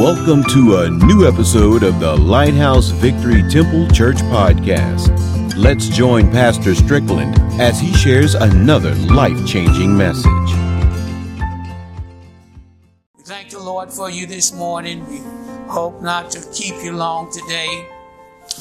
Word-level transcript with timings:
Welcome 0.00 0.44
to 0.44 0.76
a 0.78 0.88
new 0.88 1.28
episode 1.28 1.82
of 1.82 2.00
the 2.00 2.16
Lighthouse 2.16 2.88
Victory 2.88 3.42
Temple 3.50 3.86
Church 3.88 4.16
podcast. 4.32 5.54
Let's 5.58 5.88
join 5.88 6.30
Pastor 6.30 6.74
Strickland 6.74 7.36
as 7.60 7.78
he 7.78 7.92
shares 7.92 8.34
another 8.34 8.94
life 8.94 9.46
changing 9.46 9.94
message. 9.94 10.24
We 13.14 13.24
thank 13.24 13.50
the 13.50 13.58
Lord 13.58 13.92
for 13.92 14.08
you 14.08 14.24
this 14.24 14.54
morning. 14.54 15.06
We 15.06 15.18
hope 15.70 16.00
not 16.00 16.30
to 16.30 16.50
keep 16.50 16.82
you 16.82 16.92
long 16.92 17.30
today. 17.30 17.86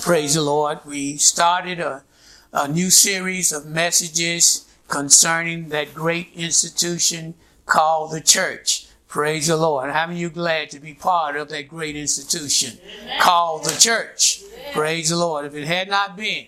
Praise 0.01 0.33
the 0.33 0.41
Lord. 0.41 0.79
We 0.85 1.15
started 1.15 1.79
a, 1.79 2.03
a 2.51 2.67
new 2.67 2.89
series 2.89 3.53
of 3.53 3.65
messages 3.65 4.67
concerning 4.89 5.69
that 5.69 5.93
great 5.93 6.33
institution 6.35 7.35
called 7.65 8.11
the 8.11 8.19
church. 8.19 8.88
Praise 9.10 9.48
the 9.48 9.57
Lord. 9.57 9.89
How 9.89 10.05
many 10.05 10.20
you 10.20 10.30
glad 10.30 10.70
to 10.70 10.80
be 10.80 10.94
part 10.94 11.36
of 11.36 11.50
that 11.50 11.68
great 11.68 11.96
institution 11.96 12.78
Amen. 13.02 13.20
called 13.20 13.66
the 13.66 13.76
church? 13.80 14.44
Amen. 14.44 14.73
Praise 14.73 15.09
the 15.09 15.16
Lord. 15.16 15.45
If 15.45 15.55
it 15.55 15.66
had 15.66 15.90
not 15.90 16.16
been 16.16 16.45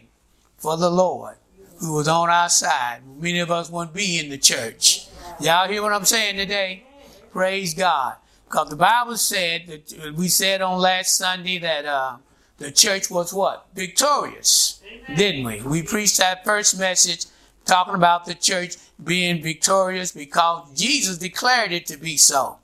for 0.57 0.77
the 0.77 0.91
Lord 0.91 1.37
who 1.79 1.93
was 1.93 2.07
on 2.07 2.29
our 2.29 2.49
side, 2.49 3.01
many 3.19 3.39
of 3.39 3.49
us 3.49 3.71
wouldn't 3.71 3.95
be 3.95 4.19
in 4.19 4.29
the 4.29 4.37
church. 4.37 5.07
Y'all 5.39 5.67
hear 5.67 5.81
what 5.81 5.91
I'm 5.91 6.05
saying 6.05 6.37
today? 6.37 6.83
Praise 7.31 7.73
God. 7.73 8.17
Because 8.45 8.69
the 8.69 8.75
Bible 8.75 9.17
said 9.17 9.65
that 9.65 10.13
we 10.15 10.27
said 10.27 10.61
on 10.61 10.77
last 10.77 11.17
Sunday 11.17 11.57
that 11.57 11.85
uh, 11.85 12.17
the 12.59 12.71
church 12.71 13.09
was 13.09 13.33
what? 13.33 13.65
Victorious, 13.73 14.83
Amen. 14.85 15.17
didn't 15.17 15.45
we? 15.45 15.61
We 15.63 15.81
preached 15.81 16.19
that 16.19 16.45
first 16.45 16.77
message 16.77 17.25
talking 17.65 17.95
about 17.95 18.25
the 18.25 18.35
church 18.35 18.75
being 19.03 19.41
victorious 19.41 20.11
because 20.11 20.71
Jesus 20.79 21.17
declared 21.17 21.71
it 21.71 21.85
to 21.87 21.97
be 21.97 22.17
so. 22.17 22.57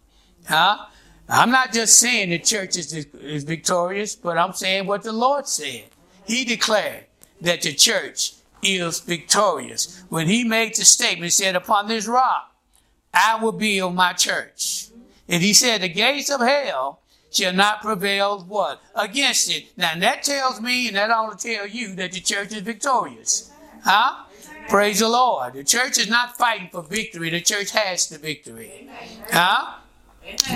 Huh? 0.48 0.86
I'm 1.30 1.52
not 1.52 1.74
just 1.74 2.00
saying 2.00 2.30
the 2.30 2.40
church 2.40 2.78
is, 2.78 2.94
is 2.94 3.44
victorious, 3.44 4.16
but 4.16 4.38
I'm 4.38 4.54
saying 4.54 4.88
what 4.88 5.04
the 5.04 5.12
Lord 5.12 5.48
said. 5.48 5.86
He 6.26 6.46
declared 6.46 7.06
that 7.42 7.62
the 7.62 7.74
church 7.74 8.34
is 8.64 9.00
victorious. 9.02 10.04
When 10.10 10.28
he 10.28 10.44
made 10.44 10.76
the 10.76 10.86
statement, 10.86 11.26
he 11.26 11.30
said, 11.30 11.56
upon 11.56 11.88
this 11.88 12.08
rock, 12.08 12.56
I 13.14 13.42
will 13.42 13.52
build 13.52 13.96
my 13.96 14.14
church. 14.14 14.88
And 15.28 15.44
he 15.44 15.54
said, 15.54 15.82
the 15.82 15.90
gates 15.90 16.30
of 16.30 16.40
hell 16.42 17.02
shall 17.32 17.54
not 17.54 17.82
prevail 17.82 18.44
what? 18.48 18.82
Against 18.96 19.52
it. 19.52 19.66
Now 19.76 19.98
that 20.00 20.24
tells 20.24 20.62
me, 20.62 20.88
and 20.88 20.96
that 20.96 21.12
ought 21.12 21.38
to 21.38 21.48
tell 21.56 21.68
you 21.68 21.94
that 21.96 22.14
the 22.14 22.22
church 22.22 22.54
is 22.54 22.62
victorious. 22.62 23.52
Huh? 23.84 24.24
Praise 24.70 25.00
the 25.00 25.10
Lord. 25.10 25.54
The 25.54 25.64
church 25.64 25.98
is 25.98 26.10
not 26.10 26.38
fighting 26.38 26.70
for 26.72 26.82
victory. 26.82 27.30
The 27.30 27.42
church 27.42 27.72
has 27.72 28.08
the 28.08 28.18
victory. 28.18 28.90
Huh? 29.32 29.76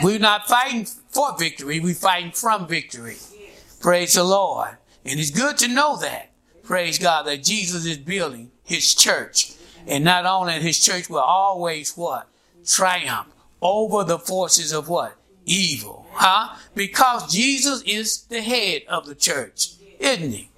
We're 0.03 0.19
not 0.19 0.47
fighting 0.47 0.85
for 0.85 1.37
victory. 1.37 1.79
We're 1.79 1.93
fighting 1.93 2.31
from 2.31 2.67
victory. 2.67 3.17
Praise 3.79 4.13
the 4.15 4.23
Lord. 4.23 4.77
And 5.05 5.19
it's 5.19 5.31
good 5.31 5.57
to 5.59 5.67
know 5.67 5.97
that. 5.97 6.31
Praise 6.63 6.99
God 6.99 7.25
that 7.25 7.43
Jesus 7.43 7.85
is 7.85 7.97
building 7.97 8.51
his 8.63 8.93
church. 8.93 9.53
And 9.87 10.03
not 10.03 10.25
only 10.25 10.53
his 10.53 10.79
church 10.79 11.09
will 11.09 11.19
always 11.19 11.97
what? 11.97 12.27
Triumph 12.65 13.27
over 13.61 14.03
the 14.03 14.19
forces 14.19 14.71
of 14.71 14.89
what? 14.89 15.15
Evil. 15.45 16.05
Huh? 16.11 16.55
Because 16.75 17.33
Jesus 17.33 17.81
is 17.83 18.23
the 18.23 18.41
head 18.41 18.83
of 18.87 19.05
the 19.05 19.15
church, 19.15 19.73
isn't 19.99 20.31
he? 20.31 20.49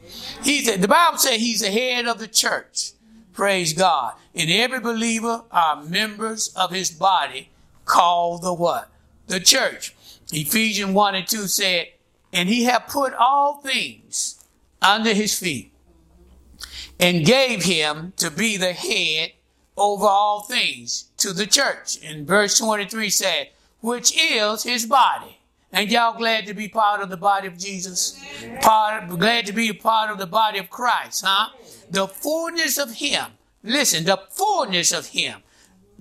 He's 0.43 0.65
the, 0.65 0.77
the 0.77 0.87
Bible 0.87 1.17
says 1.17 1.39
he's 1.39 1.61
the 1.61 1.71
head 1.71 2.05
of 2.05 2.19
the 2.19 2.27
church. 2.27 2.91
Praise 3.33 3.73
God. 3.73 4.13
And 4.35 4.49
every 4.49 4.79
believer 4.79 5.43
are 5.51 5.83
members 5.83 6.53
of 6.55 6.71
his 6.71 6.91
body 6.91 7.49
called 7.85 8.43
the 8.43 8.53
what? 8.53 8.89
The 9.27 9.39
church. 9.39 9.95
Ephesians 10.31 10.93
1 10.93 11.15
and 11.15 11.27
2 11.27 11.47
said, 11.47 11.87
And 12.31 12.49
he 12.49 12.63
hath 12.63 12.87
put 12.87 13.13
all 13.13 13.61
things 13.61 14.43
under 14.81 15.13
his 15.13 15.37
feet 15.37 15.71
and 16.99 17.25
gave 17.25 17.63
him 17.63 18.13
to 18.17 18.29
be 18.31 18.57
the 18.57 18.73
head 18.73 19.31
over 19.75 20.05
all 20.05 20.41
things 20.43 21.09
to 21.17 21.33
the 21.33 21.47
church. 21.47 21.97
And 22.03 22.27
verse 22.27 22.57
23 22.59 23.09
said, 23.09 23.49
which 23.83 24.17
is 24.17 24.63
his 24.63 24.85
body. 24.85 25.37
And 25.73 25.91
y'all 25.91 26.17
glad 26.17 26.45
to 26.45 26.53
be 26.53 26.69
part 26.69 27.01
of 27.01 27.09
the 27.09 27.17
body 27.17 27.47
of 27.47 27.57
Jesus? 27.57 28.17
Part, 28.61 29.09
glad 29.09 29.45
to 29.47 29.53
be 29.53 29.67
a 29.67 29.73
part 29.73 30.09
of 30.09 30.17
the 30.17 30.25
body 30.25 30.57
of 30.57 30.69
Christ, 30.69 31.25
huh? 31.25 31.49
The 31.93 32.07
fullness 32.07 32.77
of 32.77 32.95
Him. 32.95 33.25
Listen, 33.63 34.03
the 34.03 34.17
fullness 34.31 34.91
of 34.91 35.07
Him. 35.07 35.41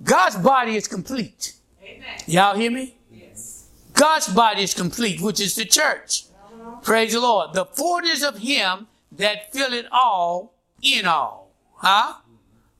God's 0.03 0.35
body 0.35 0.75
is 0.75 0.87
complete. 0.87 1.53
Amen. 1.81 2.17
Y'all 2.25 2.55
hear 2.55 2.71
me? 2.71 2.97
Yes. 3.11 3.69
God's 3.93 4.27
body 4.27 4.63
is 4.63 4.73
complete, 4.73 5.21
which 5.21 5.39
is 5.39 5.55
the 5.55 5.65
church. 5.65 6.25
Uh-huh. 6.33 6.77
Praise 6.81 7.13
the 7.13 7.21
Lord. 7.21 7.53
The 7.53 7.65
fullness 7.65 8.23
of 8.23 8.39
Him 8.39 8.87
that 9.11 9.53
filleth 9.53 9.85
all 9.91 10.55
in 10.81 11.05
all. 11.05 11.51
Huh? 11.75 12.15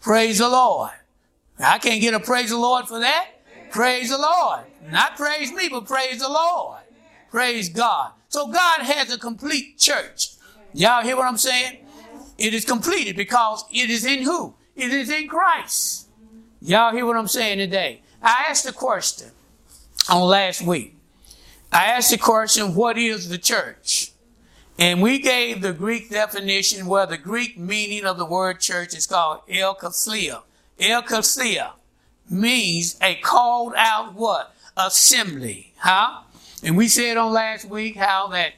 Praise 0.02 0.40
the 0.40 0.50
Lord. 0.50 0.92
I 1.60 1.78
can't 1.78 2.02
get 2.02 2.16
a 2.16 2.20
praise 2.20 2.50
the 2.50 2.58
Lord 2.58 2.88
for 2.88 3.00
that. 3.00 3.28
Praise 3.70 4.10
the 4.10 4.18
Lord. 4.18 4.62
Not 4.90 5.16
praise 5.16 5.52
me, 5.52 5.70
but 5.70 5.86
praise 5.86 6.20
the 6.20 6.30
Lord. 6.30 6.80
Praise 7.30 7.70
God. 7.70 8.12
So 8.28 8.48
God 8.48 8.82
has 8.82 9.14
a 9.14 9.20
complete 9.20 9.78
church. 9.78 10.30
Y'all 10.74 11.04
hear 11.04 11.16
what 11.16 11.28
I'm 11.28 11.38
saying? 11.38 11.83
It 12.38 12.54
is 12.54 12.66
completed 12.66 13.16
because 13.16 13.66
it 13.72 13.90
is 13.90 14.06
in 14.06 14.24
who? 14.24 14.56
It 14.76 14.92
is 14.92 15.10
in 15.10 15.28
Christ. 15.28 16.08
Y'all 16.62 16.94
hear 16.94 17.06
what 17.06 17.18
I'm 17.18 17.28
saying 17.28 17.58
today? 17.58 18.02
I 18.22 18.46
asked 18.48 18.68
a 18.68 18.72
question 18.74 19.32
on 20.10 20.22
last 20.24 20.62
week. 20.62 20.96
I 21.72 21.86
asked 21.86 22.12
the 22.12 22.18
question, 22.18 22.76
what 22.76 22.98
is 22.98 23.30
the 23.30 23.38
church? 23.38 24.12
And 24.78 25.02
we 25.02 25.20
gave 25.20 25.62
the 25.62 25.74
Greek 25.74 26.10
definition 26.10 26.88
where 26.88 27.06
the 27.06 27.18
Greek 27.18 27.58
meaning 27.58 28.06
of 28.06 28.18
the 28.18 28.26
word 28.26 28.60
church 28.60 28.96
is 28.96 29.06
called 29.06 29.42
ecclesia. 29.48 30.42
Ecclesia 30.80 31.74
means 32.30 32.98
a 33.02 33.16
called 33.16 33.74
out 33.76 34.16
what? 34.16 34.56
Assembly. 34.76 35.74
Huh? 35.78 36.22
And 36.64 36.78
we 36.78 36.88
said 36.88 37.18
on 37.18 37.34
last 37.34 37.66
week 37.66 37.96
how 37.96 38.28
that 38.28 38.54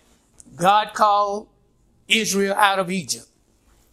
God 0.56 0.94
called 0.94 1.48
Israel 2.08 2.56
out 2.56 2.80
of 2.80 2.90
Egypt. 2.90 3.28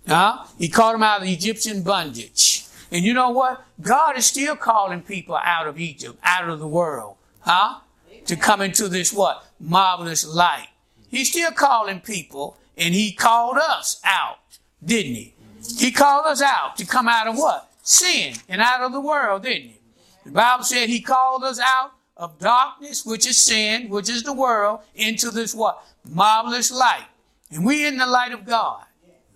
Huh? 0.07 0.45
He 0.59 0.69
called 0.69 0.95
them 0.95 1.03
out 1.03 1.23
of 1.23 1.29
Egyptian 1.29 1.83
bondage. 1.83 2.65
And 2.91 3.05
you 3.05 3.15
know 3.15 3.31
what? 3.31 3.65
God 3.81 4.19
is 4.19 4.27
still 4.27 4.57
calling 4.57 5.03
people 5.03 5.37
out 5.37 5.67
of 5.67 5.79
Egypt, 5.79 6.19
out 6.23 6.49
of 6.49 6.59
the 6.59 6.69
world. 6.69 7.17
Huh? 7.41 7.81
To 8.27 8.37
come 8.37 8.61
into 8.61 8.89
this 8.89 9.13
what? 9.13 9.47
Marvelous 9.59 10.27
light. 10.27 10.69
He's 11.09 11.31
still 11.31 11.53
calling 11.53 12.01
people 12.01 12.57
and 12.77 12.95
he 12.95 13.13
called 13.13 13.59
us 13.59 14.01
out, 14.05 14.39
didn't 14.85 15.15
he? 15.15 15.35
He 15.79 15.93
called 15.93 16.27
us 16.27 16.43
out 16.43 16.77
to 16.77 16.87
come 16.87 17.09
out 17.09 17.27
of 17.27 17.37
what? 17.37 17.71
Sin 17.83 18.35
and 18.49 18.61
out 18.61 18.81
of 18.81 18.93
the 18.93 19.01
world, 19.01 19.43
didn't 19.43 19.69
he? 19.69 19.79
The 20.25 20.33
Bible 20.33 20.65
said 20.65 20.89
he 20.89 21.01
called 21.01 21.45
us 21.45 21.61
out 21.61 21.93
of 22.17 22.39
darkness, 22.39 23.05
which 23.05 23.27
is 23.27 23.37
sin, 23.37 23.89
which 23.89 24.09
is 24.09 24.23
the 24.23 24.33
world, 24.33 24.81
into 24.95 25.31
this 25.31 25.55
what? 25.55 25.85
Marvelous 26.05 26.71
light. 26.71 27.07
And 27.51 27.65
we 27.65 27.87
in 27.87 27.97
the 27.99 28.07
light 28.07 28.33
of 28.33 28.45
God. 28.45 28.85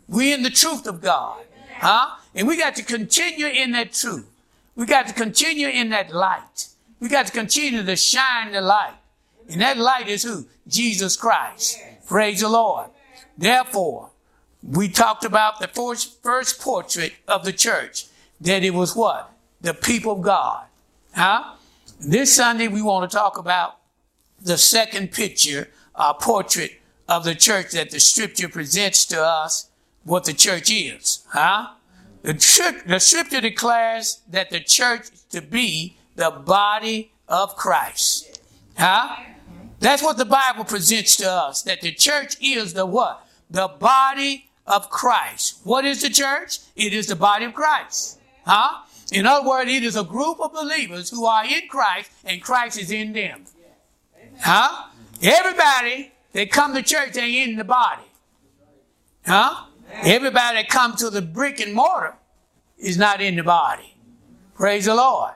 We 0.09 0.33
in 0.33 0.43
the 0.43 0.50
truth 0.50 0.87
of 0.87 1.00
God. 1.00 1.43
Huh? 1.78 2.17
And 2.34 2.47
we 2.47 2.56
got 2.56 2.77
to 2.77 2.83
continue 2.83 3.47
in 3.47 3.72
that 3.72 3.93
truth. 3.93 4.27
We 4.75 4.87
got 4.87 5.09
to 5.09 5.15
continue 5.15 5.69
in 5.69 5.91
that 5.91 6.12
light. 6.12 6.69
We 7.00 7.09
got 7.09 7.27
to 7.27 7.33
continue 7.33 7.83
to 7.83 7.97
shine 7.97 8.53
the 8.53 8.61
light. 8.61 8.94
And 9.50 9.61
that 9.61 9.78
light 9.78 10.09
is 10.09 10.22
who? 10.22 10.47
Jesus 10.67 11.17
Christ. 11.17 11.78
Praise 12.06 12.41
the 12.41 12.49
Lord. 12.49 12.89
Therefore, 13.39 14.11
we 14.62 14.89
talked 14.89 15.25
about 15.25 15.61
the 15.61 15.69
first, 15.69 16.23
first 16.23 16.61
portrait 16.61 17.12
of 17.28 17.44
the 17.44 17.53
church, 17.53 18.06
that 18.41 18.65
it 18.65 18.75
was 18.75 18.97
what? 18.97 19.31
The 19.61 19.75
people 19.75 20.12
of 20.12 20.23
God. 20.23 20.65
Huh? 21.15 21.55
This 22.00 22.34
Sunday, 22.34 22.69
we 22.69 22.83
want 22.83 23.11
to 23.11 23.17
talk 23.17 23.38
about 23.38 23.78
the 24.41 24.59
second 24.59 25.12
picture, 25.12 25.69
uh, 25.94 26.12
portrait 26.14 26.81
of 27.08 27.25
the 27.25 27.35
church 27.35 27.73
that 27.73 27.91
the 27.91 28.00
scripture 28.00 28.49
presents 28.49 29.05
to 29.06 29.23
us 29.23 29.66
what 30.06 30.25
the 30.25 30.32
church 30.32 30.70
is. 30.70 31.26
Huh? 31.31 31.70
The, 32.23 32.32
the 32.87 32.99
scripture 32.99 33.41
declares 33.41 34.23
that 34.31 34.50
the 34.50 34.61
church 34.61 35.08
to 35.31 35.43
be 35.43 35.97
the 36.14 36.31
body 36.31 37.12
of 37.29 37.56
Christ. 37.56 38.41
Huh? 38.79 39.17
That's 39.81 40.03
what 40.03 40.17
the 40.17 40.25
Bible 40.25 40.64
presents 40.64 41.17
to 41.17 41.31
us, 41.31 41.62
that 41.62 41.82
the 41.82 41.93
church 41.93 42.37
is 42.41 42.73
the 42.73 42.87
what? 42.87 43.26
The 43.50 43.69
body 43.69 44.49
of 44.67 44.88
Christ. 44.91 45.61
What 45.64 45.85
is 45.85 46.03
the 46.03 46.11
church? 46.11 46.61
It 46.75 46.93
is 46.93 47.08
the 47.08 47.17
body 47.17 47.44
of 47.44 47.55
Christ. 47.55 48.19
Huh? 48.44 48.82
In 49.12 49.26
other 49.26 49.47
words, 49.47 49.70
it 49.70 49.82
is 49.82 49.97
a 49.97 50.05
group 50.05 50.41
of 50.41 50.53
believers 50.53 51.11
who 51.11 51.26
are 51.26 51.44
in 51.44 51.69
Christ 51.69 52.11
and 52.25 52.41
Christ 52.43 52.79
is 52.79 52.91
in 52.91 53.12
them. 53.12 53.44
Huh? 54.41 54.88
Everybody 55.23 56.12
that 56.32 56.50
come 56.50 56.75
to 56.75 56.82
church, 56.82 57.12
they 57.12 57.43
in 57.43 57.56
the 57.56 57.64
body. 57.64 58.03
Huh? 59.26 59.67
Everybody 59.93 60.59
that 60.59 60.69
come 60.69 60.97
to 60.97 61.11
the 61.11 61.23
brick 61.23 61.61
and 61.61 61.75
mortar 61.75 62.17
is 62.79 62.97
not 62.99 63.21
in 63.21 63.37
the 63.37 63.43
body. 63.43 63.97
Praise 64.55 64.87
the 64.87 64.94
Lord. 64.94 65.33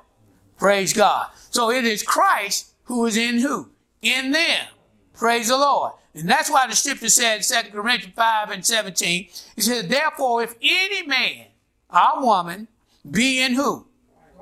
Praise 0.58 0.92
God. 0.92 1.30
So 1.50 1.70
it 1.70 1.84
is 1.84 2.02
Christ 2.02 2.74
who 2.84 3.06
is 3.06 3.16
in 3.16 3.38
who? 3.38 3.70
In 4.02 4.32
them. 4.32 4.66
Praise 5.14 5.48
the 5.48 5.56
Lord. 5.56 5.92
And 6.14 6.28
that's 6.28 6.50
why 6.50 6.66
the 6.66 6.74
scripture 6.74 7.08
said, 7.08 7.42
2 7.42 7.70
Corinthians 7.70 8.14
5 8.14 8.50
and 8.50 8.66
17, 8.66 9.28
it 9.56 9.62
says, 9.62 9.86
Therefore, 9.86 10.42
if 10.42 10.54
any 10.60 11.06
man 11.06 11.46
or 11.88 12.24
woman 12.24 12.68
be 13.08 13.40
in 13.40 13.54
who? 13.54 13.86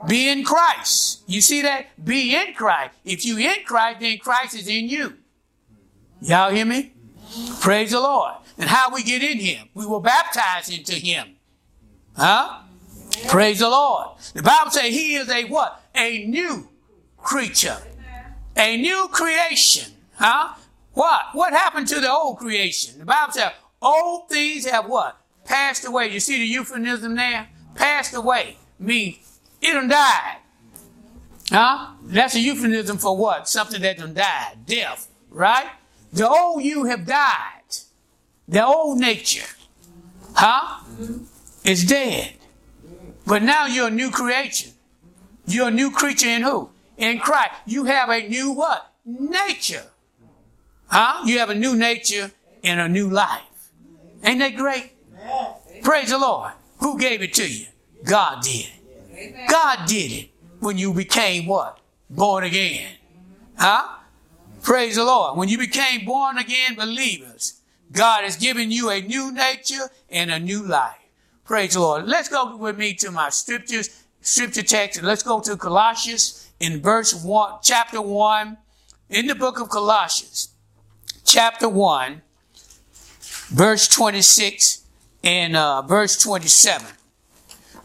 Be 0.07 0.29
in 0.29 0.45
Christ. 0.45 1.23
You 1.27 1.41
see 1.41 1.63
that? 1.63 1.87
Be 2.03 2.35
in 2.35 2.55
Christ. 2.55 2.95
If 3.05 3.25
you 3.25 3.37
in 3.39 3.65
Christ, 3.65 4.01
then 4.01 4.19
Christ 4.19 4.55
is 4.55 4.69
in 4.69 4.89
you. 4.89 5.15
Y'all 6.21 6.51
hear 6.51 6.65
me? 6.65 6.93
Praise 7.61 7.91
the 7.91 8.01
Lord. 8.01 8.35
And 8.59 8.69
how 8.69 8.93
we 8.93 9.05
get 9.05 9.23
in 9.23 9.39
him? 9.39 9.69
We 9.73 9.87
were 9.87 10.01
baptized 10.01 10.73
into 10.73 10.95
him. 10.95 11.37
Huh? 12.17 12.63
Praise 13.29 13.61
the 13.61 13.69
Lord. 13.69 14.19
The 14.35 14.43
Bible 14.43 14.73
says 14.73 14.87
he 14.87 15.15
is 15.15 15.31
a 15.31 15.45
what? 15.45 15.81
A 15.95 16.27
new 16.27 16.69
creature. 17.17 17.79
A 18.57 18.77
new 18.77 19.09
creation. 19.13 19.93
Huh? 20.17 20.55
What? 20.93 21.27
What 21.33 21.53
happened 21.53 21.87
to 21.89 22.01
the 22.01 22.11
old 22.11 22.39
creation? 22.39 22.99
The 22.99 23.05
Bible 23.05 23.33
says 23.33 23.53
old 23.81 24.29
things 24.29 24.67
have 24.67 24.89
what? 24.89 25.17
Passed 25.45 25.87
away. 25.87 26.09
You 26.09 26.19
see 26.19 26.39
the 26.39 26.47
euphemism 26.47 27.15
there? 27.15 27.49
Passed 27.77 28.15
away. 28.15 28.57
Means 28.81 29.41
it 29.63 29.73
done 29.73 29.89
died. 29.89 30.39
Huh? 31.51 31.93
That's 32.03 32.35
a 32.35 32.41
euphemism 32.41 32.99
for 32.99 33.17
what? 33.17 33.49
Something 33.49 33.81
that 33.83 33.99
done 33.99 34.15
died. 34.15 34.67
Death. 34.67 35.09
Right? 35.31 35.69
The 36.13 36.29
old 36.29 36.65
you 36.65 36.85
have 36.85 37.07
died. 37.07 37.58
The 38.49 38.65
old 38.65 38.99
nature. 38.99 39.47
Huh? 40.35 40.81
Mm-hmm. 41.01 41.69
Is 41.69 41.85
dead. 41.85 42.35
But 43.27 43.43
now 43.43 43.67
you're 43.67 43.89
a 43.89 43.91
new 43.91 44.11
creation. 44.11 44.73
You're 45.47 45.69
a 45.69 45.71
new 45.71 45.91
creature 45.91 46.29
in 46.29 46.43
who? 46.43 46.71
In 46.97 47.19
Christ. 47.19 47.53
You 47.67 47.85
have 47.85 48.09
a 48.09 48.27
new 48.27 48.53
what? 48.53 48.91
Nature. 49.05 49.85
Huh? 50.87 51.23
You 51.27 51.39
have 51.41 51.51
a 51.51 51.55
new 51.55 51.77
nature 51.77 52.31
and 52.65 52.81
a 52.81 52.89
new 52.89 53.11
life. 53.11 53.43
Ain't 54.25 54.39
that 54.39 54.57
great? 54.57 54.93
Praise 55.83 56.11
the 56.11 56.19
Lord. 56.19 56.53
Who 56.79 56.99
gave 56.99 57.23
it 57.23 57.35
to 57.35 57.47
you? 57.47 57.67
God 58.05 58.43
did. 58.43 58.69
God 59.49 59.87
did 59.87 60.13
it 60.13 60.31
when 60.61 60.79
you 60.79 60.95
became 60.95 61.47
what? 61.47 61.81
Born 62.09 62.45
again. 62.45 62.89
Huh? 63.59 63.97
Praise 64.63 64.97
the 64.97 65.05
Lord. 65.05 65.37
When 65.37 65.49
you 65.49 65.59
became 65.59 66.05
born 66.05 66.39
again 66.39 66.75
believers, 66.77 67.58
God 67.93 68.25
has 68.25 68.37
given 68.37 68.71
you 68.71 68.91
a 68.91 69.01
new 69.01 69.33
nature 69.33 69.91
and 70.11 70.31
a 70.31 70.39
new 70.39 70.63
life. 70.63 70.97
Praise 71.45 71.75
the 71.75 71.81
Lord. 71.81 72.07
Let's 72.07 72.29
go 72.29 72.57
with 72.57 72.79
me 72.79 72.95
to 72.95 73.11
my 73.11 73.31
scriptures, 73.31 74.05
scripture 74.21 74.63
text. 74.63 75.03
Let's 75.03 75.23
go 75.23 75.41
to 75.41 75.57
Colossians 75.57 76.51
in 76.61 76.81
verse 76.83 77.15
one, 77.15 77.55
chapter 77.63 78.03
one, 78.03 78.59
in 79.09 79.27
the 79.27 79.35
book 79.35 79.59
of 79.59 79.71
Colossians, 79.71 80.51
chapter 81.25 81.69
one, 81.69 82.23
verse 83.49 83.89
26 83.89 84.85
and 85.25 85.57
uh, 85.57 85.83
verse 85.83 86.23
27. 86.23 86.87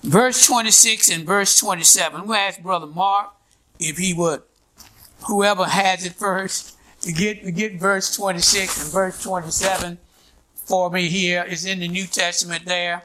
Verse 0.03 0.45
26 0.45 1.09
and 1.09 1.25
verse 1.25 1.57
27. 1.59 2.19
I'm 2.19 2.27
going 2.27 2.37
to 2.37 2.43
ask 2.43 2.61
Brother 2.61 2.87
Mark 2.87 3.31
if 3.79 3.97
he 3.97 4.13
would, 4.13 4.41
whoever 5.27 5.63
has 5.63 6.05
it 6.05 6.13
first, 6.13 6.77
get, 7.11 7.55
get 7.55 7.79
verse 7.79 8.15
26 8.15 8.83
and 8.83 8.91
verse 8.93 9.21
27 9.21 9.97
for 10.53 10.89
me 10.89 11.07
here. 11.07 11.45
It's 11.47 11.65
in 11.65 11.79
the 11.79 11.87
New 11.87 12.05
Testament 12.05 12.65
there. 12.65 13.03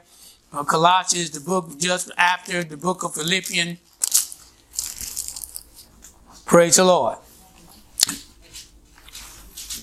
Uh, 0.52 0.64
Colossians, 0.64 1.30
the 1.30 1.40
book 1.40 1.78
just 1.78 2.10
after 2.16 2.64
the 2.64 2.76
book 2.76 3.04
of 3.04 3.14
Philippians. 3.14 3.78
Praise 6.46 6.76
the 6.76 6.84
Lord. 6.84 7.18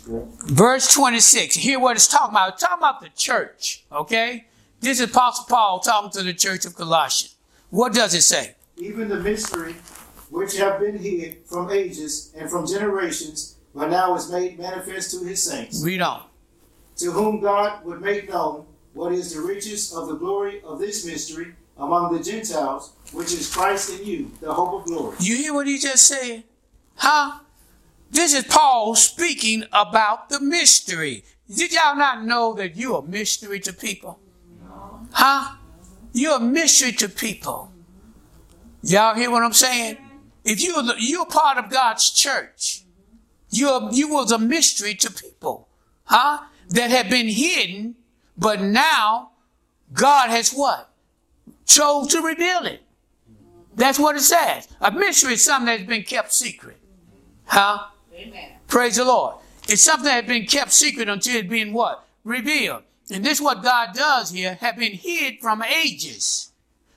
Verse 0.07 0.91
26. 0.93 1.55
Hear 1.55 1.79
what 1.79 1.95
it's 1.95 2.07
talking 2.07 2.33
about. 2.33 2.53
It's 2.53 2.61
talking 2.61 2.77
about 2.77 3.01
the 3.01 3.09
church. 3.09 3.83
Okay? 3.91 4.45
This 4.79 4.99
is 4.99 5.09
Apostle 5.09 5.45
Paul 5.47 5.79
talking 5.79 6.11
to 6.11 6.23
the 6.23 6.33
church 6.33 6.65
of 6.65 6.75
Colossians. 6.75 7.35
What 7.69 7.93
does 7.93 8.13
it 8.13 8.21
say? 8.21 8.55
Even 8.77 9.09
the 9.09 9.19
mystery 9.19 9.75
which 10.29 10.57
have 10.57 10.79
been 10.79 10.97
hid 10.97 11.37
from 11.45 11.69
ages 11.69 12.33
and 12.35 12.49
from 12.49 12.67
generations, 12.67 13.54
but 13.75 13.89
now 13.89 14.15
is 14.15 14.31
made 14.31 14.57
manifest 14.57 15.11
to 15.11 15.25
his 15.25 15.43
saints. 15.43 15.83
Read 15.83 16.01
on. 16.01 16.23
To 16.97 17.11
whom 17.11 17.41
God 17.41 17.83
would 17.85 18.01
make 18.01 18.29
known 18.29 18.65
what 18.93 19.11
is 19.11 19.33
the 19.33 19.41
riches 19.41 19.93
of 19.93 20.07
the 20.07 20.15
glory 20.15 20.61
of 20.63 20.79
this 20.79 21.05
mystery 21.05 21.53
among 21.77 22.15
the 22.15 22.23
Gentiles, 22.23 22.93
which 23.11 23.33
is 23.33 23.53
Christ 23.53 23.99
in 23.99 24.05
you, 24.07 24.31
the 24.39 24.53
hope 24.53 24.81
of 24.81 24.85
glory. 24.85 25.17
You 25.19 25.35
hear 25.35 25.53
what 25.53 25.67
he 25.67 25.77
just 25.77 26.07
said? 26.07 26.45
Huh? 26.95 27.39
This 28.09 28.33
is 28.33 28.45
Paul 28.45 28.95
speaking 28.95 29.65
about 29.73 30.29
the 30.29 30.39
mystery. 30.39 31.25
Did 31.53 31.73
y'all 31.73 31.97
not 31.97 32.23
know 32.23 32.53
that 32.53 32.77
you're 32.77 32.99
a 32.99 33.05
mystery 33.05 33.59
to 33.59 33.73
people? 33.73 34.19
Huh? 35.11 35.57
You're 36.13 36.37
a 36.37 36.39
mystery 36.39 36.93
to 36.93 37.09
people. 37.09 37.73
Y'all 38.81 39.15
hear 39.15 39.29
what 39.29 39.43
I'm 39.43 39.51
saying? 39.51 39.97
If 40.45 40.63
you're 40.63 40.81
the, 40.81 40.95
you're 40.97 41.25
part 41.25 41.57
of 41.57 41.69
God's 41.69 42.09
church, 42.11 42.84
you're 43.57 43.89
you 43.91 44.09
was 44.09 44.31
a 44.31 44.39
mystery 44.39 44.95
to 44.95 45.11
people, 45.11 45.67
huh? 46.05 46.39
That 46.69 46.89
had 46.89 47.09
been 47.09 47.27
hidden, 47.27 47.95
but 48.37 48.61
now 48.61 49.31
God 49.93 50.29
has 50.29 50.51
what? 50.51 50.89
Chose 51.65 52.07
to 52.07 52.21
reveal 52.21 52.65
it. 52.65 52.81
That's 53.75 53.99
what 53.99 54.15
it 54.15 54.21
says. 54.21 54.67
A 54.81 54.91
mystery 54.91 55.33
is 55.33 55.43
something 55.43 55.65
that's 55.65 55.83
been 55.83 56.03
kept 56.03 56.33
secret. 56.33 56.77
Huh? 57.45 57.85
Amen. 58.13 58.51
Praise 58.67 58.95
the 58.95 59.05
Lord. 59.05 59.35
It's 59.67 59.81
something 59.81 60.05
that 60.05 60.23
has 60.23 60.25
been 60.25 60.45
kept 60.45 60.71
secret 60.71 61.09
until 61.09 61.35
it's 61.35 61.49
been 61.49 61.73
what? 61.73 62.07
Revealed. 62.23 62.83
And 63.11 63.23
this 63.23 63.41
what 63.41 63.63
God 63.63 63.93
does 63.93 64.31
here 64.31 64.55
have 64.61 64.77
been 64.77 64.93
hid 64.93 65.39
from 65.41 65.61
ages. 65.63 66.51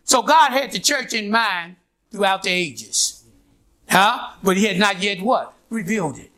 So 0.04 0.22
God 0.22 0.52
had 0.52 0.72
the 0.72 0.78
church 0.78 1.12
in 1.12 1.30
mind 1.30 1.76
throughout 2.10 2.44
the 2.44 2.50
ages. 2.50 3.24
Huh? 3.88 4.34
But 4.42 4.56
he 4.56 4.64
had 4.64 4.78
not 4.78 5.02
yet 5.02 5.20
what? 5.20 5.52
Revealed 5.70 6.18
it. 6.18 6.30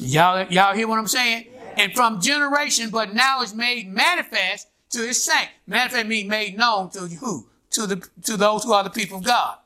Y'all, 0.00 0.46
y'all 0.50 0.74
hear 0.74 0.88
what 0.88 0.98
I'm 0.98 1.06
saying? 1.06 1.46
And 1.76 1.92
from 1.94 2.20
generation, 2.20 2.90
but 2.90 3.14
now 3.14 3.42
it's 3.42 3.54
made 3.54 3.88
manifest 3.88 4.68
to 4.90 5.00
his 5.00 5.22
saint. 5.22 5.48
Manifest 5.66 6.06
means 6.06 6.28
made 6.28 6.56
known 6.56 6.90
to 6.90 7.00
who? 7.00 7.46
To 7.70 7.86
the, 7.86 8.08
to 8.24 8.36
those 8.36 8.64
who 8.64 8.72
are 8.72 8.84
the 8.84 8.90
people 8.90 9.18
of 9.18 9.24
God. 9.24 9.58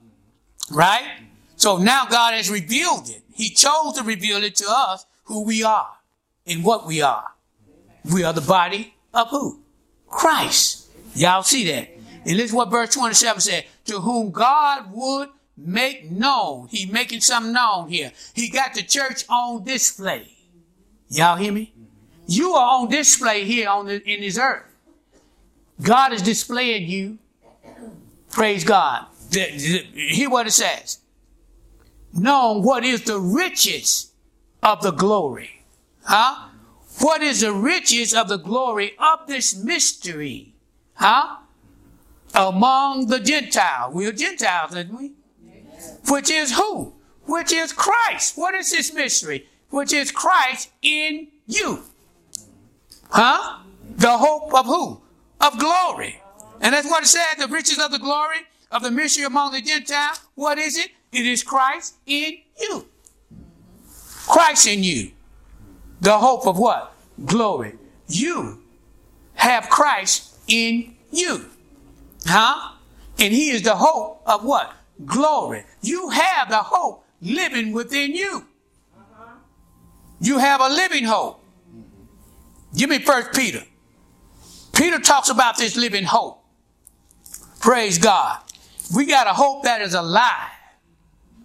Right? 0.70 1.06
So 1.56 1.79
now 1.79 2.06
God 2.06 2.34
has 2.34 2.50
revealed 2.50 3.08
it. 3.08 3.23
He 3.32 3.50
chose 3.50 3.94
to 3.96 4.02
reveal 4.02 4.43
it 4.43 4.56
to 4.56 4.67
us 4.69 5.06
who 5.25 5.44
we 5.44 5.62
are 5.62 5.90
and 6.46 6.64
what 6.64 6.87
we 6.87 7.02
are. 7.02 7.25
We 8.10 8.24
are 8.24 8.32
the 8.32 8.41
body 8.41 8.94
of 9.15 9.29
who? 9.29 9.60
Christ. 10.08 10.89
Y'all 11.15 11.43
see 11.43 11.65
that? 11.70 11.89
And 12.24 12.39
this 12.39 12.46
is 12.51 12.53
what 12.53 12.70
verse 12.70 12.93
27 12.94 13.41
said. 13.41 13.65
To 13.86 14.01
whom 14.01 14.31
God 14.31 14.93
would 14.93 15.29
make 15.56 16.10
known. 16.10 16.68
He 16.68 16.86
making 16.86 17.20
something 17.20 17.52
known 17.52 17.88
here. 17.88 18.12
He 18.34 18.48
got 18.48 18.74
the 18.74 18.82
church 18.82 19.24
on 19.28 19.64
display. 19.64 20.36
Y'all 21.08 21.36
hear 21.36 21.52
me? 21.52 21.74
You 22.26 22.52
are 22.52 22.80
on 22.80 22.88
display 22.88 23.44
here 23.44 23.68
on 23.68 23.86
the, 23.86 24.02
in 24.08 24.20
this 24.20 24.38
earth. 24.38 24.64
God 25.82 26.12
is 26.12 26.22
displaying 26.22 26.88
you. 26.88 27.18
Praise 28.30 28.64
God. 28.64 29.06
The, 29.30 29.50
the, 29.50 29.78
hear 29.94 30.30
what 30.30 30.46
it 30.46 30.52
says. 30.52 30.98
Known 32.14 32.62
what 32.62 32.84
is 32.84 33.02
the 33.02 33.18
riches 33.18 34.12
of 34.62 34.82
the 34.82 34.90
glory. 34.90 35.64
Huh? 36.04 36.48
What 37.00 37.22
is 37.22 37.40
the 37.40 37.52
riches 37.52 38.14
of 38.14 38.28
the 38.28 38.36
glory 38.36 38.92
of 38.98 39.26
this 39.26 39.56
mystery? 39.56 40.54
Huh? 40.94 41.38
Among 42.34 43.06
the 43.08 43.18
Gentiles. 43.18 43.94
We're 43.94 44.12
Gentiles, 44.12 44.74
aren't 44.74 44.98
we? 44.98 45.12
Which 46.08 46.31
is 46.31 46.53
who? 46.53 46.94
Which 47.27 47.53
is 47.53 47.72
Christ. 47.72 48.36
What 48.36 48.55
is 48.55 48.70
this 48.70 48.93
mystery? 48.93 49.48
Which 49.70 49.93
is 49.93 50.10
Christ 50.10 50.70
in 50.82 51.29
you. 51.46 51.82
Huh? 53.10 53.60
The 53.96 54.19
hope 54.19 54.55
of 54.55 54.67
who? 54.67 55.01
Of 55.41 55.58
glory. 55.58 56.20
And 56.60 56.74
that's 56.74 56.89
what 56.89 57.03
it 57.03 57.06
said, 57.06 57.34
the 57.39 57.48
riches 57.48 57.79
of 57.79 57.91
the 57.91 57.98
glory 57.98 58.39
of 58.70 58.82
the 58.82 58.91
mystery 58.91 59.24
among 59.24 59.53
the 59.53 59.60
Gentiles. 59.60 60.20
What 60.34 60.58
is 60.58 60.77
it? 60.77 60.91
It 61.12 61.27
is 61.27 61.43
Christ 61.43 61.94
in 62.06 62.39
you. 62.58 62.86
Christ 64.27 64.67
in 64.67 64.82
you. 64.82 65.10
The 66.01 66.19
hope 66.19 66.46
of 66.46 66.58
what? 66.58 66.94
Glory. 67.24 67.74
You 68.08 68.62
have 69.34 69.69
Christ 69.69 70.36
in 70.48 70.94
you. 71.10 71.46
Huh? 72.24 72.72
And 73.19 73.32
he 73.32 73.51
is 73.51 73.62
the 73.62 73.74
hope 73.77 74.22
of 74.27 74.44
what? 74.44 74.72
Glory. 75.04 75.64
You 75.80 76.10
have 76.10 76.48
the 76.48 76.58
hope 76.58 77.04
living 77.20 77.72
within 77.72 78.14
you. 78.14 78.46
You 80.20 80.38
have 80.38 80.60
a 80.60 80.68
living 80.68 81.04
hope. 81.04 81.44
Give 82.76 82.88
me 82.88 82.98
first 82.98 83.32
Peter. 83.32 83.62
Peter 84.72 84.98
talks 84.98 85.28
about 85.28 85.58
this 85.58 85.76
living 85.76 86.04
hope. 86.04 86.44
Praise 87.60 87.98
God. 87.98 88.40
We 88.94 89.06
got 89.06 89.26
a 89.26 89.32
hope 89.32 89.64
that 89.64 89.82
is 89.82 89.94
alive. 89.94 90.50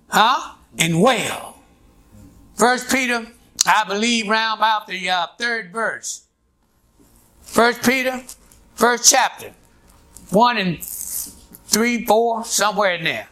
Huh? 0.09 0.55
And 0.77 1.01
well. 1.01 1.57
First 2.55 2.89
Peter 2.89 3.27
I 3.67 3.83
believe 3.83 4.29
round 4.29 4.59
about 4.59 4.87
the 4.87 5.09
uh, 5.09 5.27
third 5.37 5.73
verse. 5.73 6.23
First 7.41 7.83
Peter, 7.83 8.23
first 8.75 9.09
chapter, 9.11 9.51
one 10.29 10.57
and 10.57 10.81
three, 10.81 12.05
four, 12.05 12.45
somewhere 12.45 12.95
in 12.95 13.03
there. 13.03 13.27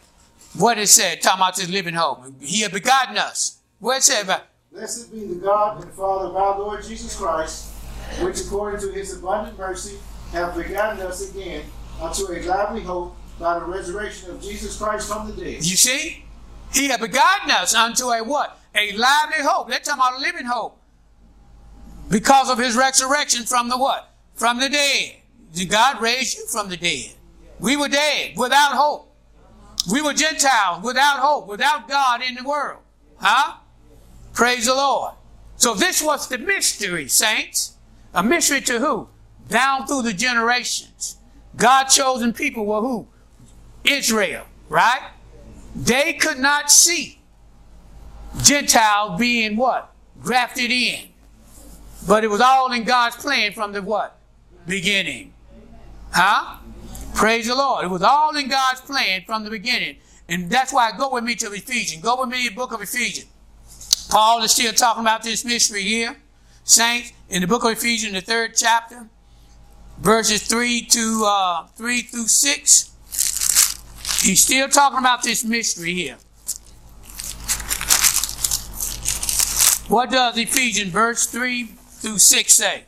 What 0.58 0.78
it 0.78 0.88
said, 0.88 1.20
talking 1.20 1.40
about 1.40 1.56
this 1.56 1.68
living 1.68 1.94
hope. 1.94 2.24
He 2.40 2.62
had 2.62 2.72
begotten 2.72 3.18
us. 3.18 3.58
What 3.78 3.98
it 3.98 4.02
said 4.02 4.24
about 4.24 4.44
Blessed 4.72 5.12
be 5.12 5.24
the 5.24 5.36
God 5.36 5.82
and 5.82 5.92
Father 5.92 6.26
of 6.26 6.36
our 6.36 6.58
Lord 6.58 6.84
Jesus 6.84 7.16
Christ, 7.16 7.72
which 8.20 8.40
according 8.40 8.80
to 8.80 8.92
his 8.92 9.16
abundant 9.16 9.58
mercy 9.58 9.96
have 10.32 10.54
begotten 10.54 11.00
us 11.00 11.30
again 11.30 11.62
unto 12.00 12.30
a 12.30 12.42
lively 12.42 12.82
hope 12.82 13.16
by 13.38 13.58
the 13.58 13.64
resurrection 13.64 14.30
of 14.30 14.42
Jesus 14.42 14.76
Christ 14.78 15.08
from 15.08 15.28
the 15.28 15.32
dead. 15.32 15.64
You 15.64 15.76
see? 15.76 16.24
He 16.74 16.88
had 16.88 17.00
begotten 17.00 17.50
us 17.50 17.74
unto 17.74 18.06
a 18.06 18.22
what? 18.22 18.58
A 18.74 18.92
lively 18.92 19.38
hope. 19.40 19.68
They're 19.68 19.78
talking 19.78 20.00
about 20.00 20.18
a 20.18 20.20
living 20.20 20.46
hope. 20.46 20.78
Because 22.10 22.50
of 22.50 22.58
his 22.58 22.76
resurrection 22.76 23.44
from 23.44 23.68
the 23.68 23.78
what? 23.78 24.14
From 24.34 24.60
the 24.60 24.68
dead. 24.68 25.16
Did 25.54 25.70
God 25.70 26.00
raise 26.02 26.36
you 26.36 26.46
from 26.46 26.68
the 26.68 26.76
dead? 26.76 27.12
We 27.58 27.76
were 27.76 27.88
dead 27.88 28.32
without 28.36 28.72
hope. 28.72 29.05
We 29.90 30.02
were 30.02 30.12
Gentiles 30.12 30.82
without 30.82 31.20
hope, 31.20 31.46
without 31.46 31.88
God 31.88 32.22
in 32.22 32.34
the 32.34 32.44
world. 32.44 32.80
Huh? 33.18 33.56
Praise 34.32 34.66
the 34.66 34.74
Lord. 34.74 35.14
So 35.56 35.74
this 35.74 36.02
was 36.02 36.28
the 36.28 36.38
mystery, 36.38 37.08
saints. 37.08 37.76
A 38.12 38.22
mystery 38.22 38.60
to 38.62 38.78
who? 38.78 39.08
Down 39.48 39.86
through 39.86 40.02
the 40.02 40.12
generations. 40.12 41.16
God 41.56 41.84
chosen 41.84 42.32
people 42.32 42.66
were 42.66 42.80
who? 42.80 43.08
Israel, 43.84 44.44
right? 44.68 45.10
They 45.74 46.14
could 46.14 46.38
not 46.38 46.70
see 46.70 47.20
Gentile 48.42 49.16
being 49.16 49.56
what? 49.56 49.94
Grafted 50.22 50.70
in. 50.70 51.08
But 52.06 52.24
it 52.24 52.28
was 52.28 52.40
all 52.40 52.72
in 52.72 52.84
God's 52.84 53.16
plan 53.16 53.52
from 53.52 53.72
the 53.72 53.82
what? 53.82 54.18
Beginning. 54.66 55.32
Huh? 56.10 56.58
Praise 57.16 57.46
the 57.46 57.54
Lord. 57.54 57.86
It 57.86 57.88
was 57.88 58.02
all 58.02 58.36
in 58.36 58.46
God's 58.48 58.82
plan 58.82 59.22
from 59.24 59.42
the 59.42 59.48
beginning. 59.48 59.96
And 60.28 60.50
that's 60.50 60.70
why 60.70 60.92
go 60.96 61.14
with 61.14 61.24
me 61.24 61.34
to 61.36 61.50
Ephesians. 61.50 62.02
Go 62.02 62.20
with 62.20 62.28
me 62.28 62.44
to 62.44 62.50
the 62.50 62.54
book 62.54 62.72
of 62.72 62.82
Ephesians. 62.82 63.30
Paul 64.10 64.42
is 64.42 64.52
still 64.52 64.74
talking 64.74 65.00
about 65.00 65.22
this 65.22 65.42
mystery 65.42 65.82
here. 65.82 66.18
Saints, 66.64 67.12
in 67.30 67.40
the 67.40 67.46
book 67.46 67.64
of 67.64 67.70
Ephesians, 67.70 68.12
the 68.12 68.20
third 68.20 68.54
chapter, 68.54 69.08
verses 69.98 70.42
3 70.42 70.82
to 70.82 71.24
uh, 71.26 71.66
3 71.68 72.02
through 72.02 72.26
6. 72.26 74.22
He's 74.22 74.42
still 74.42 74.68
talking 74.68 74.98
about 74.98 75.22
this 75.22 75.42
mystery 75.42 75.94
here. 75.94 76.18
What 79.88 80.10
does 80.10 80.36
Ephesians 80.36 80.90
verse 80.90 81.26
3 81.26 81.64
through 81.64 82.18
6 82.18 82.52
say? 82.52 82.84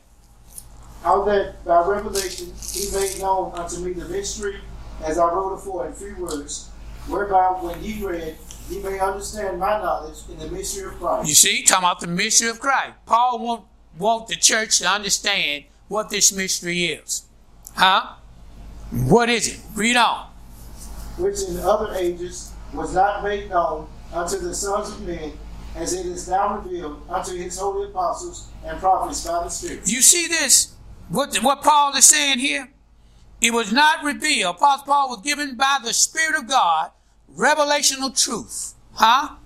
How 1.03 1.23
that 1.25 1.65
by 1.65 1.87
revelation 1.87 2.53
he 2.73 2.91
made 2.93 3.19
known 3.21 3.53
unto 3.55 3.81
me 3.81 3.93
the 3.93 4.07
mystery, 4.09 4.57
as 5.05 5.17
I 5.19 5.33
wrote 5.33 5.55
afore 5.55 5.87
in 5.87 5.93
few 5.93 6.17
words, 6.17 6.71
whereby 7.07 7.57
when 7.61 7.83
ye 7.83 8.05
read, 8.05 8.37
ye 8.69 8.83
may 8.83 8.99
understand 8.99 9.59
my 9.59 9.79
knowledge 9.79 10.19
in 10.29 10.39
the 10.39 10.49
mystery 10.49 10.89
of 10.89 10.99
Christ. 10.99 11.29
You 11.29 11.35
see, 11.35 11.63
talking 11.63 11.85
about 11.85 12.01
the 12.01 12.09
mystery 12.09 12.51
of 12.51 12.59
Christ. 12.61 12.95
Paul 13.07 13.39
want, 13.39 13.65
want 13.97 14.29
the 14.29 14.37
church 14.37 14.79
to 14.81 14.89
understand 14.89 15.65
what 15.87 16.11
this 16.11 16.33
mystery 16.33 16.87
is. 16.87 17.25
Huh? 17.75 18.15
What 18.91 19.29
is 19.31 19.49
it? 19.49 19.61
Read 19.75 19.97
on. 19.97 20.31
which 21.19 21.43
in 21.49 21.59
other 21.61 21.95
ages 21.95 22.53
was 22.73 22.95
not 22.95 23.23
made 23.25 23.51
known 23.51 23.87
unto 24.13 24.39
the 24.39 24.55
sons 24.55 24.91
of 24.91 25.07
men, 25.07 25.33
as 25.77 25.93
it 25.93 26.07
is 26.07 26.29
now 26.29 26.57
revealed 26.59 27.03
unto 27.09 27.37
his 27.37 27.59
holy 27.59 27.89
apostles 27.89 28.49
and 28.65 28.79
prophets 28.79 29.27
by 29.27 29.45
the 29.45 29.49
Spirit. 29.49 29.81
You 29.91 30.01
see 30.01 30.27
this? 30.27 30.75
What, 31.09 31.37
what 31.37 31.63
Paul 31.63 31.97
is 31.97 32.05
saying 32.05 32.39
here? 32.39 32.71
It 33.41 33.53
was 33.53 33.73
not 33.73 34.05
revealed. 34.05 34.57
Apostle 34.57 34.87
Paul 34.87 35.09
was 35.11 35.21
given 35.23 35.57
by 35.57 35.79
the 35.83 35.93
Spirit 35.93 36.39
of 36.39 36.49
God 36.49 36.91
revelational 37.37 38.21
truth. 38.21 38.75
Huh? 38.95 39.37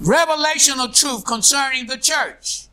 Revelational 0.00 0.94
truth 0.98 1.24
concerning 1.24 1.86
the 1.86 1.96
church. 1.96 2.66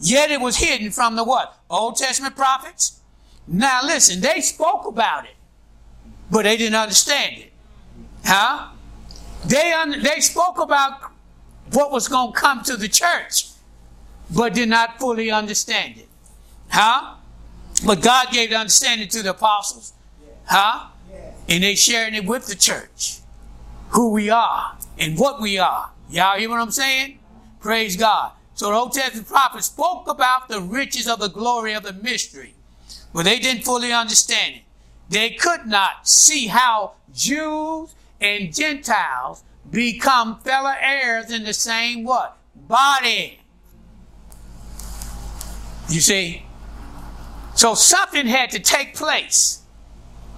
Yet 0.00 0.30
it 0.30 0.40
was 0.40 0.56
hidden 0.56 0.90
from 0.90 1.16
the 1.16 1.24
what? 1.24 1.58
Old 1.70 1.96
Testament 1.96 2.36
prophets? 2.36 3.00
Now 3.46 3.80
listen, 3.82 4.20
they 4.20 4.40
spoke 4.40 4.86
about 4.86 5.24
it, 5.24 5.36
but 6.30 6.42
they 6.42 6.56
didn't 6.56 6.74
understand 6.74 7.38
it. 7.38 7.52
Huh? 8.24 8.68
They, 9.46 9.72
un- 9.72 10.02
they 10.02 10.20
spoke 10.20 10.58
about 10.58 11.12
what 11.72 11.90
was 11.90 12.08
going 12.08 12.32
to 12.32 12.38
come 12.38 12.62
to 12.64 12.76
the 12.76 12.88
church, 12.88 13.46
but 14.34 14.54
did 14.54 14.68
not 14.68 14.98
fully 14.98 15.30
understand 15.30 15.98
it. 15.98 16.08
Huh? 16.68 17.14
But 17.84 18.02
God 18.02 18.28
gave 18.32 18.50
the 18.50 18.56
understanding 18.56 19.08
to 19.08 19.22
the 19.22 19.30
apostles. 19.30 19.92
Huh? 20.46 20.88
And 21.48 21.62
they 21.62 21.74
sharing 21.74 22.14
it 22.14 22.24
with 22.24 22.46
the 22.46 22.54
church. 22.54 23.18
Who 23.90 24.10
we 24.10 24.30
are 24.30 24.76
and 24.98 25.18
what 25.18 25.40
we 25.40 25.58
are. 25.58 25.90
Y'all 26.10 26.38
hear 26.38 26.50
what 26.50 26.60
I'm 26.60 26.70
saying? 26.70 27.18
Praise 27.60 27.96
God. 27.96 28.32
So 28.54 28.70
the 28.70 28.74
Old 28.74 28.92
Testament 28.92 29.28
prophets 29.28 29.66
spoke 29.66 30.08
about 30.08 30.48
the 30.48 30.60
riches 30.60 31.06
of 31.06 31.20
the 31.20 31.28
glory 31.28 31.74
of 31.74 31.84
the 31.84 31.92
mystery, 31.92 32.54
but 33.14 33.24
they 33.24 33.38
didn't 33.38 33.64
fully 33.64 33.92
understand 33.92 34.56
it. 34.56 34.62
They 35.08 35.30
could 35.30 35.66
not 35.66 36.08
see 36.08 36.48
how 36.48 36.94
Jews 37.14 37.94
and 38.20 38.52
Gentiles 38.52 39.44
become 39.70 40.40
fellow 40.40 40.74
heirs 40.80 41.30
in 41.30 41.44
the 41.44 41.52
same 41.52 42.04
what? 42.04 42.36
Body. 42.54 43.38
You 45.88 46.00
see? 46.00 46.44
So 47.58 47.74
something 47.74 48.28
had 48.28 48.50
to 48.50 48.60
take 48.60 48.94
place. 48.94 49.62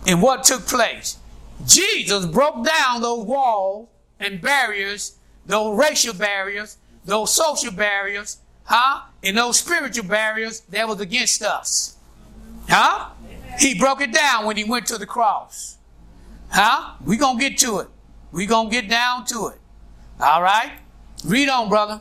And 0.06 0.22
what 0.22 0.42
took 0.42 0.66
place? 0.66 1.18
Jesus 1.66 2.24
broke 2.24 2.64
down 2.64 3.02
those 3.02 3.26
walls 3.26 3.90
and 4.18 4.40
barriers, 4.40 5.18
those 5.44 5.78
racial 5.78 6.14
barriers, 6.14 6.78
those 7.04 7.34
social 7.34 7.72
barriers, 7.72 8.38
huh? 8.64 9.02
And 9.22 9.36
those 9.36 9.58
spiritual 9.58 10.08
barriers 10.08 10.60
that 10.70 10.88
was 10.88 10.98
against 11.00 11.42
us. 11.42 11.98
Huh? 12.70 13.10
He 13.58 13.78
broke 13.78 14.00
it 14.00 14.14
down 14.14 14.46
when 14.46 14.56
he 14.56 14.64
went 14.64 14.86
to 14.86 14.96
the 14.96 15.04
cross. 15.04 15.76
Huh? 16.48 16.94
we 17.04 17.18
going 17.18 17.38
to 17.38 17.50
get 17.50 17.58
to 17.58 17.80
it. 17.80 17.88
we 18.32 18.46
going 18.46 18.70
to 18.70 18.72
get 18.72 18.88
down 18.88 19.26
to 19.26 19.48
it. 19.48 19.58
All 20.18 20.40
right? 20.40 20.72
Read 21.26 21.50
on, 21.50 21.68
brother. 21.68 22.00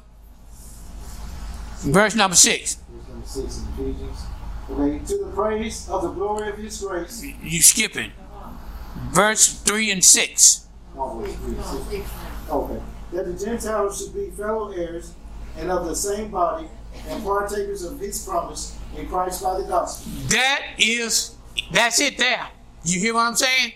Verse 1.80 2.16
number 2.16 2.38
six. 2.38 2.76
Verse 2.76 3.10
number 3.10 3.28
six 3.28 4.09
to 4.80 5.18
the 5.18 5.32
praise 5.36 5.90
of 5.90 6.04
the 6.04 6.10
glory 6.10 6.50
of 6.50 6.58
his 6.58 6.82
grace. 6.82 7.26
You 7.44 7.62
skipping. 7.62 8.12
Verse 9.12 9.62
three 9.62 9.92
and 9.92 10.04
six. 10.04 10.68
Oh, 10.98 11.20
wait, 11.20 11.36
three, 11.36 11.56
six. 11.90 12.10
Okay. 12.50 12.82
That 13.14 13.26
the 13.26 13.46
Gentiles 13.46 14.02
should 14.02 14.14
be 14.14 14.30
fellow 14.32 14.72
heirs 14.72 15.14
and 15.58 15.72
of 15.72 15.86
the 15.86 15.96
same 15.96 16.32
body 16.32 16.68
and 17.08 17.24
partakers 17.24 17.84
of 17.84 18.00
his 18.00 18.26
promise 18.26 18.78
in 18.98 19.08
Christ 19.08 19.44
by 19.44 19.60
the 19.60 19.68
gospel. 19.68 20.12
That 20.30 20.64
is, 20.78 21.36
that's 21.72 22.00
it 22.00 22.18
there. 22.18 22.48
You 22.84 23.00
hear 23.00 23.14
what 23.14 23.22
I'm 23.22 23.36
saying? 23.36 23.74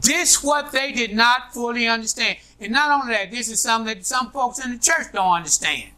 This 0.00 0.42
what 0.42 0.72
they 0.72 0.92
did 0.92 1.14
not 1.14 1.52
fully 1.54 1.86
understand. 1.86 2.38
And 2.60 2.72
not 2.72 2.90
only 2.90 3.14
that, 3.14 3.30
this 3.30 3.48
is 3.48 3.62
something 3.62 3.94
that 3.94 4.06
some 4.06 4.30
folks 4.30 4.64
in 4.64 4.72
the 4.72 4.78
church 4.78 5.06
don't 5.12 5.32
understand. 5.32 5.90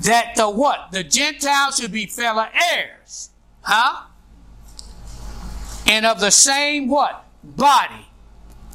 That 0.00 0.34
the 0.34 0.48
what? 0.48 0.88
The 0.92 1.04
Gentiles 1.04 1.78
should 1.78 1.92
be 1.92 2.06
fellow 2.06 2.46
heirs. 2.72 3.30
Huh? 3.64 4.04
And 5.86 6.06
of 6.06 6.20
the 6.20 6.30
same 6.30 6.88
what? 6.88 7.26
Body. 7.42 8.06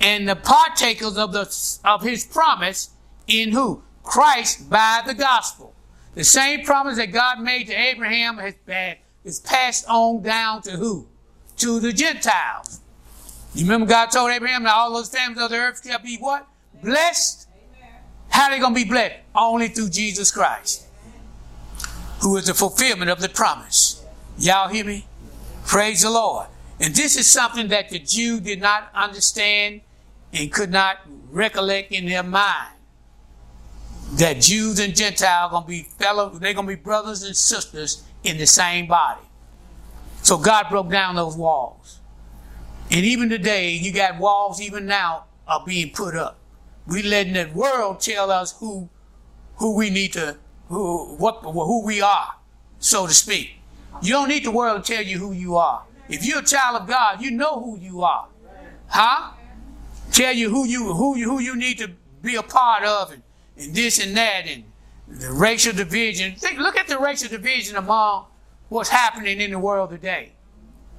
And 0.02 0.28
the 0.28 0.36
partakers 0.36 1.18
of 1.18 1.32
the 1.32 1.80
of 1.84 2.02
his 2.02 2.26
promise 2.26 2.92
in 3.28 3.52
who? 3.52 3.84
Christ 4.04 4.70
by 4.70 5.02
the 5.06 5.14
gospel. 5.14 5.74
The 6.16 6.24
same 6.24 6.66
promise 6.66 6.98
that 6.98 7.08
God 7.08 7.40
made 7.40 7.68
to 7.68 7.74
Abraham 7.74 8.38
has, 8.38 8.56
been 8.66 8.96
is 9.24 9.40
passed 9.40 9.86
on 9.88 10.22
down 10.22 10.62
to 10.64 10.72
who? 10.72 11.08
To 11.58 11.80
the 11.80 11.94
Gentiles. 11.94 12.80
You 13.54 13.64
remember 13.64 13.86
God 13.86 14.08
told 14.08 14.32
Abraham 14.32 14.64
that 14.64 14.74
all 14.74 14.94
those 14.94 15.10
families 15.10 15.44
of 15.44 15.50
the 15.50 15.58
earth 15.58 15.82
shall 15.86 16.00
be 16.00 16.18
what? 16.18 16.48
Blessed. 16.82 17.48
How 18.30 18.46
are 18.46 18.52
they 18.52 18.60
going 18.60 18.74
to 18.74 18.84
be 18.84 18.90
blessed? 18.90 19.16
Only 19.36 19.68
through 19.68 19.90
Jesus 19.90 20.32
Christ, 20.32 20.86
who 22.22 22.38
is 22.38 22.46
the 22.46 22.54
fulfillment 22.54 23.10
of 23.10 23.20
the 23.20 23.30
promise. 23.30 23.99
Y'all 24.40 24.70
hear 24.70 24.86
me? 24.86 25.06
Praise 25.66 26.02
the 26.02 26.10
Lord. 26.10 26.48
And 26.80 26.96
this 26.96 27.18
is 27.18 27.28
something 27.28 27.68
that 27.68 27.90
the 27.90 28.00
Jew 28.00 28.40
did 28.40 28.62
not 28.62 28.90
understand 28.94 29.82
and 30.32 30.52
could 30.52 30.72
not 30.72 31.00
recollect 31.30 31.92
in 31.92 32.06
their 32.06 32.24
mind. 32.24 32.74
That 34.14 34.40
Jews 34.40 34.80
and 34.80 34.96
Gentiles 34.96 35.50
are 35.50 35.50
going 35.52 35.64
to 35.64 35.68
be 35.68 35.84
fellow, 36.00 36.30
they're 36.30 36.54
to 36.54 36.64
be 36.64 36.76
brothers 36.76 37.24
and 37.24 37.36
sisters 37.36 38.04
in 38.24 38.38
the 38.38 38.48
same 38.48 38.88
body. 38.88 39.22
So 40.24 40.38
God 40.38 40.68
broke 40.70 40.90
down 40.90 41.16
those 41.16 41.36
walls. 41.36 42.00
And 42.90 43.06
even 43.06 43.30
today, 43.30 43.72
you 43.72 43.92
got 43.92 44.20
walls 44.20 44.62
even 44.62 44.86
now 44.86 45.26
are 45.48 45.64
being 45.66 45.92
put 45.92 46.16
up. 46.16 46.40
We 46.88 47.04
letting 47.04 47.34
the 47.34 47.50
world 47.54 48.00
tell 48.00 48.32
us 48.32 48.58
who, 48.60 48.90
who 49.58 49.76
we 49.76 49.90
need 49.90 50.14
to 50.14 50.38
who, 50.70 51.16
what, 51.16 51.42
who 51.42 51.86
we 51.86 52.02
are, 52.02 52.36
so 52.80 53.08
to 53.08 53.14
speak. 53.14 53.59
You 54.02 54.14
don't 54.14 54.30
need 54.30 54.46
the 54.46 54.52
world 54.52 54.84
to 54.84 54.94
tell 54.94 55.04
you 55.04 55.18
who 55.18 55.32
you 55.32 55.58
are. 55.58 55.84
If 56.08 56.26
you're 56.26 56.40
a 56.40 56.46
child 56.46 56.82
of 56.82 56.88
God, 56.88 57.22
you 57.22 57.32
know 57.32 57.60
who 57.60 57.80
you 57.80 58.02
are. 58.02 58.28
Huh? 58.88 59.32
Tell 60.12 60.34
you 60.34 60.50
who 60.50 60.66
you 60.66 60.94
who 60.94 61.18
you 61.18 61.30
who 61.30 61.40
you 61.40 61.56
need 61.56 61.78
to 61.78 61.92
be 62.22 62.36
a 62.36 62.44
part 62.44 62.84
of 62.84 63.12
and, 63.12 63.22
and 63.58 63.76
this 63.76 64.04
and 64.04 64.18
that 64.18 64.48
and 64.48 64.64
the 65.08 65.32
racial 65.32 65.74
division. 65.74 66.36
Think, 66.36 66.60
look 66.60 66.78
at 66.78 66.88
the 66.88 66.98
racial 66.98 67.30
division 67.30 67.76
among 67.76 68.26
what's 68.70 68.90
happening 68.90 69.40
in 69.40 69.52
the 69.52 69.60
world 69.60 69.92
today. 69.92 70.34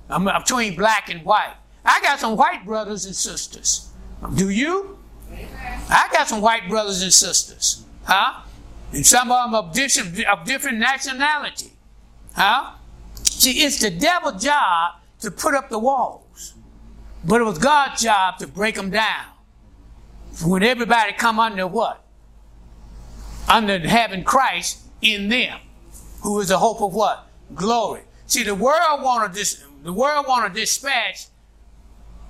I'm 0.08 0.24
between 0.24 0.76
black 0.76 1.08
and 1.08 1.24
white. 1.24 1.54
I 1.84 2.00
got 2.02 2.20
some 2.20 2.36
white 2.36 2.64
brothers 2.64 3.06
and 3.06 3.14
sisters. 3.14 3.90
Do 4.34 4.50
you? 4.50 4.98
I 5.88 6.08
got 6.12 6.28
some 6.28 6.40
white 6.40 6.68
brothers 6.68 7.02
and 7.02 7.12
sisters. 7.12 7.84
Huh? 8.04 8.42
And 8.92 9.06
some 9.06 9.30
of 9.30 9.50
them 9.50 9.54
of 9.54 9.72
different, 9.72 10.24
of 10.26 10.44
different 10.44 10.78
nationality. 10.78 11.72
Huh? 12.34 12.72
See, 13.40 13.62
it's 13.62 13.80
the 13.80 13.88
devil's 13.88 14.44
job 14.44 14.96
to 15.20 15.30
put 15.30 15.54
up 15.54 15.70
the 15.70 15.78
walls. 15.78 16.52
But 17.24 17.40
it 17.40 17.44
was 17.44 17.56
God's 17.56 18.02
job 18.02 18.36
to 18.36 18.46
break 18.46 18.74
them 18.74 18.90
down. 18.90 19.24
When 20.44 20.62
everybody 20.62 21.14
come 21.14 21.40
under 21.40 21.66
what? 21.66 22.04
Under 23.48 23.78
having 23.78 24.24
Christ 24.24 24.80
in 25.00 25.30
them, 25.30 25.58
who 26.20 26.38
is 26.40 26.48
the 26.48 26.58
hope 26.58 26.82
of 26.82 26.92
what? 26.92 27.30
Glory. 27.54 28.02
See, 28.26 28.42
the 28.42 28.54
world 28.54 29.00
want 29.02 29.32
to 29.32 29.38
dis- 29.38 29.64
the 29.84 29.92
world 29.94 30.26
want 30.28 30.52
to 30.52 30.60
dispatch 30.60 31.28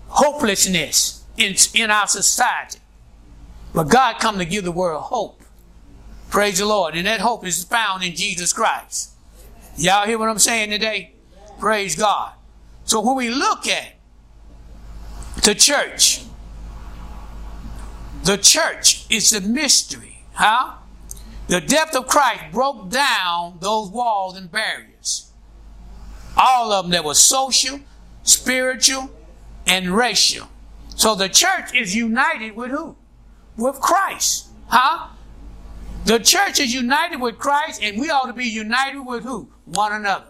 hopelessness 0.07 1.25
in, 1.37 1.57
in 1.75 1.90
our 1.90 2.07
society. 2.07 2.79
But 3.75 3.88
God 3.88 4.21
come 4.21 4.38
to 4.38 4.45
give 4.45 4.62
the 4.62 4.71
world 4.71 5.02
hope. 5.02 5.43
Praise 6.31 6.59
the 6.59 6.67
Lord. 6.67 6.95
And 6.95 7.09
that 7.09 7.19
hope 7.19 7.45
is 7.45 7.64
found 7.64 8.05
in 8.05 8.14
Jesus 8.14 8.52
Christ. 8.52 9.11
Y'all 9.81 10.07
hear 10.07 10.19
what 10.19 10.29
I'm 10.29 10.39
saying 10.39 10.69
today? 10.69 11.15
Praise 11.59 11.97
God. 11.97 12.35
So 12.85 13.01
when 13.01 13.17
we 13.17 13.31
look 13.31 13.67
at 13.67 13.95
the 15.43 15.55
church, 15.55 16.23
the 18.25 18.37
church 18.37 19.07
is 19.09 19.33
a 19.33 19.41
mystery. 19.41 20.19
Huh? 20.35 20.75
The 21.47 21.63
death 21.63 21.97
of 21.97 22.09
Christ 22.09 22.53
broke 22.53 22.91
down 22.91 23.57
those 23.63 23.89
walls 23.89 24.37
and 24.37 24.53
barriers. 24.53 25.33
All 26.37 26.73
of 26.73 26.85
them 26.85 26.93
that 26.93 27.03
were 27.03 27.15
social, 27.15 27.81
spiritual, 28.23 29.11
and 29.67 29.97
racial. 29.97 30.49
So 30.95 31.15
the 31.15 31.31
church 31.31 31.75
is 31.75 31.97
united 31.97 32.55
with 32.55 32.71
who? 32.71 32.97
With 33.57 33.81
Christ. 33.81 34.49
Huh? 34.69 35.09
The 36.05 36.19
church 36.19 36.61
is 36.61 36.75
united 36.75 37.19
with 37.19 37.39
Christ, 37.39 37.83
and 37.83 37.99
we 37.99 38.11
ought 38.11 38.27
to 38.27 38.35
be 38.35 38.45
united 38.47 39.01
with 39.01 39.25
who? 39.25 39.49
One 39.71 39.93
another. 39.93 40.27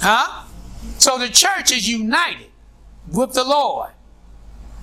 Huh? 0.00 0.44
So 0.98 1.18
the 1.18 1.28
church 1.28 1.72
is 1.72 1.88
united 1.88 2.48
with 3.10 3.32
the 3.32 3.44
Lord. 3.44 3.90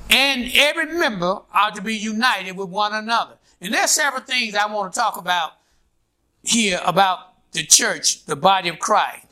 And 0.09 0.51
every 0.55 0.85
member 0.97 1.41
ought 1.53 1.75
to 1.75 1.81
be 1.81 1.95
united 1.95 2.57
with 2.57 2.69
one 2.69 2.93
another. 2.93 3.35
And 3.61 3.73
there's 3.73 3.91
several 3.91 4.23
things 4.23 4.55
I 4.55 4.71
want 4.71 4.93
to 4.93 4.99
talk 4.99 5.17
about 5.17 5.53
here 6.41 6.79
about 6.83 7.19
the 7.51 7.63
church, 7.63 8.25
the 8.25 8.35
body 8.35 8.69
of 8.69 8.79
Christ, 8.79 9.27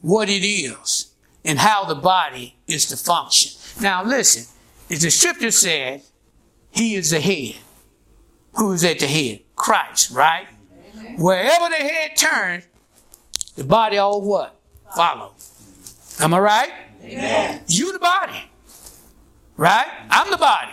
what 0.00 0.28
it 0.28 0.44
is, 0.44 1.12
and 1.44 1.58
how 1.58 1.84
the 1.84 1.94
body 1.94 2.56
is 2.66 2.86
to 2.86 2.96
function. 2.96 3.52
Now 3.80 4.04
listen, 4.04 4.44
as 4.90 5.02
the 5.02 5.10
scripture 5.10 5.50
said, 5.50 6.02
he 6.70 6.94
is 6.96 7.10
the 7.10 7.20
head. 7.20 7.56
Who 8.56 8.72
is 8.72 8.84
at 8.84 8.98
the 8.98 9.06
head? 9.06 9.40
Christ, 9.56 10.10
right? 10.10 10.46
Amen. 10.94 11.16
Wherever 11.18 11.68
the 11.68 11.76
head 11.76 12.16
turns, 12.16 12.64
the 13.56 13.64
body 13.64 13.98
all 13.98 14.20
what? 14.22 14.58
Follow. 14.94 15.34
Am 16.20 16.34
I 16.34 16.38
right? 16.38 16.72
Amen. 17.02 17.62
You 17.66 17.92
the 17.92 17.98
body. 17.98 18.44
Right? 19.56 19.86
I'm 20.10 20.30
the 20.30 20.36
body. 20.36 20.72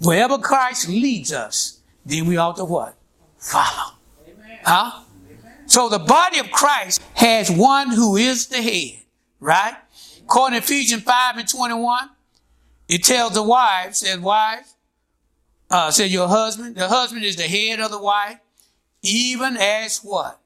Wherever 0.00 0.38
Christ 0.38 0.88
leads 0.88 1.32
us, 1.32 1.80
then 2.04 2.26
we 2.26 2.36
ought 2.36 2.56
to 2.56 2.64
what? 2.64 2.96
Follow. 3.38 3.94
Amen. 4.28 4.58
Huh? 4.64 5.02
Amen. 5.30 5.68
So 5.68 5.88
the 5.88 5.98
body 5.98 6.38
of 6.38 6.50
Christ 6.50 7.00
has 7.14 7.50
one 7.50 7.90
who 7.90 8.16
is 8.16 8.48
the 8.48 8.60
head, 8.62 9.02
right? 9.40 9.76
According 10.22 10.60
to 10.60 10.64
Ephesians 10.64 11.02
5 11.02 11.38
and 11.38 11.48
21, 11.48 12.10
it 12.88 13.02
tells 13.02 13.34
the 13.34 13.42
wives, 13.42 13.98
says 13.98 14.18
wives, 14.18 14.74
uh, 15.70 15.90
said 15.90 16.10
your 16.10 16.28
husband, 16.28 16.76
the 16.76 16.88
husband 16.88 17.24
is 17.24 17.36
the 17.36 17.44
head 17.44 17.80
of 17.80 17.90
the 17.90 18.00
wife, 18.00 18.38
even 19.02 19.56
as 19.56 19.98
what? 19.98 20.38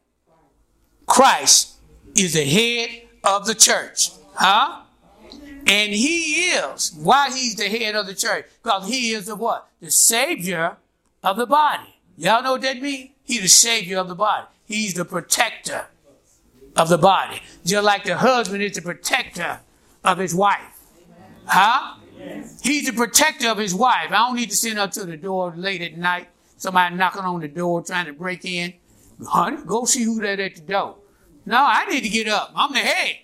Christ 1.09 1.79
is 2.15 2.35
the 2.35 2.45
head 2.45 3.09
of 3.25 3.47
the 3.47 3.55
church. 3.55 4.11
Huh? 4.35 4.83
And 5.67 5.93
he 5.93 6.51
is, 6.51 6.93
why 7.03 7.31
he's 7.31 7.57
the 7.57 7.69
head 7.69 7.97
of 7.97 8.07
the 8.07 8.15
church? 8.15 8.47
Because 8.63 8.89
he 8.89 9.11
is 9.11 9.27
the 9.27 9.35
what? 9.35 9.69
The 9.81 9.91
savior 9.91 10.77
of 11.25 11.37
the 11.37 11.47
body. 11.47 11.97
Y'all 12.17 12.43
know 12.43 12.53
what 12.53 12.63
that 12.63 12.81
means? 12.81 13.11
He's 13.25 13.43
the 13.43 13.49
savior 13.49 13.99
of 13.99 14.09
the 14.09 14.15
body. 14.15 14.47
He's 14.67 14.95
the 14.95 15.05
protector 15.05 15.87
of 16.77 16.89
the 16.89 16.99
body. 16.99 17.41
Just 17.65 17.85
like 17.85 18.05
the 18.05 18.17
husband 18.17 18.63
is 18.63 18.73
the 18.73 18.83
protector 18.83 19.61
of 20.05 20.19
his 20.19 20.35
wife. 20.35 20.79
Huh? 21.47 21.97
He's 22.63 22.87
the 22.87 22.93
protector 22.93 23.49
of 23.49 23.59
his 23.59 23.75
wife. 23.75 24.11
I 24.11 24.27
don't 24.27 24.37
need 24.37 24.51
to 24.51 24.57
send 24.57 24.79
her 24.79 24.87
to 24.89 25.05
the 25.05 25.17
door 25.17 25.53
late 25.57 25.83
at 25.83 25.97
night. 25.97 26.29
Somebody 26.57 26.97
knocking 26.97 27.23
on 27.23 27.41
the 27.41 27.49
door 27.49 27.83
trying 27.83 28.07
to 28.07 28.13
break 28.13 28.45
in. 28.45 28.75
Honey, 29.27 29.59
go 29.67 29.85
see 29.85 30.05
who 30.05 30.21
that 30.21 30.39
at 30.39 30.57
the 30.57 30.61
door. 30.63 30.97
No, 31.45 31.57
I 31.57 31.87
need 31.87 32.03
to 32.03 32.09
get 32.09 32.29
up. 32.29 32.53
I'm 32.55 32.73
the 32.73 32.79
head. 32.79 33.17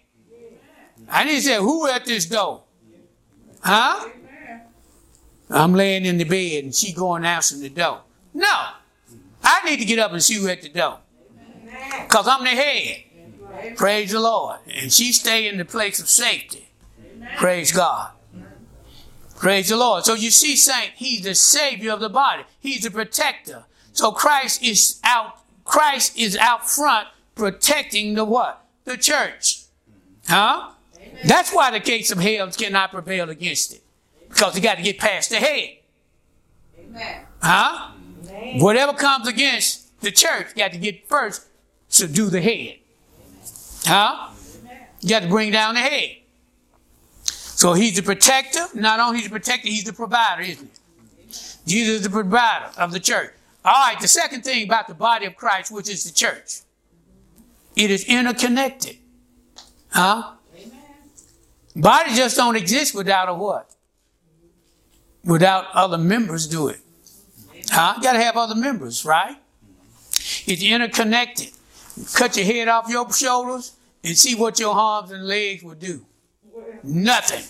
I 1.09 1.25
need 1.25 1.37
to 1.37 1.43
say, 1.43 1.57
who 1.59 1.87
at 1.89 2.05
this 2.05 2.27
door? 2.27 2.63
Huh? 3.61 4.09
I'm 5.51 5.75
laying 5.75 6.05
in 6.05 6.19
the 6.19 6.25
bed 6.25 6.65
and 6.65 6.75
she 6.75 6.93
going 6.93 7.25
answering 7.25 7.63
the 7.63 7.69
door. 7.69 8.01
No. 8.33 8.67
I 9.43 9.63
need 9.69 9.79
to 9.79 9.85
get 9.85 9.99
up 9.99 10.13
and 10.13 10.23
see 10.23 10.35
who 10.37 10.49
at 10.49 10.63
the 10.63 10.71
door. 10.71 10.99
Because 12.03 12.27
I'm 12.27 12.45
the 12.45 12.51
head. 12.51 13.77
Praise 13.77 14.13
the 14.13 14.21
Lord. 14.21 14.59
And 14.73 14.93
she 14.93 15.13
stay 15.13 15.47
in 15.49 15.59
the 15.59 15.65
place 15.65 16.01
of 16.01 16.09
safety. 16.09 16.69
Praise 17.37 17.73
God. 17.73 18.13
Praise 19.37 19.69
the 19.69 19.77
Lord. 19.77 20.05
So 20.05 20.15
you 20.15 20.31
see, 20.31 20.57
Saint, 20.57 20.93
He's 20.97 21.23
the 21.23 21.35
Savior 21.35 21.93
of 21.93 22.01
the 22.01 22.09
body. 22.09 22.45
He's 22.61 22.83
the 22.83 22.91
protector. 22.91 23.65
So 23.93 24.11
Christ 24.13 24.63
is 24.63 25.01
out, 25.05 25.39
Christ 25.65 26.19
is 26.19 26.37
out 26.37 26.69
front 26.69 27.09
protecting 27.35 28.15
the 28.15 28.25
what? 28.25 28.65
The 28.85 28.97
church. 28.97 29.63
Huh? 30.29 30.71
Amen. 30.97 31.19
That's 31.27 31.53
why 31.53 31.71
the 31.71 31.81
gates 31.81 32.11
of 32.11 32.19
hell 32.19 32.51
cannot 32.51 32.93
prevail 32.93 33.31
against 33.31 33.75
it. 33.75 33.83
Because 34.29 34.57
you 34.57 34.63
got 34.63 34.77
to 34.77 34.83
get 34.83 34.99
past 34.99 35.31
the 35.31 35.37
head. 35.37 35.71
Amen. 36.79 37.27
Huh? 37.43 37.93
Amen. 38.29 38.61
Whatever 38.61 38.93
comes 38.93 39.27
against 39.27 40.01
the 40.01 40.11
church, 40.11 40.49
you 40.51 40.63
got 40.63 40.73
to 40.73 40.79
get 40.79 41.09
first 41.09 41.47
to 41.91 42.07
do 42.07 42.29
the 42.29 42.41
head. 42.41 42.77
Huh? 43.85 44.31
You 45.01 45.09
got 45.09 45.23
to 45.23 45.29
bring 45.29 45.51
down 45.51 45.75
the 45.75 45.81
head. 45.81 46.17
So 47.25 47.73
he's 47.73 47.97
the 47.97 48.03
protector. 48.03 48.67
Not 48.75 49.01
only 49.01 49.19
he's 49.19 49.29
the 49.29 49.31
protector, 49.31 49.69
he's 49.69 49.85
the 49.85 49.93
provider, 49.93 50.43
isn't 50.43 50.65
he? 50.65 50.81
Jesus 51.67 51.97
is 51.97 52.03
the 52.03 52.11
provider 52.11 52.71
of 52.77 52.93
the 52.93 53.01
church. 53.01 53.33
All 53.65 53.73
right, 53.73 53.99
the 53.99 54.09
second 54.09 54.43
thing 54.43 54.65
about 54.65 54.89
the 54.89 54.95
body 54.95 55.25
of 55.25 55.37
Christ, 55.37 55.73
which 55.73 55.89
is 55.89 56.05
the 56.05 56.13
church, 56.13 56.61
it 57.77 57.91
is 57.91 58.05
interconnected. 58.05 58.99
Huh? 59.89 60.33
Amen. 60.55 60.73
Body 61.75 62.15
just 62.15 62.37
don't 62.37 62.57
exist 62.57 62.95
without 62.95 63.29
a 63.29 63.35
what? 63.35 63.75
Without 65.25 65.67
other 65.73 65.97
members 65.97 66.47
do 66.47 66.69
it. 66.69 66.81
Huh? 67.71 67.95
You 67.97 68.03
gotta 68.03 68.23
have 68.23 68.37
other 68.37 68.55
members, 68.55 69.05
right? 69.05 69.37
It's 70.47 70.63
interconnected. 70.63 71.51
Cut 72.13 72.37
your 72.37 72.45
head 72.45 72.69
off 72.69 72.89
your 72.91 73.11
shoulders 73.13 73.73
and 74.03 74.17
see 74.17 74.35
what 74.35 74.61
your 74.61 74.75
arms 74.75 75.11
and 75.11 75.27
legs 75.27 75.63
will 75.63 75.75
do. 75.75 76.05
Nothing. 76.83 77.45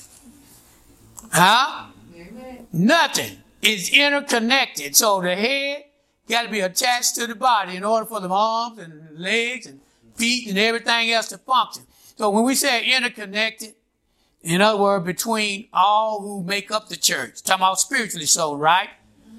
Huh? 1.32 1.86
Amen. 2.14 2.66
Nothing. 2.72 3.38
It's 3.60 3.90
interconnected. 3.90 4.94
So 4.94 5.20
the 5.20 5.34
head 5.34 5.84
got 6.28 6.42
to 6.42 6.50
be 6.50 6.60
attached 6.60 7.14
to 7.16 7.26
the 7.26 7.34
body 7.34 7.76
in 7.76 7.84
order 7.84 8.06
for 8.06 8.20
the 8.20 8.28
arms 8.28 8.78
and 8.78 9.18
legs 9.18 9.66
and 9.66 9.80
feet 10.14 10.48
and 10.48 10.58
everything 10.58 11.10
else 11.10 11.28
to 11.28 11.38
function. 11.38 11.84
So 12.16 12.30
when 12.30 12.44
we 12.44 12.54
say 12.54 12.84
interconnected, 12.96 13.74
in 14.42 14.60
other 14.60 14.78
words, 14.78 15.04
between 15.04 15.68
all 15.72 16.20
who 16.20 16.42
make 16.42 16.70
up 16.70 16.88
the 16.88 16.96
church, 16.96 17.42
talking 17.42 17.62
about 17.62 17.80
spiritually 17.80 18.26
so, 18.26 18.54
right? 18.54 18.90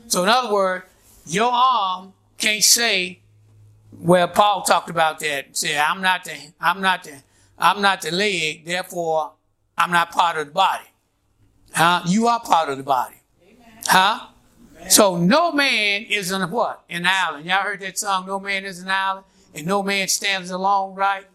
So 0.08 0.24
in 0.24 0.30
other 0.30 0.52
words, 0.52 0.86
your 1.26 1.52
arm 1.52 2.14
can't 2.38 2.64
say, 2.64 3.20
well, 3.92 4.28
Paul 4.28 4.64
talked 4.64 4.90
about 4.90 5.20
that. 5.20 5.56
Say, 5.56 5.78
I'm 5.78 6.02
not 6.02 6.26
the, 6.26 6.34
I'm 6.60 6.82
not 6.82 7.04
the, 7.04 7.14
I'm 7.58 7.82
not 7.82 8.02
the 8.02 8.12
leg, 8.12 8.66
therefore 8.66 9.32
I'm 9.78 9.92
not 9.92 10.12
part 10.12 10.38
of 10.38 10.48
the 10.48 10.52
body. 10.52 10.86
Huh? 11.74 12.02
You 12.06 12.28
are 12.28 12.40
part 12.40 12.70
of 12.70 12.78
the 12.78 12.84
body. 12.84 13.16
Amen. 13.44 13.84
Huh? 13.86 14.28
So 14.90 15.18
no 15.18 15.52
man 15.52 16.04
is 16.04 16.32
an 16.32 16.50
what? 16.52 16.84
An 16.90 17.06
island. 17.06 17.46
Y'all 17.46 17.64
heard 17.64 17.80
that 17.82 17.98
song, 17.98 18.28
No 18.28 18.40
Man 18.40 18.66
is 18.66 18.80
an 18.80 18.90
Island? 18.90 19.26
And 19.54 19.66
no 19.66 19.82
man 19.82 20.08
stands 20.08 20.52
alone, 20.52 20.96
right? 20.96 21.26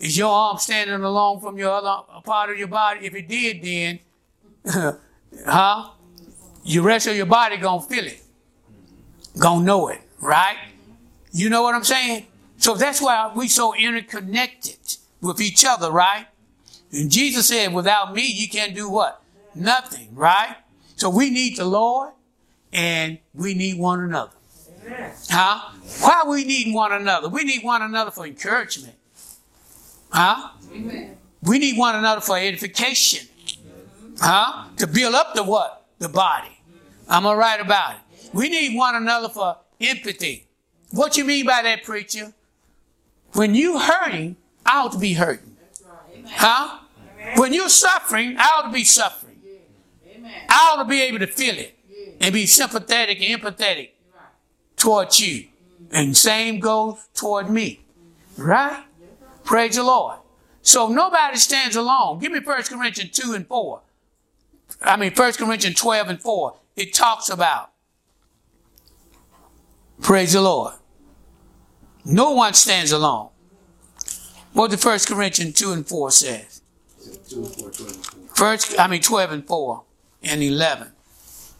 Is 0.00 0.18
your 0.18 0.30
arm 0.30 0.58
standing 0.58 1.00
alone 1.02 1.40
from 1.40 1.56
your 1.56 1.70
other 1.70 2.02
part 2.24 2.50
of 2.50 2.58
your 2.58 2.68
body? 2.68 3.06
If 3.06 3.14
it 3.14 3.28
did, 3.28 3.62
then, 3.62 4.00
huh? 5.46 5.90
The 6.64 6.78
rest 6.80 7.06
of 7.06 7.16
your 7.16 7.26
body 7.26 7.56
gonna 7.58 7.82
feel 7.82 8.04
it. 8.04 8.20
Gonna 9.38 9.64
know 9.64 9.88
it, 9.88 10.00
right? 10.20 10.56
You 11.32 11.48
know 11.48 11.62
what 11.62 11.74
I'm 11.74 11.84
saying? 11.84 12.26
So 12.56 12.74
that's 12.74 13.00
why 13.00 13.32
we 13.34 13.48
so 13.48 13.74
interconnected 13.74 14.78
with 15.20 15.40
each 15.40 15.64
other, 15.64 15.90
right? 15.90 16.26
And 16.92 17.10
Jesus 17.10 17.48
said, 17.48 17.72
without 17.72 18.14
me, 18.14 18.26
you 18.26 18.48
can't 18.48 18.74
do 18.74 18.88
what? 18.88 19.22
Nothing, 19.54 20.14
right? 20.14 20.56
So 20.96 21.10
we 21.10 21.30
need 21.30 21.56
the 21.56 21.64
Lord 21.64 22.12
and 22.74 23.18
we 23.32 23.54
need 23.54 23.78
one 23.78 24.00
another. 24.00 24.32
Huh? 25.30 25.70
Why 26.00 26.24
we 26.28 26.44
need 26.44 26.74
one 26.74 26.92
another? 26.92 27.28
We 27.28 27.44
need 27.44 27.62
one 27.62 27.80
another 27.80 28.10
for 28.10 28.26
encouragement. 28.26 28.96
Huh? 30.10 30.50
Amen. 30.72 31.16
We 31.42 31.58
need 31.58 31.78
one 31.78 31.94
another 31.94 32.20
for 32.20 32.36
edification. 32.36 33.28
Huh? 34.20 34.68
To 34.76 34.86
build 34.86 35.14
up 35.14 35.34
the 35.34 35.44
what? 35.44 35.86
The 35.98 36.08
body. 36.08 36.60
I'm 37.08 37.24
all 37.24 37.36
right 37.36 37.60
about 37.60 37.94
it. 37.94 38.30
We 38.32 38.48
need 38.48 38.76
one 38.76 38.96
another 38.96 39.28
for 39.28 39.58
empathy. 39.80 40.46
What 40.90 41.16
you 41.16 41.24
mean 41.24 41.46
by 41.46 41.62
that, 41.62 41.84
preacher? 41.84 42.34
When 43.32 43.54
you 43.54 43.78
hurting, 43.78 44.36
I 44.66 44.78
ought 44.78 44.92
to 44.92 44.98
be 44.98 45.14
hurting. 45.14 45.56
Huh? 46.26 46.80
When 47.36 47.52
you're 47.52 47.68
suffering, 47.68 48.36
I 48.38 48.50
ought 48.56 48.66
to 48.66 48.72
be 48.72 48.84
suffering. 48.84 49.38
I 50.48 50.72
ought 50.72 50.82
to 50.82 50.88
be 50.88 51.00
able 51.02 51.18
to 51.20 51.26
feel 51.26 51.56
it 51.56 51.74
and 52.20 52.32
be 52.32 52.46
sympathetic 52.46 53.20
and 53.20 53.40
empathetic 53.40 53.90
towards 54.76 55.20
you. 55.20 55.48
And 55.90 56.16
same 56.16 56.60
goes 56.60 57.06
toward 57.14 57.50
me. 57.50 57.80
Right? 58.36 58.84
Praise 59.44 59.76
the 59.76 59.84
Lord. 59.84 60.18
So 60.62 60.88
nobody 60.88 61.36
stands 61.36 61.76
alone. 61.76 62.18
Give 62.18 62.32
me 62.32 62.40
1 62.40 62.62
Corinthians 62.64 63.10
2 63.10 63.34
and 63.34 63.46
4. 63.46 63.80
I 64.82 64.96
mean 64.96 65.12
1 65.12 65.32
Corinthians 65.34 65.78
12 65.78 66.08
and 66.08 66.20
4. 66.20 66.54
It 66.76 66.94
talks 66.94 67.28
about. 67.28 67.70
Praise 70.00 70.32
the 70.32 70.40
Lord. 70.40 70.74
No 72.04 72.32
one 72.32 72.54
stands 72.54 72.92
alone. 72.92 73.28
What 74.52 74.70
the 74.70 74.76
1 74.76 74.98
Corinthians 75.06 75.54
2 75.54 75.72
and 75.72 75.86
4 75.86 76.10
says. 76.10 76.62
First, 78.34 78.78
I 78.78 78.86
mean 78.86 79.02
12 79.02 79.32
and 79.32 79.46
4 79.46 79.82
and 80.22 80.42
11. 80.42 80.93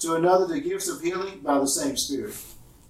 to 0.00 0.14
another 0.14 0.46
the 0.46 0.60
gifts 0.60 0.88
of 0.88 1.00
healing 1.00 1.40
by 1.40 1.58
the 1.58 1.66
same 1.66 1.96
Spirit, 1.96 2.34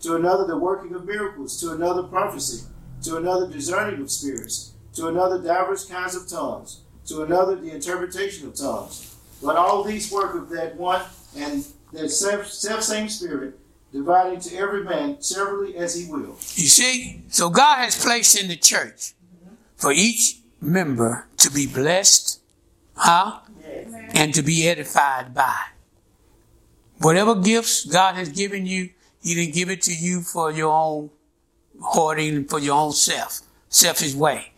to 0.00 0.16
another 0.16 0.46
the 0.46 0.56
working 0.56 0.94
of 0.94 1.04
miracles, 1.04 1.60
to 1.60 1.72
another 1.72 2.04
prophecy, 2.04 2.66
to 3.02 3.16
another 3.16 3.48
discerning 3.48 4.00
of 4.00 4.10
spirits, 4.10 4.72
to 4.94 5.08
another 5.08 5.42
divers 5.42 5.84
kinds 5.84 6.14
of 6.14 6.28
tongues, 6.28 6.80
to 7.06 7.22
another 7.22 7.56
the 7.56 7.70
interpretation 7.70 8.48
of 8.48 8.54
tongues. 8.54 9.16
But 9.42 9.56
all 9.56 9.82
these 9.82 10.10
work 10.12 10.34
of 10.34 10.48
that 10.50 10.76
one 10.76 11.02
and 11.36 11.64
that 11.92 12.10
self, 12.10 12.46
self 12.46 12.82
same 12.82 13.08
Spirit, 13.08 13.58
dividing 13.92 14.40
to 14.40 14.56
every 14.56 14.84
man 14.84 15.20
severally 15.20 15.76
as 15.76 15.94
he 15.94 16.10
will. 16.10 16.36
You 16.54 16.68
see, 16.68 17.22
so 17.28 17.50
God 17.50 17.78
has 17.78 18.02
placed 18.02 18.40
in 18.40 18.48
the 18.48 18.56
church 18.56 19.14
for 19.76 19.92
each 19.92 20.38
member 20.60 21.26
to 21.38 21.50
be 21.50 21.66
blessed, 21.66 22.40
huh? 22.94 23.40
And 24.12 24.34
to 24.34 24.42
be 24.42 24.68
edified 24.68 25.34
by. 25.34 25.56
Whatever 27.00 27.34
gifts 27.34 27.86
God 27.86 28.14
has 28.14 28.28
given 28.28 28.66
you, 28.66 28.90
He 29.22 29.34
didn't 29.34 29.54
give 29.54 29.70
it 29.70 29.82
to 29.82 29.94
you 29.94 30.20
for 30.20 30.52
your 30.52 30.70
own 30.70 31.10
hoarding, 31.80 32.44
for 32.44 32.58
your 32.58 32.76
own 32.76 32.92
self, 32.92 33.40
selfish 33.68 34.14
way. 34.14 34.52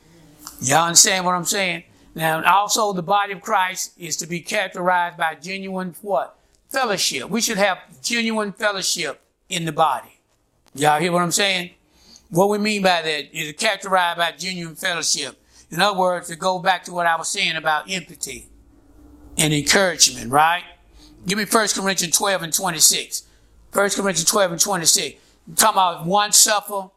Y'all 0.60 0.86
understand 0.86 1.24
what 1.24 1.34
I'm 1.34 1.44
saying? 1.44 1.84
Now, 2.14 2.42
also 2.44 2.92
the 2.92 3.02
body 3.02 3.32
of 3.32 3.40
Christ 3.40 3.92
is 3.96 4.16
to 4.18 4.26
be 4.26 4.40
characterized 4.40 5.16
by 5.16 5.36
genuine 5.36 5.94
what? 6.02 6.36
Fellowship. 6.68 7.30
We 7.30 7.40
should 7.40 7.58
have 7.58 7.78
genuine 8.02 8.52
fellowship 8.52 9.20
in 9.48 9.64
the 9.64 9.72
body. 9.72 10.20
Y'all 10.74 11.00
hear 11.00 11.12
what 11.12 11.22
I'm 11.22 11.30
saying? 11.30 11.70
What 12.30 12.48
we 12.48 12.58
mean 12.58 12.82
by 12.82 13.02
that 13.02 13.36
is 13.36 13.52
characterized 13.52 14.18
by 14.18 14.32
genuine 14.32 14.74
fellowship. 14.74 15.36
In 15.70 15.80
other 15.80 15.98
words, 15.98 16.28
to 16.28 16.36
go 16.36 16.58
back 16.58 16.84
to 16.84 16.92
what 16.92 17.06
I 17.06 17.16
was 17.16 17.28
saying 17.28 17.56
about 17.56 17.90
empathy 17.90 18.48
and 19.38 19.54
encouragement, 19.54 20.30
right? 20.30 20.64
Give 21.26 21.38
me 21.38 21.44
1 21.44 21.68
Corinthians 21.74 22.16
12 22.16 22.42
and 22.42 22.52
26. 22.52 23.22
1 23.72 23.90
Corinthians 23.90 24.24
12 24.24 24.52
and 24.52 24.60
26. 24.60 25.16
You're 25.46 25.56
talking 25.56 25.74
about 25.74 26.06
one 26.06 26.32
suffer, 26.32 26.88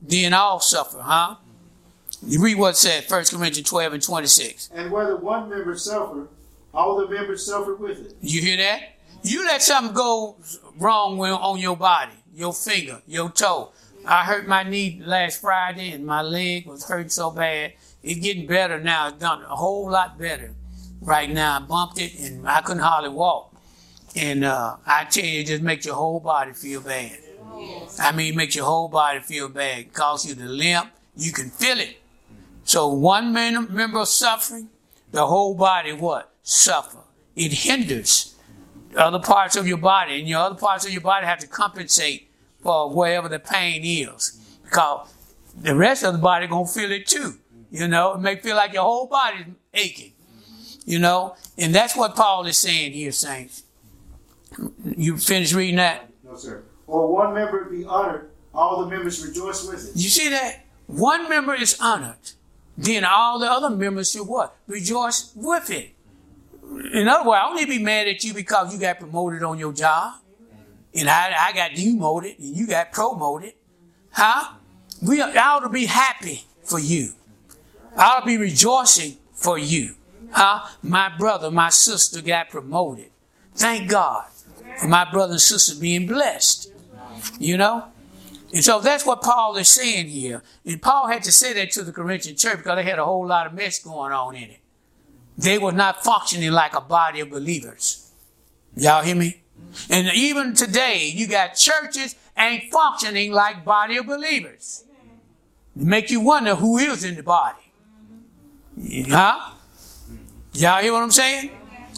then 0.00 0.32
all 0.32 0.60
suffer, 0.60 1.00
huh? 1.00 1.36
You 2.26 2.42
read 2.42 2.58
what 2.58 2.70
it 2.70 2.76
said, 2.76 3.04
1 3.08 3.24
Corinthians 3.26 3.68
12 3.68 3.92
and 3.94 4.02
26. 4.02 4.70
And 4.74 4.90
whether 4.90 5.16
one 5.16 5.48
member 5.48 5.76
suffer, 5.76 6.28
all 6.74 6.98
the 6.98 7.08
members 7.08 7.46
suffer 7.46 7.74
with 7.74 7.98
it. 7.98 8.16
You 8.20 8.40
hear 8.40 8.56
that? 8.58 8.96
You 9.22 9.44
let 9.44 9.62
something 9.62 9.94
go 9.94 10.36
wrong 10.78 11.18
on 11.20 11.58
your 11.58 11.76
body, 11.76 12.12
your 12.34 12.52
finger, 12.52 13.02
your 13.06 13.30
toe. 13.30 13.72
I 14.06 14.24
hurt 14.24 14.46
my 14.46 14.62
knee 14.62 15.02
last 15.04 15.40
Friday 15.40 15.92
and 15.92 16.06
my 16.06 16.22
leg 16.22 16.66
was 16.66 16.88
hurt 16.88 17.12
so 17.12 17.30
bad. 17.30 17.74
It's 18.02 18.20
getting 18.20 18.46
better 18.46 18.80
now. 18.80 19.08
It's 19.08 19.18
done 19.18 19.42
a 19.42 19.56
whole 19.56 19.90
lot 19.90 20.18
better 20.18 20.54
right 21.02 21.28
now. 21.30 21.56
I 21.56 21.60
bumped 21.60 21.98
it 22.00 22.18
and 22.18 22.48
I 22.48 22.62
couldn't 22.62 22.82
hardly 22.82 23.10
walk. 23.10 23.49
And 24.16 24.44
uh, 24.44 24.76
I 24.86 25.04
tell 25.04 25.24
you, 25.24 25.40
it 25.40 25.46
just 25.46 25.62
makes 25.62 25.86
your 25.86 25.94
whole 25.94 26.20
body 26.20 26.52
feel 26.52 26.80
bad. 26.80 27.18
I 27.98 28.12
mean, 28.12 28.32
it 28.32 28.36
makes 28.36 28.54
your 28.54 28.64
whole 28.64 28.88
body 28.88 29.20
feel 29.20 29.48
bad. 29.48 29.80
It 29.80 29.92
causes 29.92 30.30
you 30.30 30.42
to 30.42 30.48
limp. 30.48 30.90
You 31.16 31.32
can 31.32 31.50
feel 31.50 31.78
it. 31.78 31.98
So 32.64 32.88
one 32.88 33.32
member 33.32 34.04
suffering, 34.04 34.68
the 35.12 35.26
whole 35.26 35.54
body 35.54 35.92
what? 35.92 36.32
Suffer. 36.42 36.98
It 37.36 37.52
hinders 37.52 38.36
other 38.96 39.20
parts 39.20 39.56
of 39.56 39.66
your 39.66 39.78
body, 39.78 40.18
and 40.18 40.28
your 40.28 40.40
other 40.40 40.56
parts 40.56 40.84
of 40.84 40.92
your 40.92 41.00
body 41.00 41.26
have 41.26 41.38
to 41.38 41.46
compensate 41.46 42.28
for 42.62 42.92
wherever 42.92 43.28
the 43.28 43.38
pain 43.38 43.82
is. 43.84 44.40
Because 44.64 45.12
the 45.60 45.74
rest 45.74 46.04
of 46.04 46.12
the 46.12 46.18
body 46.18 46.46
gonna 46.46 46.66
feel 46.66 46.90
it 46.90 47.06
too. 47.06 47.34
You 47.70 47.86
know, 47.88 48.14
it 48.14 48.20
may 48.20 48.36
feel 48.36 48.56
like 48.56 48.72
your 48.72 48.82
whole 48.82 49.06
body's 49.06 49.46
aching. 49.74 50.12
You 50.84 50.98
know, 50.98 51.36
and 51.56 51.74
that's 51.74 51.96
what 51.96 52.16
Paul 52.16 52.46
is 52.46 52.58
saying 52.58 52.92
here, 52.92 53.12
saints. 53.12 53.62
You 54.96 55.16
finished 55.16 55.54
reading 55.54 55.76
that? 55.76 56.10
No, 56.24 56.36
sir. 56.36 56.62
Or 56.86 57.12
one 57.12 57.34
member 57.34 57.64
be 57.64 57.84
honored, 57.84 58.30
all 58.52 58.84
the 58.84 58.90
members 58.90 59.24
rejoice 59.24 59.66
with 59.68 59.90
it. 59.90 59.96
You 59.96 60.08
see 60.08 60.28
that? 60.30 60.64
One 60.86 61.28
member 61.28 61.54
is 61.54 61.78
honored. 61.80 62.32
Then 62.76 63.04
all 63.04 63.38
the 63.38 63.50
other 63.50 63.70
members 63.70 64.10
should 64.10 64.26
what? 64.26 64.56
Rejoice 64.66 65.32
with 65.36 65.70
it. 65.70 65.94
In 66.92 67.08
other 67.08 67.28
words, 67.28 67.40
I 67.42 67.46
don't 67.46 67.56
need 67.56 67.72
to 67.72 67.78
be 67.78 67.84
mad 67.84 68.08
at 68.08 68.24
you 68.24 68.32
because 68.34 68.72
you 68.72 68.80
got 68.80 68.98
promoted 68.98 69.42
on 69.42 69.58
your 69.58 69.72
job. 69.72 70.14
And 70.94 71.08
I, 71.08 71.48
I 71.48 71.52
got 71.52 71.72
demoted 71.72 72.38
and 72.38 72.56
you 72.56 72.66
got 72.66 72.90
promoted. 72.90 73.52
Huh? 74.10 74.54
We 75.02 75.22
I 75.22 75.30
ought 75.36 75.60
to 75.60 75.68
be 75.68 75.86
happy 75.86 76.44
for 76.64 76.80
you. 76.80 77.10
I 77.96 78.16
ought 78.16 78.20
to 78.20 78.26
be 78.26 78.36
rejoicing 78.36 79.16
for 79.32 79.58
you. 79.58 79.94
Huh? 80.32 80.66
My 80.82 81.14
brother, 81.16 81.50
my 81.50 81.70
sister 81.70 82.20
got 82.20 82.50
promoted. 82.50 83.10
Thank 83.54 83.90
God 83.90 84.24
my 84.88 85.10
brother 85.10 85.32
and 85.32 85.40
sister 85.40 85.78
being 85.80 86.06
blessed. 86.06 86.72
You 87.38 87.56
know? 87.56 87.84
And 88.52 88.64
so 88.64 88.80
that's 88.80 89.06
what 89.06 89.22
Paul 89.22 89.56
is 89.56 89.68
saying 89.68 90.08
here. 90.08 90.42
And 90.64 90.82
Paul 90.82 91.06
had 91.08 91.22
to 91.24 91.32
say 91.32 91.52
that 91.54 91.70
to 91.72 91.84
the 91.84 91.92
Corinthian 91.92 92.36
church 92.36 92.58
because 92.58 92.76
they 92.76 92.82
had 92.82 92.98
a 92.98 93.04
whole 93.04 93.26
lot 93.26 93.46
of 93.46 93.54
mess 93.54 93.78
going 93.78 94.12
on 94.12 94.34
in 94.34 94.50
it. 94.50 94.58
They 95.38 95.58
were 95.58 95.72
not 95.72 96.02
functioning 96.02 96.50
like 96.50 96.74
a 96.74 96.80
body 96.80 97.20
of 97.20 97.30
believers. 97.30 98.10
Y'all 98.76 99.02
hear 99.02 99.16
me? 99.16 99.42
And 99.88 100.08
even 100.14 100.54
today, 100.54 101.10
you 101.14 101.28
got 101.28 101.54
churches 101.54 102.16
ain't 102.36 102.72
functioning 102.72 103.32
like 103.32 103.64
body 103.64 103.96
of 103.98 104.06
believers. 104.06 104.84
Make 105.76 106.10
you 106.10 106.20
wonder 106.20 106.56
who 106.56 106.78
is 106.78 107.04
in 107.04 107.14
the 107.14 107.22
body. 107.22 107.72
Huh? 109.08 109.52
Y'all 110.52 110.82
hear 110.82 110.92
what 110.92 111.02
I'm 111.02 111.10
saying? 111.10 111.50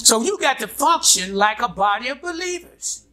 So 0.05 0.23
you 0.23 0.39
got 0.39 0.59
to 0.59 0.67
function 0.69 1.35
like 1.35 1.63
a 1.63 1.69
body 1.69 2.09
of 2.09 2.21
believers. 2.21 3.07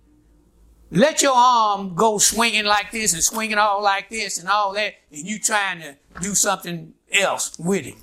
let 0.92 1.22
your 1.22 1.36
arm 1.36 1.94
go 1.96 2.18
swinging 2.18 2.66
like 2.66 2.92
this 2.92 3.14
and 3.14 3.24
swinging 3.24 3.58
all 3.58 3.82
like 3.82 4.10
this 4.10 4.40
and 4.40 4.50
all 4.50 4.74
that, 4.74 4.96
and 5.12 5.26
you 5.26 5.40
trying 5.40 5.80
to 5.82 5.96
do 6.22 6.34
something 6.34 6.94
else 7.12 7.58
with 7.60 7.86
it. 7.86 7.96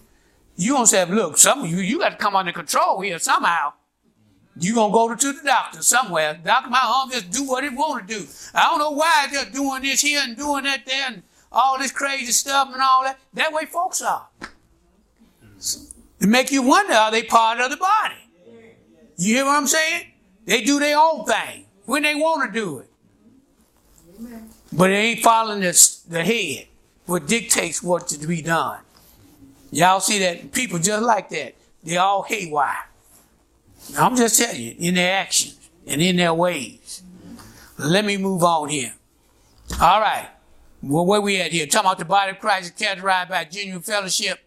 You 0.57 0.73
gonna 0.75 0.87
say, 0.87 1.05
look, 1.05 1.37
some 1.37 1.65
of 1.65 1.71
you, 1.71 1.79
you 1.79 1.99
got 1.99 2.11
to 2.11 2.17
come 2.17 2.37
under 2.37 2.53
control 2.53 3.01
here 3.01 3.19
somehow. 3.19 3.73
You 4.59 4.75
gonna 4.75 4.93
go 4.93 5.15
to 5.15 5.33
the 5.33 5.43
doctor 5.45 5.83
somewhere. 5.83 6.41
Doctor, 6.43 6.71
my 6.71 6.81
arm 6.83 7.11
just 7.11 7.31
do 7.31 7.45
what 7.45 7.65
it 7.65 7.75
want 7.75 8.09
to 8.09 8.19
do. 8.19 8.27
I 8.55 8.63
don't 8.65 8.79
know 8.79 8.93
why 8.93 9.27
they're 9.31 9.45
doing 9.51 9.83
this 9.83 10.01
here 10.01 10.21
and 10.23 10.37
doing 10.37 10.65
that 10.65 10.87
there 10.87 11.09
and 11.09 11.23
all 11.53 11.79
this 11.79 11.93
crazy 11.93 12.33
stuff 12.33 12.69
and 12.73 12.81
all 12.81 13.03
that. 13.03 13.19
That 13.35 13.53
way 13.53 13.67
folks 13.67 14.01
are. 14.01 14.29
It 16.21 16.29
make 16.29 16.51
you 16.51 16.63
wonder, 16.63 16.95
are 16.95 17.11
they 17.11 17.23
part 17.25 17.61
of 17.61 17.71
the 17.71 17.77
body? 17.77 18.26
You 19.17 19.35
hear 19.37 19.45
what 19.45 19.57
I'm 19.57 19.67
saying? 19.67 20.07
They 20.45 20.63
do 20.63 20.79
their 20.79 20.99
own 20.99 21.25
thing 21.25 21.65
when 21.85 22.03
they 22.03 22.15
want 22.15 22.53
to 22.53 22.61
do 22.61 22.79
it. 22.79 22.91
But 24.73 24.89
they 24.89 24.97
ain't 24.97 25.21
following 25.21 25.61
the, 25.61 26.01
the 26.09 26.25
head, 26.25 26.67
what 27.07 27.27
dictates 27.27 27.83
what 27.83 28.09
to 28.09 28.27
be 28.27 28.43
done. 28.43 28.81
Y'all 29.71 30.01
see 30.01 30.19
that 30.21 30.53
people 30.53 30.79
just 30.79 31.03
like 31.03 31.29
that. 31.31 31.55
They 31.83 31.97
all 31.97 32.23
haywire. 32.23 32.89
I'm 33.99 34.17
just 34.17 34.39
telling 34.41 34.61
you, 34.61 34.75
in 34.79 34.95
their 34.95 35.15
actions 35.17 35.71
and 35.87 36.03
in 36.03 36.17
their 36.17 36.35
ways. 36.35 37.03
Let 37.79 38.05
me 38.05 38.17
move 38.17 38.43
on 38.43 38.69
here. 38.69 38.95
All 39.81 40.01
right. 40.01 40.29
Well, 40.83 41.07
where 41.07 41.21
we 41.21 41.41
at 41.41 41.53
here? 41.53 41.67
Talking 41.67 41.87
about 41.87 41.99
the 41.99 42.05
body 42.05 42.33
of 42.33 42.39
Christ 42.39 42.65
is 42.67 42.71
characterized 42.71 43.29
by 43.29 43.45
genuine 43.45 43.83
fellowship. 43.83 44.39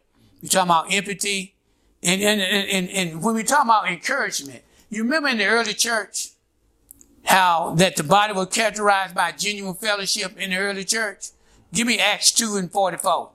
We're 0.42 0.50
talking 0.50 0.70
about 0.70 0.92
empathy. 0.94 1.54
And, 2.02 2.22
and, 2.22 2.42
and, 2.42 2.90
and 2.90 3.24
when 3.24 3.36
we 3.36 3.44
talk 3.44 3.64
about 3.64 3.90
encouragement, 3.90 4.62
you 4.90 5.04
remember 5.04 5.30
in 5.30 5.38
the 5.38 5.46
early 5.46 5.74
church 5.74 6.30
how 7.26 7.76
that 7.76 7.96
the 7.96 8.04
body 8.04 8.34
was 8.34 8.48
characterized 8.48 9.14
by 9.14 9.32
genuine 9.32 9.76
fellowship 9.76 10.38
in 10.38 10.52
the 10.52 10.58
early 10.58 10.86
church? 10.86 11.28
Give 11.74 11.86
me 11.86 12.00
Acts 12.00 12.32
2 12.32 12.56
and 12.56 12.72
44. 12.72 13.32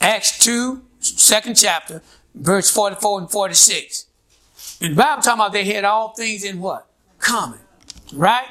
Acts 0.00 0.38
2, 0.38 0.82
second 1.00 1.54
chapter, 1.54 2.02
verse 2.34 2.70
44 2.70 3.20
and 3.20 3.30
46. 3.30 4.06
And 4.80 4.92
the 4.92 4.96
Bible 4.96 5.22
talking 5.22 5.40
about 5.40 5.52
they 5.52 5.64
had 5.64 5.84
all 5.84 6.14
things 6.14 6.44
in 6.44 6.60
what? 6.60 6.86
Common. 7.18 7.60
Right? 8.12 8.48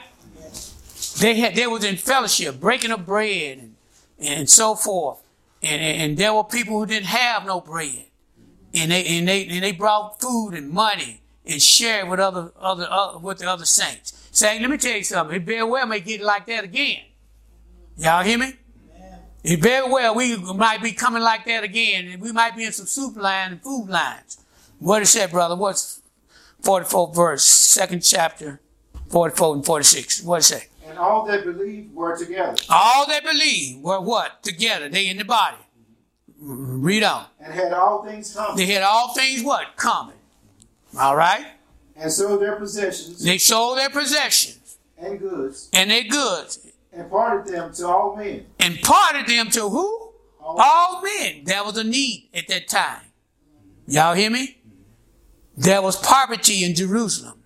They 1.20 1.36
had 1.36 1.56
they 1.56 1.68
was 1.68 1.84
in 1.84 1.98
fellowship, 1.98 2.60
breaking 2.60 2.92
of 2.92 3.06
bread 3.06 3.58
and, 3.58 3.76
and 4.20 4.50
so 4.50 4.76
forth. 4.76 5.22
And, 5.64 5.82
and, 5.82 6.02
and 6.02 6.18
there 6.18 6.34
were 6.34 6.44
people 6.44 6.78
who 6.80 6.86
didn't 6.86 7.08
have 7.08 7.46
no 7.46 7.60
bread. 7.60 8.07
And 8.78 8.92
they 8.92 9.06
and 9.06 9.28
they 9.28 9.48
and 9.48 9.64
they 9.64 9.72
brought 9.72 10.20
food 10.20 10.52
and 10.54 10.70
money 10.70 11.22
and 11.46 11.62
shared 11.62 12.10
with 12.10 12.20
other 12.20 12.52
other 12.60 12.88
uh, 12.90 13.18
with 13.18 13.40
the 13.40 13.50
other 13.50 13.66
saints. 13.66 14.30
Saying, 14.32 14.62
let 14.62 14.70
me 14.70 14.78
tell 14.78 14.98
you 14.98 15.04
something, 15.04 15.36
it 15.36 15.44
very 15.44 15.64
well 15.64 15.88
may 15.88 16.00
get 16.00 16.22
like 16.22 16.46
that 16.46 16.64
again. 16.64 17.02
Y'all 17.98 18.24
hear 18.24 18.38
me? 18.38 18.54
Yeah. 18.96 19.18
It 19.44 19.62
very 19.62 19.90
well 19.90 20.14
we 20.14 20.38
might 20.38 20.84
be 20.84 20.92
coming 20.92 21.24
like 21.24 21.46
that 21.46 21.64
again, 21.64 22.08
and 22.08 22.22
we 22.22 22.32
might 22.32 22.56
be 22.56 22.64
in 22.66 22.72
some 22.72 22.86
soup 22.86 23.16
line 23.16 23.54
and 23.54 23.64
food 23.64 23.88
lines. 23.90 24.38
What 24.80 25.02
it 25.02 25.08
said, 25.08 25.32
brother? 25.32 25.56
What's 25.56 26.02
44 26.62 27.14
verse, 27.14 27.44
second 27.44 28.02
chapter, 28.02 28.60
44 29.10 29.56
and 29.56 29.66
46. 29.66 30.24
What 30.24 30.42
it 30.42 30.44
say? 30.44 30.68
And 30.86 30.98
all 30.98 31.26
that 31.26 31.44
believed 31.44 31.96
were 31.96 32.18
together. 32.18 32.56
All 32.70 33.08
that 33.08 33.24
believe 33.24 33.82
were 33.82 34.00
what? 34.00 34.44
Together. 34.44 34.90
They 34.90 35.08
in 35.08 35.18
the 35.18 35.26
body. 35.26 35.58
Read 36.40 37.04
on. 37.04 37.26
And 37.40 37.54
had 37.54 37.74
all 37.74 38.04
things 38.06 38.36
common. 38.36 38.58
They 38.58 38.68
had 38.68 38.84
all 38.84 39.14
things 39.14 39.44
what? 39.44 39.76
Common. 39.76 40.16
All 40.98 41.16
right? 41.16 41.46
And 41.96 42.12
sold 42.12 42.42
their 42.42 42.56
possessions. 42.56 43.24
They 43.24 43.38
sold 43.38 43.78
their 43.78 43.90
possessions. 43.90 44.78
And 44.98 45.20
goods. 45.20 45.70
And 45.74 45.90
their 45.90 46.04
goods. 46.04 46.68
And 46.94 47.10
parted 47.10 47.54
them 47.54 47.74
to 47.74 47.88
all 47.88 48.16
men. 48.16 48.46
And 48.60 48.80
parted 48.82 49.28
them 49.28 49.50
to 49.52 49.70
who? 49.70 50.12
All, 50.40 50.60
all 50.62 51.02
men. 51.02 51.44
There 51.44 51.64
was 51.64 51.78
a 51.78 51.84
need 51.84 52.30
at 52.34 52.48
that 52.48 52.68
time. 52.68 53.02
Y'all 53.88 54.14
hear 54.14 54.30
me? 54.30 54.58
There 55.56 55.82
was 55.82 55.96
poverty 55.96 56.64
in 56.64 56.76
Jerusalem. 56.76 57.44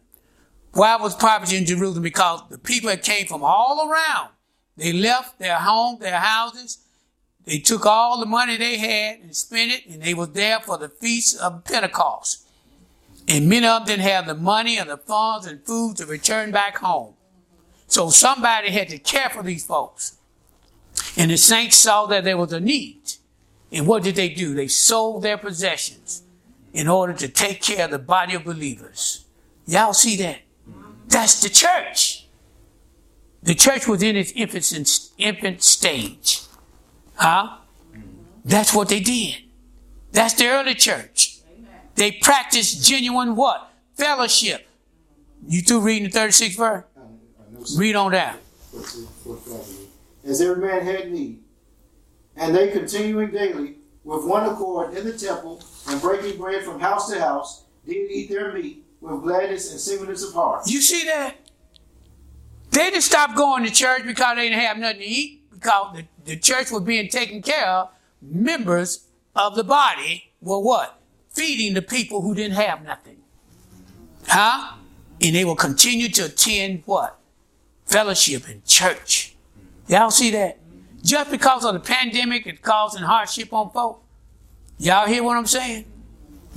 Why 0.73 0.95
was 0.97 1.15
poverty 1.15 1.58
in 1.58 1.65
Jerusalem? 1.65 2.04
Because 2.04 2.41
the 2.49 2.58
people 2.58 2.89
that 2.89 3.04
came 3.04 3.25
from 3.25 3.43
all 3.43 3.89
around, 3.89 4.30
they 4.77 4.93
left 4.93 5.39
their 5.39 5.58
home, 5.58 5.97
their 5.99 6.19
houses. 6.19 6.80
They 7.45 7.60
took 7.60 7.86
all 7.86 8.19
the 8.19 8.25
money 8.25 8.56
they 8.58 8.77
had 8.77 9.19
and 9.19 9.36
spent 9.36 9.71
it, 9.71 9.88
and 9.88 10.01
they 10.01 10.13
were 10.13 10.27
there 10.27 10.60
for 10.60 10.77
the 10.77 10.89
feast 10.89 11.39
of 11.39 11.63
Pentecost. 11.63 12.45
And 13.27 13.49
many 13.49 13.65
of 13.65 13.86
them 13.86 13.97
didn't 13.97 14.10
have 14.10 14.27
the 14.27 14.36
money 14.36 14.80
or 14.80 14.86
the 14.86 14.97
funds 14.97 15.47
and 15.47 15.65
food 15.65 15.97
to 15.97 16.06
return 16.06 16.51
back 16.51 16.77
home. 16.77 17.13
So 17.88 18.10
somebody 18.10 18.69
had 18.69 18.89
to 18.89 18.99
care 18.99 19.30
for 19.30 19.43
these 19.43 19.65
folks. 19.65 20.17
And 21.17 21.32
the 21.32 21.38
saints 21.38 21.77
saw 21.77 22.06
that 22.08 22.23
there 22.23 22.38
was 22.38 22.54
a 22.54 22.60
need. 22.60 23.13
And 23.71 23.88
what 23.88 24.04
did 24.04 24.15
they 24.15 24.30
do? 24.30 24.54
They 24.54 24.67
sold 24.67 25.23
their 25.23 25.38
possessions 25.38 26.23
in 26.73 26.88
order 26.88 27.13
to 27.13 27.27
take 27.27 27.62
care 27.62 27.86
of 27.86 27.91
the 27.91 27.99
body 27.99 28.34
of 28.34 28.43
believers. 28.43 29.25
Y'all 29.65 29.93
see 29.93 30.15
that? 30.17 30.39
That's 31.08 31.41
the 31.41 31.49
church. 31.49 32.27
The 33.43 33.56
church 33.56 33.88
was 33.88 34.04
in 34.04 34.15
its 34.15 34.32
infant, 34.32 35.12
infant 35.17 35.62
stage. 35.62 36.41
Huh? 37.21 37.57
That's 38.43 38.73
what 38.73 38.89
they 38.89 38.99
did. 38.99 39.43
That's 40.12 40.34
the 40.34 40.47
early 40.47 40.73
church. 40.73 41.38
They 41.93 42.13
practiced 42.13 42.84
genuine 42.84 43.36
what? 43.36 43.71
Fellowship. 43.95 44.67
You 45.47 45.62
through 45.62 45.81
reading 45.81 46.10
the 46.10 46.17
36th 46.17 46.57
verse? 46.57 47.77
Read 47.77 47.95
on 47.95 48.12
down. 48.12 48.38
As 50.25 50.41
every 50.41 50.67
man 50.67 50.84
had 50.84 51.12
need. 51.12 51.43
And 52.36 52.55
they 52.55 52.69
continuing 52.71 53.29
daily 53.29 53.75
with 54.03 54.25
one 54.25 54.49
accord 54.49 54.95
in 54.95 55.05
the 55.05 55.15
temple 55.15 55.63
and 55.89 56.01
breaking 56.01 56.39
bread 56.39 56.63
from 56.63 56.79
house 56.79 57.12
to 57.12 57.19
house, 57.19 57.65
did 57.86 58.10
eat 58.10 58.29
their 58.29 58.51
meat 58.51 58.84
with 58.99 59.21
gladness 59.21 59.71
and 59.71 59.79
singleness 59.79 60.23
of 60.23 60.34
heart. 60.34 60.63
You 60.65 60.81
see 60.81 61.05
that? 61.05 61.36
They 62.71 62.89
didn't 62.89 63.03
stop 63.03 63.36
going 63.36 63.63
to 63.65 63.71
church 63.71 64.05
because 64.05 64.38
they 64.38 64.49
didn't 64.49 64.62
have 64.62 64.77
nothing 64.77 65.01
to 65.01 65.05
eat, 65.05 65.40
because 65.62 65.95
the, 65.95 66.06
the 66.26 66.38
church 66.38 66.71
was 66.71 66.84
being 66.84 67.08
taken 67.10 67.41
care 67.41 67.67
of. 67.67 67.89
Members 68.21 69.08
of 69.36 69.56
the 69.56 69.63
body 69.63 70.32
were 70.41 70.60
what? 70.60 71.00
Feeding 71.30 71.74
the 71.74 71.82
people 71.82 72.21
who 72.21 72.36
didn't 72.36 72.56
have 72.56 72.84
nothing. 72.84 73.17
Huh? 74.28 74.78
And 75.21 75.36
they 75.36 75.45
will 75.45 75.56
continue 75.56 76.10
to 76.10 76.26
attend 76.26 76.84
what? 76.86 77.17
Fellowship 77.86 78.50
in 78.50 78.62
church. 78.65 79.36
Y'all 79.88 80.12
see 80.12 80.32
that? 80.32 80.58
Just 81.04 81.32
because 81.32 81.65
of 81.65 81.74
the 81.74 81.80
pandemic 81.80 82.45
it's 82.45 82.60
causing 82.60 83.04
hardship 83.04 83.54
on 83.54 83.71
folks. 83.71 84.06
Y'all 84.78 85.08
hear 85.08 85.24
what 85.24 85.38
I'm 85.38 85.45
saying? 85.45 85.86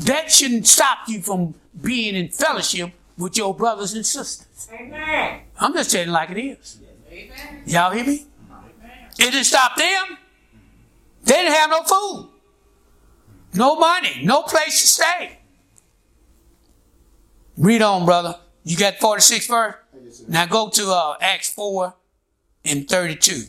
That 0.00 0.30
shouldn't 0.30 0.66
stop 0.66 0.98
you 1.08 1.20
from 1.20 1.54
being 1.80 2.14
in 2.14 2.28
fellowship 2.28 2.92
with 3.18 3.36
your 3.36 3.54
brothers 3.54 3.94
and 3.94 4.04
sisters. 4.04 4.68
Amen. 4.72 5.40
I'm 5.58 5.72
just 5.72 5.90
saying 5.90 6.08
like 6.08 6.30
it 6.30 6.38
is. 6.38 6.78
Amen. 7.10 7.62
Y'all 7.66 7.92
hear 7.92 8.04
me? 8.04 8.26
It 9.18 9.30
didn't 9.30 9.44
stop 9.44 9.76
them. 9.76 10.18
They 11.24 11.34
didn't 11.34 11.54
have 11.54 11.70
no 11.70 11.82
food, 11.82 12.30
no 13.54 13.76
money, 13.76 14.20
no 14.24 14.42
place 14.42 14.80
to 14.80 14.86
stay. 14.86 15.38
Read 17.56 17.82
on, 17.82 18.04
brother. 18.04 18.36
You 18.64 18.76
got 18.76 18.96
46 18.96 19.46
verse? 19.46 19.74
Now 20.28 20.46
go 20.46 20.68
to 20.68 20.90
uh, 20.90 21.16
Acts 21.20 21.50
4 21.50 21.94
and 22.64 22.88
32. 22.88 23.44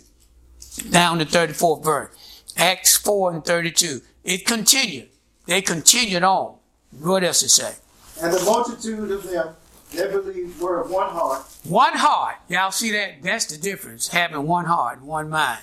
Down 0.89 1.19
to 1.19 1.25
34th 1.25 1.83
verse. 1.83 2.43
Acts 2.57 2.97
4 2.97 3.33
and 3.33 3.45
32. 3.45 4.01
It 4.23 4.45
continued. 4.45 5.09
They 5.45 5.61
continued 5.61 6.23
on. 6.23 6.55
What 6.99 7.23
else 7.23 7.43
it 7.43 7.49
say? 7.49 7.73
And 8.21 8.33
the 8.33 8.43
multitude 8.43 9.11
of 9.11 9.23
them 9.23 9.55
that 9.95 10.11
believed 10.11 10.59
were 10.61 10.81
of 10.81 10.91
one 10.91 11.09
heart. 11.09 11.45
One 11.63 11.93
heart. 11.93 12.35
Y'all 12.49 12.71
see 12.71 12.91
that? 12.91 13.21
That's 13.21 13.45
the 13.45 13.57
difference. 13.57 14.09
Having 14.09 14.45
one 14.47 14.65
heart, 14.65 14.99
and 14.99 15.07
one 15.07 15.29
mind. 15.29 15.61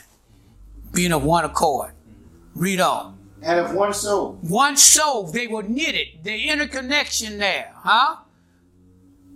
Being 0.92 1.12
of 1.12 1.23
one 1.25 1.45
accord. 1.45 1.92
Read 2.55 2.81
on. 2.81 3.18
And 3.42 3.59
of 3.61 3.75
one 3.75 3.92
soul. 3.95 4.38
One 4.42 4.77
soul. 4.77 5.25
They 5.25 5.47
were 5.47 5.62
knitted. 5.62 6.23
The 6.23 6.49
interconnection 6.49 7.38
there, 7.38 7.73
huh? 7.77 8.16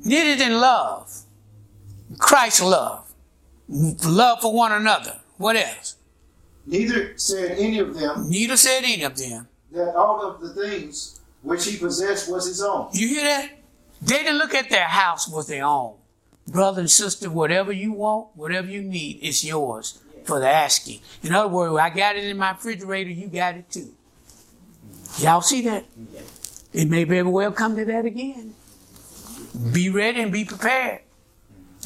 Knitted 0.04 0.40
in 0.46 0.60
love. 0.60 1.22
Christ's 2.18 2.62
love. 2.62 3.12
Love 3.68 4.40
for 4.42 4.52
one 4.54 4.70
another. 4.72 5.20
What 5.38 5.56
else? 5.56 5.96
Neither 6.66 7.16
said 7.16 7.52
any 7.58 7.78
of 7.78 7.94
them 7.94 8.28
Neither 8.28 8.56
said 8.56 8.82
any 8.84 9.02
of 9.04 9.16
them. 9.16 9.48
that 9.72 9.94
all 9.94 10.20
of 10.22 10.40
the 10.40 10.50
things 10.54 11.20
which 11.42 11.64
he 11.66 11.76
possessed 11.76 12.30
was 12.30 12.46
his 12.46 12.62
own. 12.62 12.88
You 12.92 13.08
hear 13.08 13.22
that? 13.24 13.50
They 14.02 14.18
didn't 14.18 14.38
look 14.38 14.54
at 14.54 14.70
their 14.70 14.86
house 14.86 15.28
was 15.28 15.46
their 15.46 15.64
own. 15.64 15.94
Brother 16.46 16.80
and 16.80 16.90
sister, 16.90 17.28
whatever 17.28 17.72
you 17.72 17.92
want, 17.92 18.28
whatever 18.34 18.68
you 18.68 18.82
need, 18.82 19.18
it's 19.22 19.44
yours 19.44 19.98
for 20.24 20.38
the 20.38 20.48
asking. 20.48 21.00
In 21.22 21.32
other 21.32 21.48
words, 21.48 21.76
I 21.76 21.90
got 21.90 22.16
it 22.16 22.24
in 22.24 22.36
my 22.36 22.50
refrigerator, 22.50 23.10
you 23.10 23.28
got 23.28 23.56
it 23.56 23.70
too. 23.70 23.92
Y'all 25.18 25.40
see 25.40 25.62
that? 25.62 25.84
It 26.72 26.88
may 26.88 27.04
very 27.04 27.22
well 27.22 27.52
come 27.52 27.76
to 27.76 27.84
that 27.86 28.04
again. 28.04 28.54
Be 29.72 29.88
ready 29.88 30.20
and 30.20 30.30
be 30.30 30.44
prepared. 30.44 31.00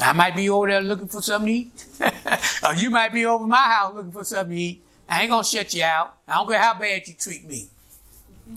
I 0.03 0.13
might 0.13 0.35
be 0.35 0.49
over 0.51 0.67
there 0.67 0.81
looking 0.81 1.09
for 1.09 1.23
something 1.23 1.47
to 1.47 1.53
eat. 1.53 1.87
or 2.65 2.75
you 2.75 2.91
might 2.91 3.13
be 3.13 3.25
over 3.25 3.47
my 3.47 3.57
house 3.57 3.95
looking 3.95 4.13
for 4.13 4.25
something 4.25 4.57
to 4.57 4.63
eat. 4.63 4.85
I 5.09 5.23
ain't 5.23 5.31
gonna 5.31 5.45
shut 5.45 5.73
you 5.75 5.85
out. 5.85 6.17
I 6.27 6.35
don't 6.35 6.49
care 6.49 6.59
how 6.61 6.75
bad 6.79 7.07
you 7.07 7.15
treat 7.15 7.47
me. 7.47 7.69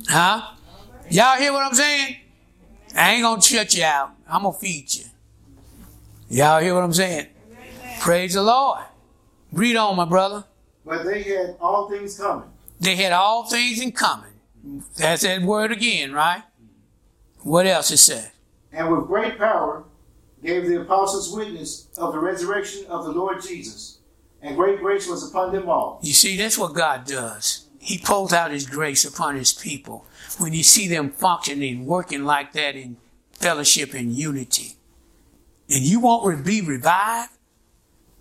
Huh? 0.07 0.55
Y'all 1.09 1.37
hear 1.37 1.51
what 1.51 1.65
I'm 1.65 1.73
saying? 1.73 2.17
I 2.95 3.13
ain't 3.13 3.23
gonna 3.23 3.41
shut 3.41 3.73
you 3.75 3.83
out. 3.83 4.11
I'm 4.27 4.43
gonna 4.43 4.57
feed 4.57 4.93
you. 4.93 5.05
Y'all 6.29 6.61
hear 6.61 6.73
what 6.75 6.83
I'm 6.83 6.93
saying? 6.93 7.27
Praise 7.99 8.33
the 8.33 8.43
Lord. 8.43 8.83
Read 9.51 9.75
on, 9.75 9.95
my 9.95 10.05
brother. 10.05 10.45
But 10.85 11.05
they 11.05 11.23
had 11.23 11.57
all 11.61 11.89
things 11.89 12.17
common. 12.17 12.49
They 12.79 12.95
had 12.95 13.13
all 13.13 13.45
things 13.45 13.81
in 13.81 13.91
common. 13.91 14.29
That's 14.97 15.23
that 15.23 15.41
word 15.41 15.71
again, 15.71 16.11
right? 16.11 16.43
What 17.41 17.67
else 17.67 17.91
it 17.91 17.97
said? 17.97 18.31
And 18.71 18.89
with 18.89 19.07
great 19.07 19.37
power 19.37 19.83
gave 20.43 20.67
the 20.67 20.81
apostles 20.81 21.33
witness 21.33 21.87
of 21.97 22.13
the 22.13 22.19
resurrection 22.19 22.85
of 22.87 23.05
the 23.05 23.11
Lord 23.11 23.41
Jesus. 23.41 23.99
And 24.41 24.57
great 24.57 24.79
grace 24.79 25.07
was 25.07 25.29
upon 25.29 25.53
them 25.53 25.69
all. 25.69 25.99
You 26.03 26.13
see, 26.13 26.35
that's 26.35 26.57
what 26.57 26.73
God 26.73 27.05
does. 27.05 27.62
He 27.83 27.97
pours 27.97 28.31
out 28.31 28.51
His 28.51 28.65
grace 28.65 29.03
upon 29.03 29.35
His 29.35 29.51
people 29.51 30.05
when 30.37 30.53
you 30.53 30.63
see 30.63 30.87
them 30.87 31.09
functioning, 31.09 31.85
working 31.85 32.23
like 32.23 32.53
that 32.53 32.77
in 32.77 32.95
fellowship 33.33 33.93
and 33.93 34.13
unity. 34.13 34.77
And 35.69 35.83
you 35.83 35.99
want 35.99 36.45
be 36.45 36.61
revived? 36.61 37.33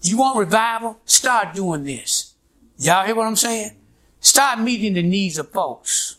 You 0.01 0.19
want 0.19 0.37
revival? 0.37 0.99
Start 1.05 1.55
doing 1.55 1.85
this. 1.85 2.35
Y'all 2.77 3.07
hear 3.07 3.15
what 3.15 3.29
I'm 3.29 3.37
saying? 3.37 3.77
Start 4.19 4.59
meeting 4.59 4.95
the 4.95 5.03
needs 5.03 5.39
of 5.39 5.53
folks 5.53 6.17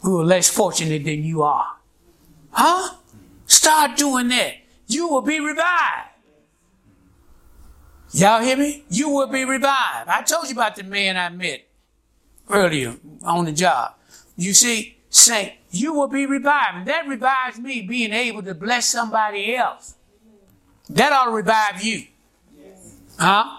who 0.00 0.18
are 0.18 0.24
less 0.24 0.48
fortunate 0.48 1.04
than 1.04 1.22
you 1.22 1.42
are. 1.42 1.76
Huh? 2.52 2.96
Start 3.44 3.98
doing 3.98 4.28
that. 4.28 4.54
You 4.86 5.08
will 5.08 5.20
be 5.20 5.40
revived. 5.40 6.08
Y'all 8.12 8.40
hear 8.40 8.56
me? 8.56 8.84
You 8.88 9.10
will 9.10 9.26
be 9.26 9.44
revived. 9.44 10.08
I 10.08 10.22
told 10.22 10.46
you 10.48 10.52
about 10.54 10.76
the 10.76 10.84
man 10.84 11.18
I 11.18 11.28
met 11.28 11.69
earlier 12.50 12.96
on 13.22 13.44
the 13.44 13.52
job. 13.52 13.94
You 14.36 14.52
see, 14.52 14.98
say, 15.08 15.58
you 15.70 15.92
will 15.92 16.08
be 16.08 16.26
revived. 16.26 16.86
That 16.86 17.06
revives 17.06 17.58
me 17.58 17.82
being 17.82 18.12
able 18.12 18.42
to 18.42 18.54
bless 18.54 18.88
somebody 18.88 19.54
else. 19.54 19.94
That 20.88 21.12
ought 21.12 21.26
to 21.26 21.30
revive 21.30 21.82
you. 21.82 22.06
Huh? 23.18 23.58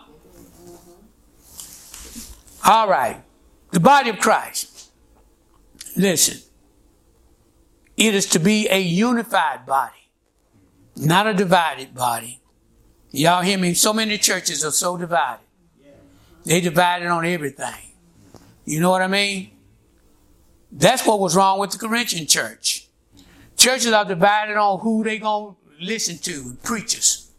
All 2.65 2.89
right. 2.89 3.23
The 3.71 3.79
body 3.79 4.09
of 4.09 4.19
Christ. 4.19 4.91
Listen. 5.95 6.39
It 7.97 8.15
is 8.15 8.25
to 8.27 8.39
be 8.39 8.67
a 8.69 8.79
unified 8.79 9.65
body, 9.65 10.09
not 10.95 11.27
a 11.27 11.33
divided 11.33 11.93
body. 11.93 12.41
Y'all 13.11 13.43
hear 13.43 13.59
me? 13.59 13.73
So 13.73 13.93
many 13.93 14.17
churches 14.17 14.65
are 14.65 14.71
so 14.71 14.97
divided. 14.97 15.45
They 16.45 16.61
divided 16.61 17.07
on 17.07 17.25
everything. 17.25 17.90
You 18.65 18.79
know 18.79 18.89
what 18.89 19.01
I 19.01 19.07
mean? 19.07 19.51
That's 20.71 21.05
what 21.05 21.19
was 21.19 21.35
wrong 21.35 21.59
with 21.59 21.71
the 21.71 21.77
Corinthian 21.77 22.27
church. 22.27 22.87
Churches 23.57 23.91
are 23.91 24.05
divided 24.05 24.55
on 24.55 24.79
who 24.79 25.03
they 25.03 25.19
gonna 25.19 25.55
listen 25.79 26.17
to, 26.19 26.57
preachers. 26.63 27.29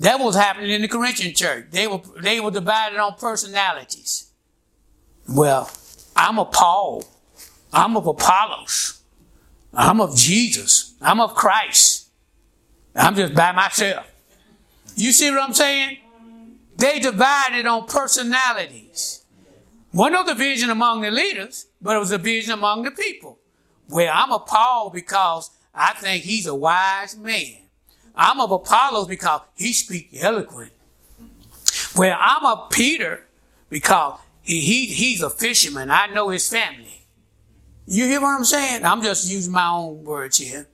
That 0.00 0.20
was 0.20 0.36
happening 0.36 0.70
in 0.70 0.82
the 0.82 0.88
Corinthian 0.88 1.34
church. 1.34 1.66
They 1.70 1.86
were 1.86 2.00
they 2.20 2.40
were 2.40 2.50
divided 2.50 2.98
on 2.98 3.14
personalities. 3.14 4.30
Well, 5.28 5.70
I'm 6.14 6.38
of 6.38 6.52
Paul. 6.52 7.04
I'm 7.72 7.96
of 7.96 8.06
Apollos. 8.06 9.02
I'm 9.74 10.00
of 10.00 10.16
Jesus. 10.16 10.94
I'm 11.00 11.20
of 11.20 11.34
Christ. 11.34 12.08
I'm 12.94 13.14
just 13.14 13.34
by 13.34 13.52
myself. 13.52 14.06
You 14.96 15.12
see 15.12 15.30
what 15.30 15.40
I'm 15.40 15.54
saying? 15.54 15.98
They 16.76 17.00
divided 17.00 17.66
on 17.66 17.86
personalities. 17.86 19.24
One 19.92 20.12
no 20.12 20.24
division 20.24 20.70
among 20.70 21.00
the 21.00 21.10
leaders, 21.10 21.66
but 21.80 21.96
it 21.96 21.98
was 21.98 22.10
a 22.10 22.18
division 22.18 22.52
among 22.52 22.82
the 22.82 22.90
people. 22.90 23.38
Well, 23.88 24.12
I'm 24.14 24.32
a 24.32 24.38
Paul 24.38 24.90
because 24.90 25.50
I 25.74 25.94
think 25.94 26.24
he's 26.24 26.46
a 26.46 26.54
wise 26.54 27.16
man. 27.16 27.56
I'm 28.14 28.40
of 28.40 28.50
Apollos 28.50 29.06
because 29.06 29.42
he 29.54 29.72
speaks 29.72 30.22
eloquent. 30.22 30.72
Well, 31.96 32.18
I'm 32.20 32.44
a 32.44 32.66
Peter 32.70 33.26
because 33.70 34.18
he, 34.42 34.60
he, 34.60 34.86
he's 34.86 35.22
a 35.22 35.30
fisherman. 35.30 35.90
I 35.90 36.06
know 36.08 36.28
his 36.28 36.48
family. 36.48 37.06
You 37.86 38.04
hear 38.04 38.20
what 38.20 38.36
I'm 38.36 38.44
saying? 38.44 38.84
I'm 38.84 39.02
just 39.02 39.30
using 39.30 39.52
my 39.52 39.68
own 39.68 40.04
words 40.04 40.36
here. 40.36 40.68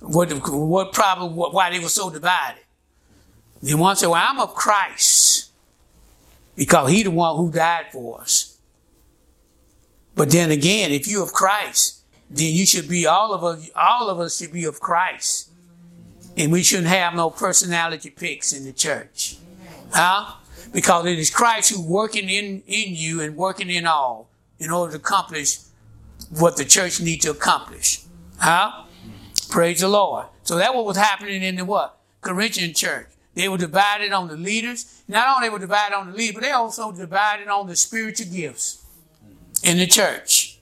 What, 0.00 0.32
what 0.48 0.92
problem, 0.92 1.36
what, 1.36 1.54
why 1.54 1.70
they 1.70 1.78
were 1.78 1.88
so 1.88 2.10
divided. 2.10 2.62
Then 3.62 3.78
one 3.78 3.94
said, 3.94 4.08
well, 4.08 4.22
I'm 4.26 4.40
of 4.40 4.54
Christ 4.54 5.51
because 6.56 6.90
he 6.90 7.02
the 7.02 7.10
one 7.10 7.36
who 7.36 7.50
died 7.50 7.86
for 7.92 8.20
us. 8.20 8.58
But 10.14 10.30
then 10.30 10.50
again, 10.50 10.92
if 10.92 11.08
you're 11.08 11.22
of 11.22 11.32
Christ, 11.32 12.02
then 12.30 12.52
you 12.52 12.66
should 12.66 12.88
be 12.88 13.06
all 13.06 13.32
of 13.32 13.44
us, 13.44 13.70
all 13.74 14.08
of 14.08 14.20
us 14.20 14.38
should 14.38 14.52
be 14.52 14.64
of 14.64 14.80
Christ. 14.80 15.50
And 16.36 16.50
we 16.50 16.62
shouldn't 16.62 16.88
have 16.88 17.14
no 17.14 17.30
personality 17.30 18.10
picks 18.10 18.52
in 18.52 18.64
the 18.64 18.72
church. 18.72 19.36
Huh? 19.92 20.34
Because 20.72 21.06
it 21.06 21.18
is 21.18 21.30
Christ 21.30 21.70
who 21.70 21.82
working 21.82 22.28
in, 22.28 22.62
in 22.66 22.94
you 22.94 23.20
and 23.20 23.36
working 23.36 23.68
in 23.68 23.86
all 23.86 24.30
in 24.58 24.70
order 24.70 24.92
to 24.92 24.98
accomplish 24.98 25.58
what 26.30 26.56
the 26.56 26.64
church 26.64 27.00
needs 27.00 27.24
to 27.24 27.30
accomplish. 27.32 28.02
Huh? 28.38 28.84
Praise 29.50 29.80
the 29.80 29.88
Lord. 29.88 30.26
So 30.44 30.56
that 30.56 30.74
what 30.74 30.86
was 30.86 30.96
happening 30.96 31.42
in 31.42 31.56
the 31.56 31.64
what? 31.64 31.98
Corinthian 32.22 32.72
church. 32.72 33.11
They 33.34 33.48
were 33.48 33.58
divided 33.58 34.12
on 34.12 34.28
the 34.28 34.36
leaders. 34.36 35.02
Not 35.08 35.36
only 35.36 35.48
were 35.48 35.58
divided 35.58 35.94
on 35.94 36.10
the 36.10 36.16
leaders, 36.16 36.34
but 36.34 36.42
they 36.42 36.50
also 36.50 36.92
divided 36.92 37.48
on 37.48 37.66
the 37.66 37.76
spiritual 37.76 38.26
gifts 38.32 38.84
in 39.62 39.78
the 39.78 39.86
church. 39.86 40.58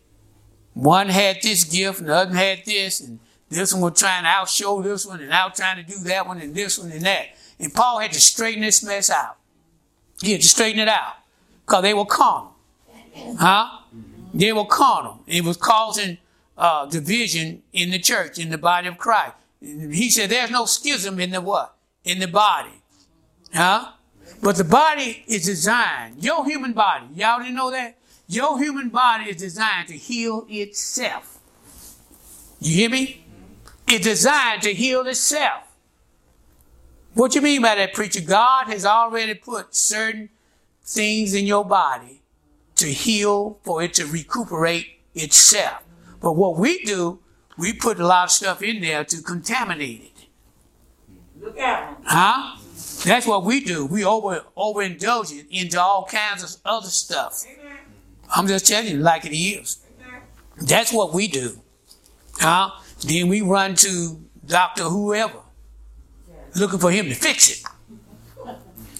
One 0.74 1.08
had 1.08 1.38
this 1.42 1.64
gift, 1.64 2.00
and 2.00 2.08
the 2.08 2.14
other 2.14 2.34
had 2.34 2.64
this, 2.64 3.00
and 3.00 3.18
this 3.48 3.72
one 3.72 3.82
was 3.82 3.98
trying 3.98 4.22
to 4.22 4.28
outshow 4.28 4.82
this 4.82 5.04
one, 5.04 5.20
and 5.20 5.32
out 5.32 5.56
trying 5.56 5.84
to 5.84 5.90
do 5.90 5.98
that 6.04 6.26
one, 6.26 6.40
and 6.40 6.54
this 6.54 6.78
one, 6.78 6.92
and 6.92 7.04
that. 7.04 7.26
And 7.58 7.74
Paul 7.74 7.98
had 7.98 8.12
to 8.12 8.20
straighten 8.20 8.62
this 8.62 8.82
mess 8.82 9.10
out. 9.10 9.36
He 10.22 10.32
had 10.32 10.42
to 10.42 10.48
straighten 10.48 10.80
it 10.80 10.88
out 10.88 11.14
because 11.66 11.82
they 11.82 11.94
were 11.94 12.04
carnal. 12.04 12.54
Huh? 13.38 13.80
They 14.32 14.52
were 14.52 14.64
carnal. 14.64 15.20
It 15.26 15.44
was 15.44 15.56
causing 15.56 16.18
uh, 16.56 16.86
division 16.86 17.62
in 17.72 17.90
the 17.90 17.98
church, 17.98 18.38
in 18.38 18.50
the 18.50 18.58
body 18.58 18.86
of 18.86 18.96
Christ. 18.96 19.34
He 19.60 20.10
said 20.10 20.30
there's 20.30 20.50
no 20.50 20.66
schism 20.66 21.18
in 21.18 21.30
the 21.30 21.40
what? 21.40 21.74
In 22.10 22.18
the 22.18 22.26
body. 22.26 22.82
Huh? 23.54 23.92
But 24.42 24.56
the 24.56 24.64
body 24.64 25.22
is 25.28 25.44
designed, 25.44 26.24
your 26.24 26.44
human 26.44 26.72
body, 26.72 27.06
y'all 27.14 27.38
didn't 27.38 27.54
know 27.54 27.70
that? 27.70 27.98
Your 28.26 28.58
human 28.58 28.88
body 28.88 29.30
is 29.30 29.36
designed 29.36 29.86
to 29.88 29.96
heal 29.96 30.44
itself. 30.48 31.38
You 32.58 32.74
hear 32.74 32.90
me? 32.90 33.24
It's 33.86 34.04
designed 34.04 34.62
to 34.62 34.74
heal 34.74 35.06
itself. 35.06 35.62
What 37.14 37.36
you 37.36 37.42
mean 37.42 37.62
by 37.62 37.76
that, 37.76 37.94
preacher? 37.94 38.22
God 38.22 38.66
has 38.66 38.84
already 38.84 39.34
put 39.34 39.74
certain 39.74 40.30
things 40.84 41.32
in 41.32 41.46
your 41.46 41.64
body 41.64 42.22
to 42.76 42.86
heal, 42.86 43.58
for 43.62 43.84
it 43.84 43.94
to 43.94 44.06
recuperate 44.06 45.00
itself. 45.14 45.82
But 46.20 46.32
what 46.32 46.56
we 46.56 46.82
do, 46.82 47.20
we 47.56 47.72
put 47.72 48.00
a 48.00 48.06
lot 48.06 48.24
of 48.24 48.30
stuff 48.30 48.62
in 48.62 48.80
there 48.80 49.04
to 49.04 49.22
contaminate 49.22 50.02
it. 50.02 50.09
Huh? 52.04 52.56
That's 53.04 53.26
what 53.26 53.44
we 53.44 53.64
do. 53.64 53.86
We 53.86 54.04
over 54.04 54.44
overindulge 54.56 55.46
into 55.50 55.80
all 55.80 56.04
kinds 56.04 56.42
of 56.42 56.60
other 56.64 56.88
stuff. 56.88 57.44
I'm 58.34 58.46
just 58.46 58.66
telling 58.66 58.90
you 58.90 58.98
like 58.98 59.24
it 59.24 59.36
is. 59.36 59.78
That's 60.60 60.92
what 60.92 61.14
we 61.14 61.26
do. 61.28 61.58
Huh? 62.38 62.70
Then 63.06 63.28
we 63.28 63.40
run 63.40 63.74
to 63.76 64.20
Dr. 64.46 64.84
Whoever, 64.84 65.40
looking 66.56 66.78
for 66.78 66.90
him 66.90 67.06
to 67.06 67.14
fix 67.14 67.50
it. 67.50 67.66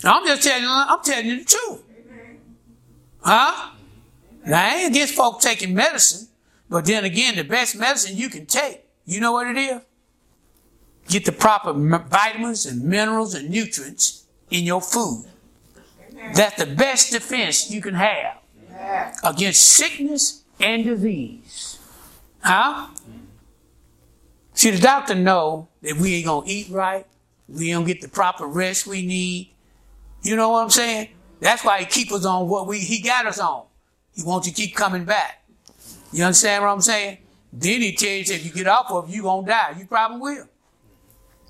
I'm 0.03 0.27
just 0.27 0.43
telling 0.43 0.63
you, 0.63 0.69
I'm 0.71 1.03
telling 1.03 1.27
you 1.27 1.39
the 1.41 1.45
truth. 1.45 1.83
Huh? 3.23 3.71
Now, 4.47 4.65
I 4.65 4.75
ain't 4.77 4.91
against 4.91 5.15
folk 5.15 5.41
taking 5.41 5.75
medicine, 5.75 6.29
but 6.71 6.87
then 6.87 7.05
again, 7.05 7.37
the 7.37 7.45
best 7.45 7.77
medicine 7.77 8.17
you 8.17 8.31
can 8.31 8.47
take, 8.47 8.85
you 9.05 9.21
know 9.21 9.33
what 9.33 9.47
it 9.47 9.59
is? 9.59 9.81
Get 11.11 11.25
the 11.25 11.33
proper 11.33 11.73
vitamins 11.73 12.67
and 12.67 12.85
minerals 12.85 13.35
and 13.35 13.51
nutrients 13.51 14.27
in 14.49 14.63
your 14.65 14.81
food. 14.81 15.27
That's 16.35 16.57
the 16.57 16.67
best 16.67 17.11
defense 17.11 17.69
you 17.69 17.81
can 17.81 17.95
have 17.95 18.39
against 19.25 19.61
sickness 19.61 20.45
and 20.61 20.85
disease. 20.85 21.81
Huh? 22.43 22.89
See, 24.55 24.71
the 24.71 24.79
doctor 24.79 25.17
know 25.17 25.67
that 25.83 25.97
we 25.97 26.15
ain't 26.15 26.27
gonna 26.27 26.47
eat 26.47 26.71
right. 26.71 27.05
We 27.49 27.73
don't 27.73 27.87
get 27.87 28.01
the 28.01 28.09
proper 28.09 28.47
rest 28.47 28.87
we 28.87 29.05
need. 29.05 29.51
You 30.23 30.37
know 30.37 30.51
what 30.51 30.63
I'm 30.63 30.71
saying? 30.71 31.09
That's 31.41 31.65
why 31.65 31.81
he 31.81 31.87
keep 31.87 32.13
us 32.13 32.25
on 32.25 32.49
what 32.49 32.69
we 32.69 32.79
he 32.79 33.01
got 33.03 33.27
us 33.27 33.41
on. 33.41 33.65
He 34.15 34.23
wants 34.23 34.47
you 34.47 34.53
to 34.53 34.63
keep 34.63 34.77
coming 34.77 35.05
back. 35.05 35.45
You 36.13 36.23
understand 36.23 36.63
what 36.63 36.71
I'm 36.71 36.81
saying? 36.81 37.19
Then 37.53 37.81
he 37.81 37.97
tells 37.97 38.29
you 38.29 38.37
if 38.37 38.45
you 38.45 38.53
get 38.53 38.69
off 38.69 38.93
of 38.93 39.09
it, 39.09 39.15
you 39.15 39.23
gonna 39.23 39.47
die. 39.47 39.75
You 39.77 39.87
probably 39.87 40.21
will. 40.21 40.47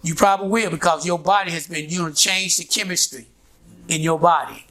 You 0.03 0.15
probably 0.15 0.49
will 0.49 0.71
because 0.71 1.05
your 1.05 1.19
body 1.19 1.51
has 1.51 1.67
been, 1.67 1.89
you 1.91 2.03
know, 2.03 2.13
changed 2.13 2.59
the 2.59 2.65
chemistry 2.65 3.27
in 3.89 4.01
your 4.01 4.19
body. 4.19 4.65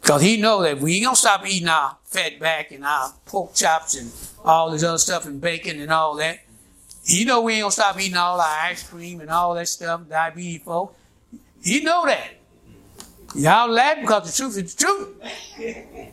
Because 0.00 0.22
he 0.22 0.36
know 0.36 0.62
that 0.62 0.78
we 0.78 0.96
ain't 0.96 1.04
gonna 1.04 1.16
stop 1.16 1.46
eating 1.46 1.68
our 1.68 1.96
fat 2.04 2.38
back 2.38 2.72
and 2.72 2.84
our 2.84 3.12
pork 3.24 3.54
chops 3.54 3.94
and 3.94 4.10
all 4.44 4.70
this 4.70 4.82
other 4.82 4.98
stuff 4.98 5.26
and 5.26 5.40
bacon 5.40 5.80
and 5.80 5.90
all 5.92 6.16
that. 6.16 6.40
He 7.04 7.24
know 7.24 7.40
we 7.40 7.54
ain't 7.54 7.62
gonna 7.62 7.72
stop 7.72 8.00
eating 8.00 8.16
all 8.16 8.40
our 8.40 8.58
ice 8.62 8.88
cream 8.88 9.20
and 9.20 9.30
all 9.30 9.54
that 9.54 9.68
stuff, 9.68 10.08
diabetes 10.08 10.62
folk. 10.62 10.96
He 11.62 11.80
know 11.82 12.04
that. 12.06 12.28
Y'all 13.34 13.68
laugh 13.68 14.00
because 14.00 14.30
the 14.30 14.36
truth 14.36 14.56
is 14.58 14.74
the 14.74 14.84
truth. 14.84 16.08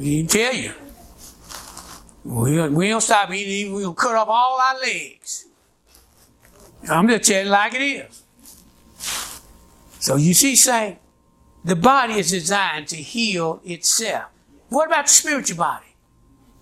He 0.00 0.26
tell 0.26 0.54
you. 0.54 0.72
We, 2.24 2.68
we 2.68 2.88
don't 2.88 3.00
stop 3.00 3.32
eating, 3.32 3.74
we 3.74 3.82
gonna 3.82 3.94
cut 3.94 4.14
off 4.14 4.28
all 4.28 4.60
our 4.60 4.80
legs. 4.80 5.46
I'm 6.88 7.08
just 7.08 7.24
telling 7.24 7.50
like 7.50 7.74
it 7.74 7.82
is. 7.82 8.22
So 10.00 10.16
you 10.16 10.34
see, 10.34 10.54
saying 10.56 10.98
the 11.64 11.76
body 11.76 12.14
is 12.14 12.30
designed 12.30 12.88
to 12.88 12.96
heal 12.96 13.60
itself. 13.64 14.26
What 14.68 14.86
about 14.86 15.06
the 15.06 15.12
spiritual 15.12 15.56
body? 15.56 15.86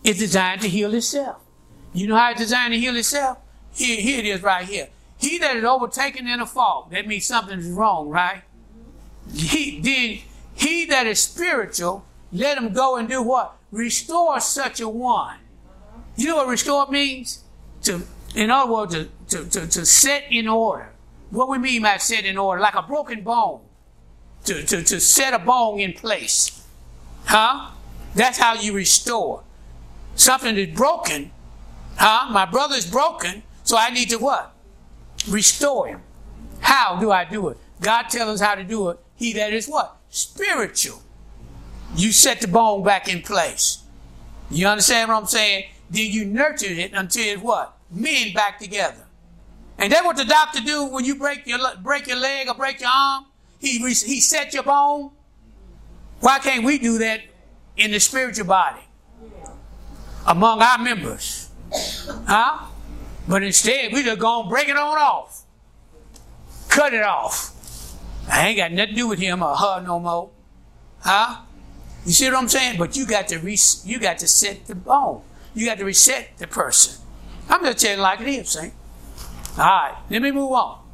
It's 0.04 0.18
designed 0.18 0.60
to 0.62 0.68
heal 0.68 0.94
itself. 0.94 1.42
You 1.92 2.08
know 2.08 2.16
how 2.16 2.30
it's 2.30 2.40
designed 2.40 2.72
to 2.72 2.78
heal 2.78 2.96
itself? 2.96 3.38
Here, 3.74 4.00
here 4.00 4.18
it 4.20 4.24
is 4.24 4.42
right 4.42 4.66
here. 4.66 4.88
He 5.18 5.38
that 5.38 5.56
is 5.56 5.64
overtaken 5.64 6.26
in 6.26 6.40
a 6.40 6.46
fault, 6.46 6.90
that 6.90 7.06
means 7.06 7.26
something 7.26 7.58
is 7.58 7.70
wrong, 7.70 8.08
right? 8.08 8.42
He, 9.32 9.80
then 9.80 10.18
he 10.54 10.86
that 10.86 11.06
is 11.06 11.20
spiritual, 11.20 12.04
let 12.32 12.58
him 12.58 12.72
go 12.72 12.96
and 12.96 13.08
do 13.08 13.22
what? 13.22 13.56
Restore 13.70 14.40
such 14.40 14.80
a 14.80 14.88
one. 14.88 15.38
You 16.16 16.28
know 16.28 16.36
what 16.36 16.48
restore 16.48 16.86
means? 16.88 17.44
To, 17.82 18.02
in 18.34 18.50
other 18.50 18.72
words, 18.72 18.94
to, 18.94 19.08
to, 19.28 19.44
to, 19.50 19.66
to 19.66 19.86
set 19.86 20.24
in 20.30 20.48
order. 20.48 20.92
What 21.30 21.48
we 21.48 21.58
mean 21.58 21.82
by 21.82 21.98
set 21.98 22.24
in 22.24 22.38
order? 22.38 22.60
Like 22.60 22.74
a 22.74 22.82
broken 22.82 23.22
bone. 23.22 23.60
To, 24.44 24.62
to, 24.62 24.82
to 24.82 25.00
set 25.00 25.34
a 25.34 25.38
bone 25.38 25.80
in 25.80 25.92
place. 25.92 26.64
Huh? 27.24 27.72
That's 28.14 28.38
how 28.38 28.54
you 28.54 28.72
restore. 28.72 29.42
Something 30.14 30.56
is 30.56 30.74
broken. 30.74 31.32
Huh? 31.96 32.30
My 32.30 32.46
brother 32.46 32.76
is 32.76 32.86
broken, 32.86 33.42
so 33.64 33.76
I 33.76 33.90
need 33.90 34.10
to 34.10 34.16
what? 34.16 34.54
Restore 35.28 35.88
him. 35.88 36.00
How 36.60 36.98
do 36.98 37.10
I 37.10 37.24
do 37.24 37.48
it? 37.48 37.58
God 37.80 38.04
tells 38.04 38.40
us 38.40 38.46
how 38.46 38.54
to 38.54 38.64
do 38.64 38.88
it. 38.90 38.98
He 39.16 39.32
that 39.34 39.52
is 39.52 39.66
what? 39.66 39.96
Spiritual. 40.08 41.02
You 41.94 42.12
set 42.12 42.40
the 42.40 42.48
bone 42.48 42.82
back 42.82 43.08
in 43.08 43.22
place. 43.22 43.82
You 44.50 44.66
understand 44.66 45.08
what 45.08 45.16
I'm 45.16 45.26
saying? 45.26 45.64
Then 45.90 46.10
you 46.10 46.24
nurture 46.24 46.66
it 46.68 46.92
until 46.92 47.24
it 47.24 47.40
what? 47.40 47.76
Men 47.90 48.32
back 48.32 48.58
together. 48.58 49.06
And 49.78 49.92
that's 49.92 50.04
what 50.04 50.16
the 50.16 50.24
doctor 50.24 50.60
do 50.60 50.86
when 50.86 51.04
you 51.04 51.16
break 51.16 51.46
your 51.46 51.58
break 51.82 52.06
your 52.06 52.16
leg 52.16 52.48
or 52.48 52.54
break 52.54 52.80
your 52.80 52.90
arm. 52.92 53.26
He 53.58 53.78
he 53.78 54.20
set 54.20 54.54
your 54.54 54.62
bone. 54.62 55.10
Why 56.20 56.38
can't 56.38 56.64
we 56.64 56.78
do 56.78 56.98
that 56.98 57.20
in 57.76 57.90
the 57.90 58.00
spiritual 58.00 58.46
body 58.46 58.80
among 60.26 60.62
our 60.62 60.78
members? 60.78 61.50
Huh? 62.26 62.66
But 63.28 63.42
instead, 63.42 63.92
we 63.92 64.02
just 64.02 64.18
gonna 64.18 64.48
break 64.48 64.68
it 64.68 64.76
on 64.76 64.98
off, 64.98 65.44
cut 66.68 66.94
it 66.94 67.02
off. 67.02 67.52
I 68.30 68.48
ain't 68.48 68.56
got 68.56 68.72
nothing 68.72 68.94
to 68.94 69.00
do 69.00 69.08
with 69.08 69.18
him 69.18 69.42
or 69.42 69.54
her 69.54 69.82
no 69.82 70.00
more. 70.00 70.30
Huh? 71.00 71.42
You 72.04 72.12
see 72.12 72.26
what 72.26 72.36
I'm 72.36 72.48
saying? 72.48 72.78
But 72.78 72.96
you 72.96 73.06
got 73.06 73.28
to 73.28 73.38
re- 73.38 73.58
you 73.84 73.98
got 73.98 74.18
to 74.18 74.28
set 74.28 74.66
the 74.66 74.74
bone. 74.74 75.22
You 75.56 75.64
got 75.64 75.78
to 75.78 75.86
reset 75.86 76.36
the 76.36 76.46
person. 76.46 77.02
I'm 77.48 77.64
just 77.64 77.78
telling 77.78 78.00
like 78.00 78.20
it 78.20 78.28
is, 78.28 78.50
Saint. 78.50 78.74
All 79.56 79.64
right, 79.64 79.96
let 80.10 80.20
me 80.20 80.30
move 80.30 80.52
on. 80.52 80.86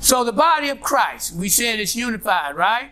So 0.00 0.24
the 0.24 0.32
body 0.32 0.68
of 0.68 0.80
Christ, 0.80 1.36
we 1.36 1.48
said 1.48 1.78
it's 1.78 1.94
unified, 1.94 2.56
right? 2.56 2.90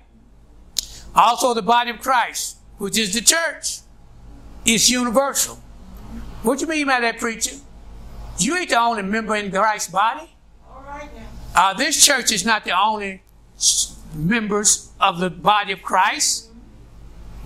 Also 1.12 1.54
the 1.54 1.62
body 1.62 1.90
of 1.90 2.00
Christ, 2.00 2.58
which 2.78 2.96
is 2.96 3.12
the 3.12 3.20
church, 3.20 3.80
is 4.64 4.88
universal. 4.88 5.56
What 6.44 6.60
you 6.60 6.68
mean 6.68 6.86
by 6.86 7.00
that, 7.00 7.18
preacher? 7.18 7.56
You 8.38 8.56
ain't 8.56 8.70
the 8.70 8.78
only 8.78 9.02
member 9.02 9.34
in 9.34 9.50
Christ's 9.50 9.90
body. 9.90 10.30
All 10.70 10.84
right 10.86 11.10
now. 11.16 11.26
Uh, 11.56 11.74
this 11.74 12.06
church 12.06 12.30
is 12.30 12.46
not 12.46 12.64
the 12.64 12.78
only 12.80 13.24
members 14.14 14.92
of 15.00 15.18
the 15.18 15.30
body 15.30 15.72
of 15.72 15.82
Christ. 15.82 16.48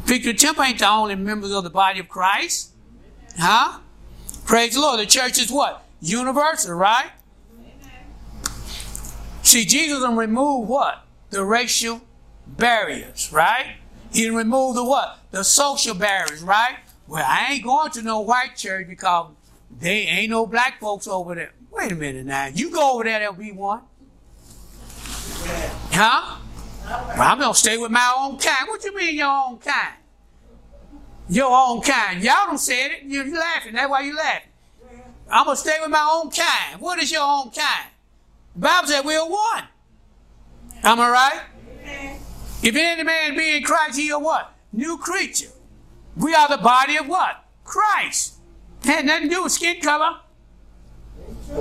Victory 0.04 0.34
Temple 0.34 0.64
ain't 0.64 0.80
the 0.80 0.88
only 0.90 1.14
members 1.14 1.52
of 1.52 1.64
the 1.64 1.70
body 1.70 2.00
of 2.00 2.08
Christ. 2.10 2.73
Huh? 3.36 3.80
Praise 4.44 4.74
the 4.74 4.80
Lord. 4.80 5.00
The 5.00 5.06
church 5.06 5.38
is 5.38 5.50
what? 5.50 5.84
Universal, 6.00 6.74
right? 6.74 7.10
See, 9.42 9.64
Jesus 9.64 10.00
done 10.00 10.16
remove 10.16 10.68
what? 10.68 11.04
The 11.30 11.44
racial 11.44 12.00
barriers, 12.46 13.30
right? 13.32 13.76
He 14.12 14.26
done 14.26 14.34
remove 14.34 14.76
the 14.76 14.84
what? 14.84 15.18
The 15.30 15.42
social 15.42 15.94
barriers, 15.94 16.42
right? 16.42 16.76
Well, 17.06 17.24
I 17.26 17.52
ain't 17.52 17.64
going 17.64 17.90
to 17.92 18.02
no 18.02 18.20
white 18.20 18.56
church 18.56 18.88
because 18.88 19.32
they 19.78 20.02
ain't 20.02 20.30
no 20.30 20.46
black 20.46 20.80
folks 20.80 21.06
over 21.06 21.34
there. 21.34 21.52
Wait 21.70 21.92
a 21.92 21.94
minute 21.94 22.26
now. 22.26 22.46
You 22.46 22.70
go 22.70 22.94
over 22.94 23.04
there, 23.04 23.18
there'll 23.18 23.34
be 23.34 23.52
one. 23.52 23.80
Huh? 25.92 26.38
Well, 26.86 27.22
I'm 27.22 27.38
gonna 27.38 27.54
stay 27.54 27.76
with 27.76 27.90
my 27.90 28.14
own 28.18 28.38
kind. 28.38 28.68
What 28.68 28.84
you 28.84 28.94
mean 28.94 29.16
your 29.16 29.28
own 29.28 29.58
kind? 29.58 29.94
Your 31.28 31.50
own 31.50 31.80
kind. 31.80 32.22
Y'all 32.22 32.46
don't 32.46 32.58
say 32.58 32.86
it. 32.86 33.02
You're 33.04 33.32
laughing. 33.32 33.74
That's 33.74 33.90
why 33.90 34.02
you 34.02 34.16
laughing. 34.16 34.50
I'm 35.30 35.46
gonna 35.46 35.56
stay 35.56 35.76
with 35.80 35.90
my 35.90 36.06
own 36.12 36.30
kind. 36.30 36.80
What 36.80 37.02
is 37.02 37.10
your 37.10 37.22
own 37.22 37.50
kind? 37.50 37.90
The 38.54 38.60
Bible 38.60 38.88
said 38.88 39.04
we're 39.04 39.24
one. 39.24 39.64
Am 40.82 41.00
I 41.00 41.10
right? 41.10 41.40
If 42.62 42.76
any 42.76 43.02
man 43.02 43.36
be 43.36 43.56
in 43.56 43.62
Christ, 43.62 43.98
he 43.98 44.10
a 44.10 44.18
what? 44.18 44.54
New 44.72 44.98
creature. 44.98 45.50
We 46.16 46.34
are 46.34 46.48
the 46.48 46.58
body 46.58 46.96
of 46.96 47.08
what? 47.08 47.44
Christ. 47.64 48.34
Had 48.84 49.06
nothing 49.06 49.28
to 49.28 49.34
do 49.34 49.42
with 49.44 49.52
skin 49.52 49.80
color. 49.80 50.18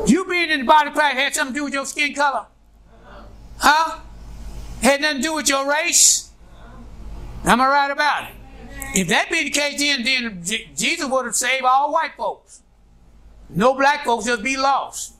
You 0.06 0.26
being 0.26 0.50
in 0.50 0.62
the 0.62 0.66
body 0.66 0.90
of 0.90 0.94
Christ 0.94 1.18
had 1.18 1.34
something 1.34 1.54
to 1.54 1.60
do 1.60 1.64
with 1.66 1.74
your 1.74 1.86
skin 1.86 2.14
color. 2.14 2.46
Huh? 3.58 4.00
Had 4.82 5.02
nothing 5.02 5.18
to 5.18 5.24
do 5.24 5.34
with 5.36 5.48
your 5.48 5.70
race. 5.70 6.32
Am 7.46 7.62
I 7.62 7.68
right 7.68 7.92
about 7.92 8.30
it? 8.30 8.36
If 8.96 9.08
that 9.08 9.30
be 9.30 9.46
the 9.46 9.50
case, 9.50 9.80
then, 9.80 10.04
then 10.04 10.44
Jesus 10.44 11.10
would 11.10 11.26
have 11.26 11.36
saved 11.36 11.66
all 11.66 11.92
white 11.92 12.14
folks. 12.16 12.62
No 13.50 13.74
black 13.76 14.06
folks 14.06 14.26
just 14.26 14.44
be 14.44 14.58
lost. 14.58 15.16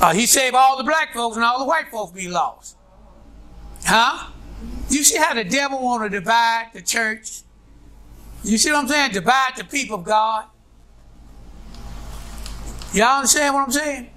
Uh, 0.00 0.12
he 0.12 0.26
saved 0.26 0.54
all 0.54 0.76
the 0.76 0.84
black 0.84 1.12
folks 1.14 1.36
and 1.36 1.44
all 1.44 1.58
the 1.58 1.64
white 1.64 1.88
folks 1.90 2.12
be 2.12 2.28
lost. 2.28 2.76
Huh? 3.84 4.30
You 4.88 5.04
see 5.04 5.18
how 5.18 5.34
the 5.34 5.44
devil 5.44 5.82
want 5.82 6.02
to 6.04 6.08
divide 6.08 6.70
the 6.72 6.82
church? 6.82 7.42
You 8.42 8.58
see 8.58 8.70
what 8.70 8.80
I'm 8.80 8.88
saying? 8.88 9.12
Divide 9.12 9.52
the 9.56 9.64
people 9.64 9.96
of 9.96 10.04
God. 10.04 10.46
Y'all 12.92 13.16
understand 13.16 13.54
what 13.54 13.64
I'm 13.64 13.70
saying? 13.70 14.10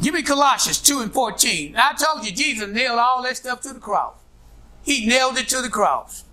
Give 0.00 0.14
me 0.14 0.22
Colossians 0.22 0.80
2 0.80 1.00
and 1.00 1.12
14. 1.12 1.74
I 1.76 1.94
told 1.94 2.24
you 2.24 2.32
Jesus 2.32 2.68
nailed 2.68 2.98
all 2.98 3.22
that 3.22 3.36
stuff 3.36 3.60
to 3.62 3.72
the 3.72 3.80
cross. 3.80 4.14
He 4.82 5.06
nailed 5.06 5.36
it 5.36 5.48
to 5.48 5.60
the 5.60 5.68
cross. 5.68 6.24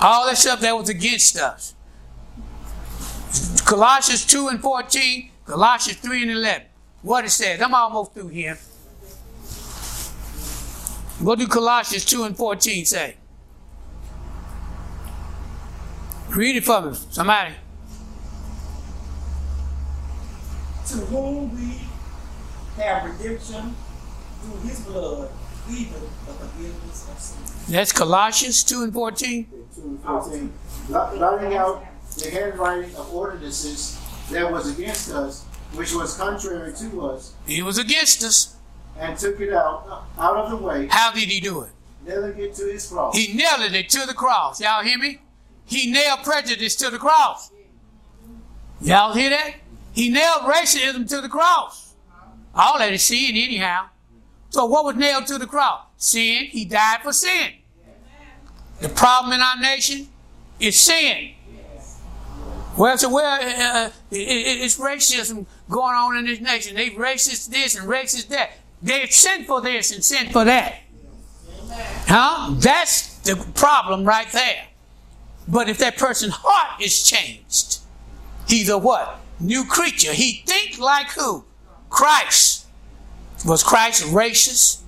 All 0.00 0.26
that 0.26 0.38
stuff 0.38 0.60
that 0.60 0.76
was 0.76 0.88
against 0.88 1.36
us. 1.36 1.74
Colossians 3.64 4.24
2 4.24 4.48
and 4.48 4.60
14, 4.60 5.30
Colossians 5.44 5.98
3 5.98 6.22
and 6.22 6.30
11. 6.30 6.66
What 7.02 7.24
it 7.24 7.30
says. 7.30 7.60
I'm 7.60 7.74
almost 7.74 8.14
through 8.14 8.28
here. 8.28 8.58
What 11.20 11.38
do 11.38 11.46
Colossians 11.48 12.04
2 12.04 12.24
and 12.24 12.36
14 12.36 12.84
say? 12.84 13.16
Read 16.30 16.56
it 16.56 16.64
for 16.64 16.80
me, 16.80 16.94
somebody. 17.10 17.54
To 20.86 20.94
whom 20.94 21.54
we 21.56 21.80
have 22.82 23.04
redemption 23.04 23.74
through 24.42 24.60
his 24.68 24.80
blood, 24.80 25.30
even 25.68 25.92
the 25.92 26.32
forgiveness 26.32 27.08
of 27.10 27.18
sins. 27.18 27.66
That's 27.68 27.92
Colossians 27.92 28.62
2 28.62 28.84
and 28.84 28.92
14. 28.92 29.57
2 29.82 29.98
14. 30.04 30.52
Blotting 30.88 31.54
out 31.54 31.84
the 32.16 32.30
handwriting 32.30 32.94
of 32.96 33.12
ordinances 33.14 33.98
that 34.30 34.50
was 34.50 34.76
against 34.76 35.10
us, 35.10 35.44
which 35.74 35.94
was 35.94 36.16
contrary 36.16 36.72
to 36.74 37.02
us, 37.06 37.34
He 37.46 37.62
was 37.62 37.78
against 37.78 38.22
us. 38.24 38.56
and 38.98 39.16
took 39.18 39.40
it 39.40 39.52
out, 39.52 40.04
out 40.18 40.36
of 40.36 40.50
the 40.50 40.56
way, 40.56 40.88
How 40.90 41.12
did 41.12 41.28
he 41.28 41.40
do 41.40 41.62
it? 41.62 41.70
nailing 42.04 42.38
it 42.38 42.54
to 42.54 42.64
his 42.64 42.86
cross. 42.86 43.14
He 43.16 43.34
nailed 43.34 43.72
it 43.72 43.88
to 43.90 44.06
the 44.06 44.14
cross. 44.14 44.60
Y'all 44.60 44.82
hear 44.82 44.98
me? 44.98 45.20
He 45.66 45.90
nailed 45.90 46.22
prejudice 46.24 46.74
to 46.76 46.90
the 46.90 46.98
cross. 46.98 47.50
Y'all 48.80 49.12
hear 49.12 49.30
that? 49.30 49.56
He 49.92 50.08
nailed 50.08 50.42
racism 50.42 51.06
to 51.08 51.20
the 51.20 51.28
cross. 51.28 51.94
All 52.54 52.78
that 52.78 52.92
is 52.92 53.02
sin, 53.02 53.32
anyhow. 53.36 53.88
So 54.50 54.64
what 54.64 54.84
was 54.84 54.96
nailed 54.96 55.26
to 55.26 55.36
the 55.38 55.46
cross? 55.46 55.82
Sin. 55.98 56.46
He 56.46 56.64
died 56.64 57.00
for 57.02 57.12
sin. 57.12 57.52
The 58.80 58.88
problem 58.88 59.32
in 59.32 59.40
our 59.40 59.58
nation 59.60 60.08
is 60.60 60.78
sin. 60.78 61.32
Well, 62.76 62.96
so 62.96 63.12
well, 63.12 63.40
uh, 63.40 63.90
it, 64.10 64.16
it's 64.16 64.78
racism 64.78 65.46
going 65.68 65.96
on 65.96 66.16
in 66.16 66.26
this 66.26 66.40
nation. 66.40 66.76
They 66.76 66.90
racist 66.90 67.50
this 67.50 67.74
and 67.74 67.88
racist 67.88 68.28
that. 68.28 68.52
They 68.80 69.06
sin 69.06 69.44
for 69.44 69.60
this 69.60 69.92
and 69.92 70.04
sin 70.04 70.30
for 70.30 70.44
that. 70.44 70.78
Huh? 72.06 72.54
That's 72.58 73.18
the 73.18 73.36
problem 73.54 74.04
right 74.04 74.30
there. 74.32 74.68
But 75.48 75.68
if 75.68 75.78
that 75.78 75.96
person's 75.96 76.34
heart 76.36 76.80
is 76.80 77.02
changed, 77.02 77.80
he's 78.46 78.68
a 78.68 78.78
what? 78.78 79.18
New 79.40 79.64
creature. 79.64 80.12
He 80.12 80.44
think 80.46 80.78
like 80.78 81.10
who? 81.10 81.44
Christ. 81.90 82.66
Was 83.44 83.62
Christ 83.62 84.04
racist? 84.04 84.82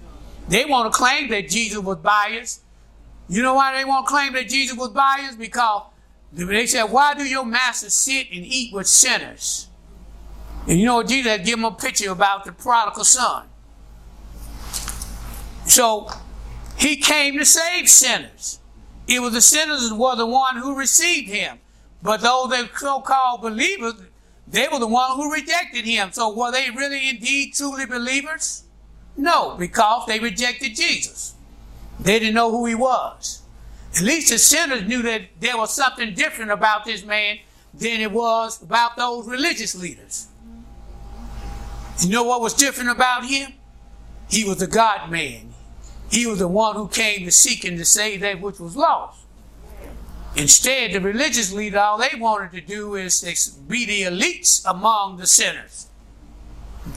They 0.49 0.65
want 0.65 0.93
to 0.93 0.97
claim 0.97 1.29
that 1.31 1.49
Jesus 1.49 1.79
was 1.79 1.99
biased. 1.99 2.63
You 3.31 3.43
know 3.45 3.55
why 3.55 3.77
they 3.77 3.85
won't 3.85 4.07
claim 4.07 4.33
that 4.33 4.49
Jesus 4.49 4.77
was 4.77 4.89
biased? 4.89 5.39
Because 5.39 5.85
they 6.33 6.67
said, 6.67 6.85
why 6.85 7.15
do 7.15 7.23
your 7.23 7.45
master 7.45 7.89
sit 7.89 8.27
and 8.33 8.45
eat 8.45 8.75
with 8.75 8.89
sinners? 8.89 9.69
And 10.67 10.81
you 10.81 10.85
know 10.85 10.97
what 10.97 11.07
Jesus 11.07 11.31
had 11.31 11.45
given 11.45 11.63
them 11.63 11.73
a 11.73 11.77
picture 11.77 12.11
about 12.11 12.45
the 12.45 12.51
prodigal 12.51 13.05
son. 13.05 13.47
So 15.67 16.11
he 16.77 16.97
came 16.97 17.39
to 17.39 17.45
save 17.45 17.89
sinners. 17.89 18.59
It 19.07 19.21
was 19.21 19.33
the 19.33 19.41
sinners 19.41 19.93
were 19.93 20.17
the 20.17 20.27
one 20.27 20.57
who 20.57 20.77
received 20.77 21.31
him. 21.31 21.61
But 22.03 22.23
those 22.23 22.51
that 22.51 22.71
so-called 22.77 23.43
believers, 23.43 23.95
they 24.49 24.67
were 24.73 24.81
the 24.81 24.89
one 24.89 25.17
who 25.17 25.33
rejected 25.33 25.85
him. 25.85 26.11
So 26.11 26.35
were 26.35 26.51
they 26.51 26.69
really 26.71 27.09
indeed 27.09 27.55
truly 27.55 27.87
believers? 27.87 28.65
No, 29.17 29.55
because 29.57 30.07
they 30.07 30.19
rejected 30.19 30.75
Jesus. 30.75 31.35
They 32.03 32.19
didn't 32.19 32.35
know 32.35 32.51
who 32.51 32.67
he 32.67 32.75
was. 32.75 33.43
At 33.95 34.03
least 34.03 34.31
the 34.31 34.39
sinners 34.39 34.87
knew 34.87 35.03
that 35.03 35.23
there 35.41 35.57
was 35.57 35.75
something 35.75 36.15
different 36.15 36.51
about 36.51 36.85
this 36.85 37.05
man 37.05 37.39
than 37.75 38.01
it 38.01 38.11
was 38.11 38.63
about 38.63 38.97
those 38.97 39.27
religious 39.27 39.75
leaders. 39.75 40.29
You 42.01 42.11
know 42.11 42.25
what 42.25 42.41
was 42.41 42.55
different 42.55 42.91
about 42.91 43.27
him? 43.27 43.53
He 44.29 44.45
was 44.45 44.63
a 44.63 44.67
God 44.67 45.11
man. 45.11 45.53
He 46.11 46.27
was 46.27 46.39
the 46.39 46.49
one 46.49 46.77
who 46.77 46.89
came 46.89 47.25
to 47.25 47.33
seek 47.33 47.65
and 47.65 47.77
to 47.79 47.85
save 47.85 48.21
that 48.21 48.41
which 48.41 48.59
was 48.59 48.77
lost. 48.77 49.21
Instead, 50.37 50.93
the 50.93 51.01
religious 51.01 51.53
leader, 51.53 51.79
all 51.79 51.99
they 51.99 52.17
wanted 52.17 52.53
to 52.53 52.61
do 52.61 52.95
is 52.95 53.21
be 53.69 53.85
the 53.85 54.03
elites 54.03 54.65
among 54.65 55.17
the 55.17 55.27
sinners. 55.27 55.89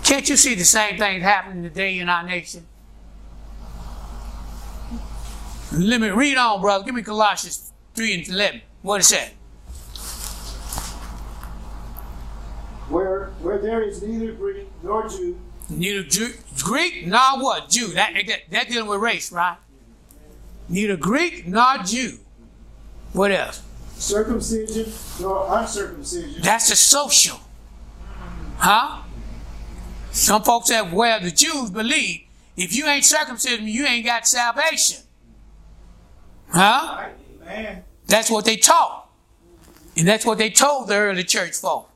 Can't 0.03 0.29
you 0.29 0.37
see 0.37 0.55
the 0.55 0.63
same 0.63 0.97
thing 0.97 1.21
happening 1.21 1.63
today 1.63 1.97
in 1.97 2.09
our 2.09 2.23
nation? 2.23 2.65
Let 5.73 6.01
me 6.01 6.09
read 6.09 6.37
on, 6.37 6.61
brother. 6.61 6.85
Give 6.85 6.93
me 6.93 7.01
Colossians 7.01 7.73
3 7.95 8.13
and 8.13 8.29
11. 8.29 8.61
What 8.83 9.01
is 9.01 9.09
that? 9.09 9.29
Where, 12.89 13.31
where 13.41 13.57
there 13.57 13.81
is 13.81 14.03
neither 14.03 14.33
Greek 14.33 14.67
nor 14.83 15.07
Jew, 15.07 15.39
Neither 15.69 16.03
Jew, 16.03 16.33
Greek 16.61 17.07
nor 17.07 17.41
what? 17.41 17.69
Jew. 17.69 17.87
That, 17.93 18.13
that, 18.27 18.41
that 18.51 18.69
dealing 18.69 18.87
with 18.89 18.99
race, 18.99 19.31
right? 19.31 19.57
Neither 20.69 20.97
Greek 20.97 21.47
nor 21.47 21.77
Jew. 21.79 22.19
What 23.13 23.31
else? 23.31 23.63
circumcision 23.95 24.91
nor 25.21 25.47
uncircumcision, 25.57 26.41
That's 26.41 26.69
the 26.69 26.75
social. 26.75 27.39
Huh? 28.57 29.03
Some 30.11 30.43
folks 30.43 30.67
say, 30.67 30.81
well, 30.81 31.19
the 31.19 31.31
Jews 31.31 31.71
believe 31.71 32.21
if 32.55 32.75
you 32.75 32.85
ain't 32.85 33.05
circumcised, 33.05 33.61
you 33.61 33.85
ain't 33.85 34.05
got 34.05 34.27
salvation. 34.27 35.03
Huh? 36.53 37.09
Amen. 37.47 37.83
That's 38.05 38.29
what 38.29 38.45
they 38.45 38.57
taught. 38.57 39.09
And 39.97 40.07
that's 40.07 40.25
what 40.25 40.37
they 40.37 40.49
told 40.49 40.87
the 40.87 40.95
early 40.95 41.23
church 41.23 41.55
folk. 41.55 41.89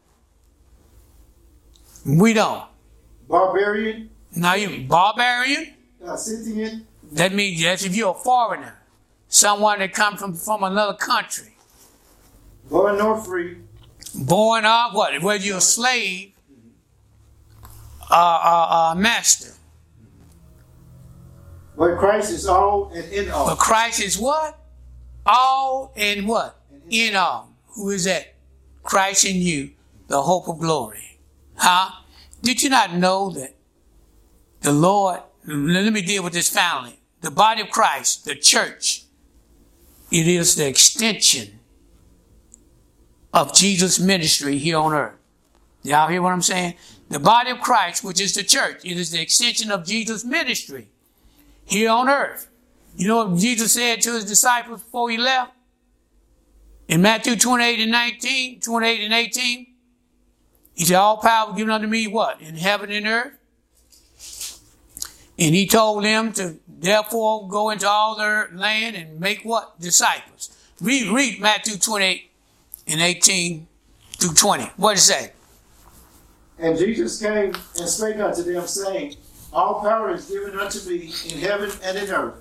We 2.05 2.33
don't. 2.33 2.63
barbarian, 3.27 4.09
Now 4.35 4.55
you 4.55 4.87
barbarian, 4.87 5.73
Scythian, 6.15 6.87
that 7.11 7.33
means 7.33 7.61
that's 7.61 7.83
if 7.83 7.95
you're 7.95 8.11
a 8.11 8.13
foreigner. 8.13 8.79
Someone 9.27 9.79
that 9.79 9.93
come 9.93 10.15
from, 10.15 10.33
from 10.33 10.63
another 10.63 10.93
country. 10.93 11.53
born 12.69 12.97
nor 12.97 13.17
free, 13.17 13.57
Born 14.15 14.65
of 14.65 14.93
what? 14.93 15.21
Whether 15.21 15.43
you're 15.43 15.57
a 15.57 15.61
slave, 15.61 16.31
uh, 18.09 18.13
uh, 18.13 18.91
uh, 18.91 18.95
master. 18.95 19.56
But 21.77 21.97
Christ 21.97 22.31
is 22.31 22.47
all 22.47 22.91
and 22.93 23.05
in 23.13 23.29
all. 23.29 23.45
But. 23.45 23.59
Christ 23.59 24.01
is 24.01 24.17
what? 24.17 24.59
All 25.25 25.93
and 25.95 26.27
what? 26.27 26.59
In 26.89 27.15
all. 27.15 27.53
Who 27.75 27.91
is 27.91 28.05
that? 28.05 28.33
Christ 28.81 29.25
in 29.25 29.35
you, 29.35 29.71
the 30.07 30.23
hope 30.23 30.47
of 30.47 30.59
glory. 30.59 31.19
Huh? 31.55 31.91
Did 32.41 32.63
you 32.63 32.69
not 32.69 32.95
know 32.95 33.29
that 33.31 33.55
the 34.61 34.71
Lord, 34.71 35.21
let 35.45 35.93
me 35.93 36.01
deal 36.01 36.23
with 36.23 36.33
this 36.33 36.49
finally. 36.49 36.99
The 37.21 37.31
body 37.31 37.61
of 37.61 37.69
Christ, 37.69 38.25
the 38.25 38.35
church, 38.35 39.03
it 40.11 40.27
is 40.27 40.55
the 40.55 40.67
extension 40.67 41.59
of 43.33 43.53
Jesus' 43.53 43.99
ministry 43.99 44.57
here 44.57 44.77
on 44.77 44.93
earth. 44.93 45.15
Y'all 45.83 46.07
hear 46.07 46.21
what 46.21 46.33
I'm 46.33 46.41
saying? 46.41 46.75
The 47.09 47.19
body 47.19 47.51
of 47.51 47.59
Christ, 47.59 48.03
which 48.03 48.21
is 48.21 48.33
the 48.33 48.43
church, 48.43 48.83
it 48.83 48.97
is 48.97 49.11
the 49.11 49.21
extension 49.21 49.69
of 49.69 49.85
Jesus' 49.85 50.23
ministry 50.23 50.87
here 51.67 51.91
on 51.91 52.09
earth. 52.09 52.49
You 52.95 53.07
know 53.07 53.25
what 53.25 53.39
Jesus 53.39 53.73
said 53.73 54.01
to 54.01 54.13
his 54.13 54.25
disciples 54.25 54.81
before 54.81 55.09
he 55.11 55.17
left? 55.17 55.51
In 56.87 57.01
Matthew 57.01 57.35
28 57.35 57.81
and 57.81 57.91
19, 57.91 58.61
28 58.61 59.01
and 59.01 59.13
18, 59.13 59.67
he 60.73 60.85
said, 60.85 60.95
All 60.95 61.17
power 61.17 61.53
given 61.53 61.69
unto 61.69 61.87
me, 61.87 62.07
what? 62.07 62.41
In 62.41 62.55
heaven 62.55 62.91
and 62.91 63.05
earth. 63.05 63.33
And 65.37 65.53
he 65.53 65.67
told 65.67 66.03
them 66.03 66.31
to 66.33 66.57
therefore 66.67 67.47
go 67.47 67.69
into 67.69 67.87
all 67.87 68.15
their 68.15 68.49
land 68.53 68.95
and 68.95 69.19
make 69.19 69.43
what? 69.43 69.79
Disciples. 69.79 70.55
Read, 70.79 71.11
read 71.11 71.39
Matthew 71.39 71.77
28 71.77 72.31
and 72.87 73.01
18 73.01 73.67
through 74.17 74.33
20. 74.33 74.63
What 74.77 74.95
does 74.95 75.09
it 75.09 75.13
say? 75.13 75.31
And 76.59 76.77
Jesus 76.77 77.21
came 77.21 77.53
and 77.77 77.89
spake 77.89 78.17
unto 78.17 78.41
them, 78.41 78.65
saying, 78.65 79.15
All 79.53 79.81
power 79.81 80.11
is 80.11 80.29
given 80.29 80.57
unto 80.59 80.89
me 80.89 81.11
in 81.29 81.39
heaven 81.39 81.71
and 81.83 81.97
in 81.97 82.09
earth. 82.09 82.35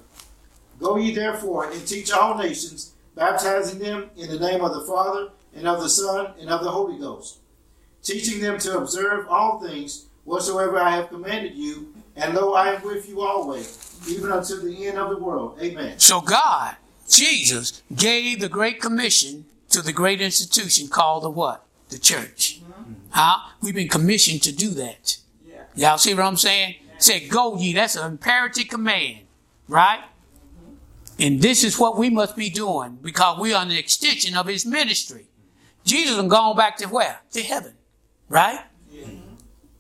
Go 0.81 0.97
ye 0.97 1.15
therefore 1.15 1.71
and 1.71 1.87
teach 1.87 2.13
all 2.13 2.37
nations, 2.37 2.93
baptizing 3.15 3.79
them 3.79 4.11
in 4.17 4.29
the 4.29 4.39
name 4.39 4.63
of 4.63 4.75
the 4.75 4.85
Father, 4.85 5.31
and 5.55 5.67
of 5.67 5.81
the 5.81 5.89
Son, 5.89 6.33
and 6.39 6.51
of 6.51 6.63
the 6.63 6.71
Holy 6.71 6.99
Ghost, 6.99 7.39
teaching 8.03 8.41
them 8.41 8.59
to 8.59 8.79
observe 8.79 9.27
all 9.29 9.59
things 9.59 10.07
whatsoever 10.25 10.79
I 10.79 10.97
have 10.97 11.09
commanded 11.09 11.55
you. 11.55 11.95
And 12.15 12.35
lo, 12.35 12.55
I 12.55 12.75
am 12.75 12.83
with 12.83 13.09
you 13.09 13.23
always, 13.23 13.99
even 14.09 14.33
unto 14.33 14.61
the 14.61 14.87
end 14.87 14.99
of 14.99 15.11
the 15.11 15.19
world. 15.19 15.59
Amen. 15.63 15.99
So 15.99 16.21
God, 16.21 16.77
Jesus, 17.09 17.83
gave 17.95 18.41
the 18.41 18.49
Great 18.49 18.81
Commission 18.81 19.47
to 19.71 19.81
the 19.83 19.93
great 19.93 20.21
institution 20.21 20.89
called 20.89 21.23
the 21.23 21.31
what? 21.31 21.65
The 21.89 21.99
church. 21.99 22.61
Mm-hmm. 22.63 22.93
Huh? 23.11 23.51
We've 23.63 23.75
been 23.75 23.89
commissioned 23.89 24.43
to 24.43 24.53
do 24.53 24.71
that. 24.71 25.19
Yeah. 25.47 25.63
Y'all 25.75 25.99
see 25.99 26.15
what 26.15 26.25
I'm 26.25 26.37
saying? 26.37 26.77
Say, 26.99 27.29
go 27.29 27.57
ye. 27.57 27.73
That's 27.73 27.97
an 27.97 28.11
imperative 28.13 28.69
command, 28.69 29.21
right? 29.69 30.03
And 31.19 31.41
this 31.41 31.65
is 31.65 31.79
what 31.79 31.97
we 31.97 32.11
must 32.11 32.37
be 32.37 32.51
doing 32.51 32.99
because 33.01 33.39
we 33.39 33.55
are 33.55 33.63
an 33.63 33.71
extension 33.71 34.37
of 34.37 34.47
his 34.47 34.67
ministry. 34.67 35.27
Jesus 35.85 36.17
has 36.17 36.27
gone 36.27 36.57
back 36.57 36.77
to 36.79 36.87
where? 36.87 37.21
To 37.33 37.43
heaven, 37.43 37.75
right? 38.29 38.61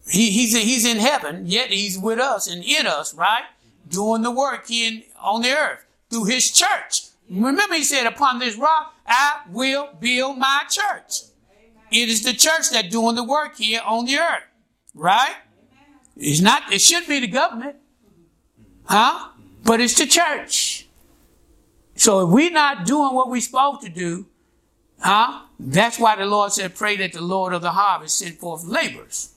He, 0.08 0.30
he's, 0.30 0.56
he's 0.56 0.86
in 0.86 0.98
heaven, 0.98 1.46
yet 1.46 1.70
he's 1.70 1.98
with 1.98 2.20
us 2.20 2.46
and 2.46 2.64
in 2.64 2.86
us, 2.86 3.12
right? 3.12 3.42
Doing 3.88 4.22
the 4.22 4.30
work 4.30 4.70
in, 4.70 5.02
on 5.20 5.42
the 5.42 5.50
earth 5.50 5.84
through 6.08 6.24
his 6.24 6.50
church. 6.50 7.02
Remember 7.28 7.74
he 7.74 7.82
said, 7.82 8.06
upon 8.06 8.38
this 8.38 8.56
rock, 8.56 8.94
I 9.06 9.40
will 9.50 9.90
build 10.00 10.38
my 10.38 10.62
church. 10.70 11.22
It 11.90 12.08
is 12.08 12.22
the 12.22 12.32
church 12.32 12.70
that 12.70 12.90
doing 12.90 13.16
the 13.16 13.24
work 13.24 13.56
here 13.56 13.80
on 13.84 14.06
the 14.06 14.18
earth, 14.18 14.44
right? 14.94 15.34
It's 16.16 16.40
not, 16.40 16.72
it 16.72 16.80
should 16.80 17.06
be 17.06 17.20
the 17.20 17.26
government, 17.26 17.76
huh? 18.84 19.28
But 19.64 19.80
it's 19.80 19.94
the 19.94 20.06
church. 20.06 20.86
So 21.94 22.26
if 22.26 22.32
we're 22.32 22.50
not 22.50 22.86
doing 22.86 23.14
what 23.14 23.30
we're 23.30 23.40
supposed 23.40 23.82
to 23.82 23.88
do, 23.88 24.26
huh? 24.98 25.42
That's 25.58 25.98
why 25.98 26.16
the 26.16 26.26
Lord 26.26 26.52
said, 26.52 26.74
pray 26.74 26.96
that 26.96 27.12
the 27.12 27.22
Lord 27.22 27.52
of 27.52 27.62
the 27.62 27.70
harvest 27.70 28.18
send 28.18 28.38
forth 28.38 28.64
laborers 28.64 29.32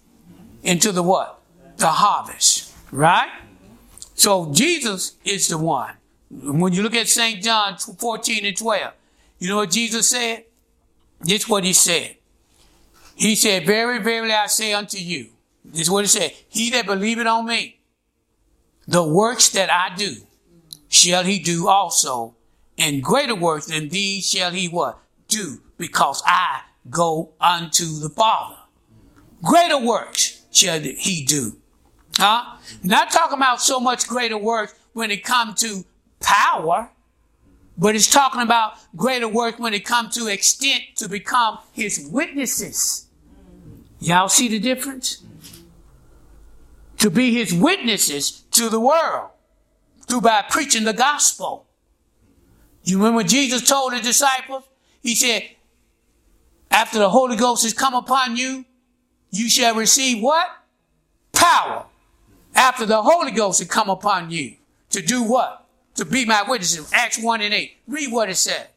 into 0.63 0.91
the 0.91 1.03
what? 1.03 1.39
The 1.77 1.87
harvest, 1.87 2.73
right? 2.91 3.31
So 4.15 4.51
Jesus 4.53 5.15
is 5.23 5.47
the 5.47 5.57
one. 5.57 5.93
When 6.29 6.73
you 6.73 6.83
look 6.83 6.95
at 6.95 7.07
St. 7.07 7.41
John 7.41 7.77
14 7.77 8.45
and 8.45 8.55
12, 8.55 8.93
you 9.39 9.49
know 9.49 9.57
what 9.57 9.71
Jesus 9.71 10.09
said? 10.09 10.43
This 11.21 11.43
is 11.43 11.49
what 11.49 11.63
he 11.63 11.73
said. 11.73 12.17
He 13.15 13.35
said, 13.35 13.65
Very, 13.65 13.99
verily 13.99 14.33
I 14.33 14.47
say 14.47 14.73
unto 14.73 14.97
you. 14.97 15.29
This 15.71 15.81
is 15.81 15.91
what 15.91 16.03
he 16.03 16.07
said. 16.07 16.33
He 16.49 16.69
that 16.71 16.85
believeth 16.85 17.27
on 17.27 17.45
me, 17.45 17.79
the 18.87 19.03
works 19.03 19.49
that 19.49 19.69
I 19.71 19.95
do, 19.95 20.15
shall 20.87 21.23
he 21.23 21.39
do 21.39 21.67
also, 21.67 22.35
and 22.77 23.03
greater 23.03 23.35
works 23.35 23.67
than 23.67 23.89
these 23.89 24.29
shall 24.29 24.51
he 24.51 24.67
what? 24.67 24.99
Do, 25.27 25.61
because 25.77 26.23
I 26.25 26.61
go 26.89 27.33
unto 27.39 27.99
the 27.99 28.09
Father. 28.09 28.55
Greater 29.43 29.77
works 29.77 30.43
shall 30.51 30.79
he 30.79 31.23
do. 31.23 31.57
Huh? 32.15 32.57
Not 32.83 33.11
talking 33.11 33.37
about 33.37 33.61
so 33.61 33.79
much 33.79 34.07
greater 34.07 34.37
works 34.37 34.73
when 34.93 35.11
it 35.11 35.23
comes 35.23 35.61
to 35.61 35.85
power, 36.19 36.89
but 37.77 37.95
it's 37.95 38.11
talking 38.11 38.41
about 38.41 38.73
greater 38.95 39.27
work 39.27 39.59
when 39.59 39.73
it 39.73 39.85
comes 39.85 40.15
to 40.15 40.27
extent 40.27 40.83
to 40.97 41.07
become 41.07 41.59
his 41.71 42.09
witnesses. 42.11 43.07
Y'all 43.99 44.27
see 44.29 44.47
the 44.47 44.59
difference? 44.59 45.23
To 46.99 47.09
be 47.09 47.33
his 47.33 47.53
witnesses 47.53 48.43
to 48.51 48.69
the 48.69 48.79
world 48.79 49.29
through 50.07 50.21
by 50.21 50.43
preaching 50.49 50.83
the 50.83 50.93
gospel. 50.93 51.67
You 52.83 52.97
remember 52.97 53.23
Jesus 53.23 53.67
told 53.67 53.93
the 53.93 53.99
disciples? 53.99 54.63
He 55.01 55.15
said, 55.15 55.43
after 56.71 56.99
the 56.99 57.09
Holy 57.09 57.35
Ghost 57.35 57.63
has 57.63 57.73
come 57.73 57.93
upon 57.93 58.35
you, 58.35 58.65
you 59.31 59.49
shall 59.49 59.75
receive 59.75 60.21
what? 60.21 60.47
Power. 61.31 61.85
After 62.55 62.85
the 62.85 63.01
Holy 63.01 63.31
Ghost 63.31 63.59
has 63.59 63.67
come 63.67 63.89
upon 63.89 64.31
you 64.31 64.55
to 64.89 65.01
do 65.01 65.23
what? 65.23 65.67
To 65.95 66.05
be 66.05 66.25
my 66.25 66.43
witnesses. 66.47 66.91
Acts 66.93 67.21
1 67.21 67.41
and 67.41 67.53
8. 67.53 67.77
Read 67.87 68.11
what 68.11 68.29
it 68.29 68.35
said. 68.35 68.67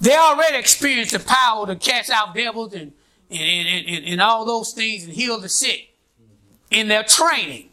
They 0.00 0.16
already 0.16 0.56
experienced 0.56 1.12
the 1.12 1.20
power 1.20 1.66
to 1.66 1.76
cast 1.76 2.10
out 2.10 2.34
devils 2.34 2.72
and, 2.74 2.92
and, 3.30 3.68
and, 3.68 4.04
and, 4.04 4.20
all 4.20 4.44
those 4.44 4.72
things 4.72 5.04
and 5.04 5.12
heal 5.12 5.38
the 5.40 5.48
sick 5.48 5.94
in 6.70 6.88
their 6.88 7.02
training. 7.02 7.70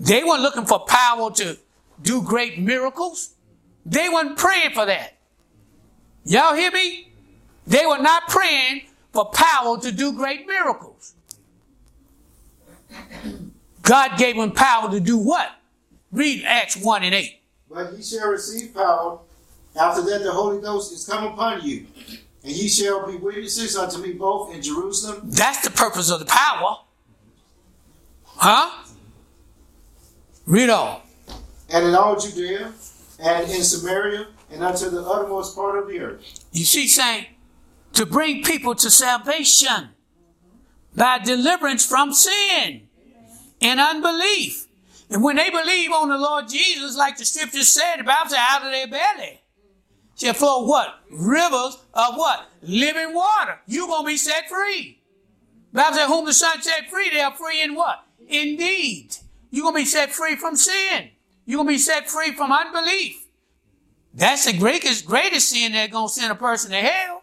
They 0.00 0.22
weren't 0.24 0.42
looking 0.42 0.64
for 0.64 0.80
power 0.80 1.30
to 1.32 1.58
do 2.02 2.22
great 2.22 2.58
miracles. 2.58 3.34
They 3.84 4.08
weren't 4.08 4.38
praying 4.38 4.72
for 4.72 4.86
that. 4.86 5.16
Y'all 6.24 6.54
hear 6.54 6.70
me? 6.70 7.10
They 7.66 7.84
were 7.86 7.98
not 7.98 8.28
praying 8.28 8.82
for 9.12 9.26
power 9.26 9.78
to 9.80 9.92
do 9.92 10.12
great 10.12 10.46
miracles. 10.46 11.14
God 13.82 14.18
gave 14.18 14.36
them 14.36 14.52
power 14.52 14.90
to 14.90 15.00
do 15.00 15.16
what? 15.16 15.50
Read 16.12 16.44
Acts 16.44 16.76
1 16.76 17.02
and 17.02 17.14
8. 17.14 17.40
But 17.70 17.92
ye 17.94 18.02
shall 18.02 18.28
receive 18.28 18.74
power 18.74 19.18
after 19.78 20.02
that 20.02 20.22
the 20.22 20.32
Holy 20.32 20.60
Ghost 20.60 20.92
is 20.92 21.06
come 21.06 21.24
upon 21.24 21.62
you, 21.62 21.86
and 22.42 22.52
ye 22.52 22.68
shall 22.68 23.06
be 23.06 23.16
witnesses 23.16 23.76
unto 23.76 23.98
me 23.98 24.12
both 24.12 24.54
in 24.54 24.62
Jerusalem. 24.62 25.20
That's 25.24 25.62
the 25.62 25.70
purpose 25.70 26.10
of 26.10 26.20
the 26.20 26.26
power. 26.26 26.78
Huh? 28.38 28.84
Read 30.46 30.70
on. 30.70 31.00
And 31.70 31.86
in 31.86 31.94
all 31.94 32.18
Judea, 32.18 32.72
and 33.18 33.50
in 33.50 33.62
Samaria, 33.62 34.28
and 34.50 34.62
unto 34.62 34.88
the 34.88 35.02
uttermost 35.02 35.56
part 35.56 35.78
of 35.78 35.88
the 35.88 35.98
earth. 35.98 36.44
You 36.52 36.64
see, 36.64 36.86
saying 36.86 37.26
to 37.94 38.06
bring 38.06 38.44
people 38.44 38.74
to 38.76 38.90
salvation 38.90 39.90
by 40.94 41.18
deliverance 41.18 41.84
from 41.84 42.12
sin 42.12 42.88
and 43.60 43.80
unbelief. 43.80 44.66
And 45.10 45.22
when 45.22 45.36
they 45.36 45.50
believe 45.50 45.90
on 45.90 46.08
the 46.08 46.18
Lord 46.18 46.48
Jesus, 46.48 46.96
like 46.96 47.18
the 47.18 47.24
scripture 47.24 47.62
said, 47.62 47.96
the 47.96 48.04
Bible 48.04 48.30
said, 48.30 48.38
out 48.38 48.64
of 48.64 48.70
their 48.70 48.86
belly 48.86 49.40
shall 50.16 50.34
flow 50.34 50.64
what? 50.64 51.00
Rivers 51.10 51.78
of 51.92 52.14
what? 52.14 52.48
Living 52.62 53.14
water. 53.14 53.58
You're 53.66 53.88
going 53.88 54.04
to 54.04 54.06
be 54.06 54.16
set 54.16 54.48
free. 54.48 55.00
The 55.72 55.82
Bible 55.82 55.96
said, 55.96 56.06
whom 56.06 56.24
the 56.24 56.32
Son 56.32 56.62
set 56.62 56.88
free, 56.88 57.10
they 57.10 57.20
are 57.20 57.34
free 57.34 57.62
in 57.62 57.74
what? 57.74 58.04
Indeed. 58.28 59.16
You're 59.50 59.62
going 59.62 59.74
to 59.74 59.80
be 59.80 59.86
set 59.86 60.10
free 60.10 60.36
from 60.36 60.54
sin. 60.54 61.08
You're 61.46 61.56
going 61.56 61.68
to 61.68 61.74
be 61.74 61.78
set 61.78 62.10
free 62.10 62.32
from 62.32 62.52
unbelief. 62.52 63.26
That's 64.14 64.44
the 64.44 64.56
greatest, 64.56 65.06
greatest 65.06 65.48
sin 65.48 65.72
that's 65.72 65.92
going 65.92 66.08
to 66.08 66.12
send 66.12 66.30
a 66.30 66.34
person 66.34 66.70
to 66.72 66.76
hell. 66.76 67.22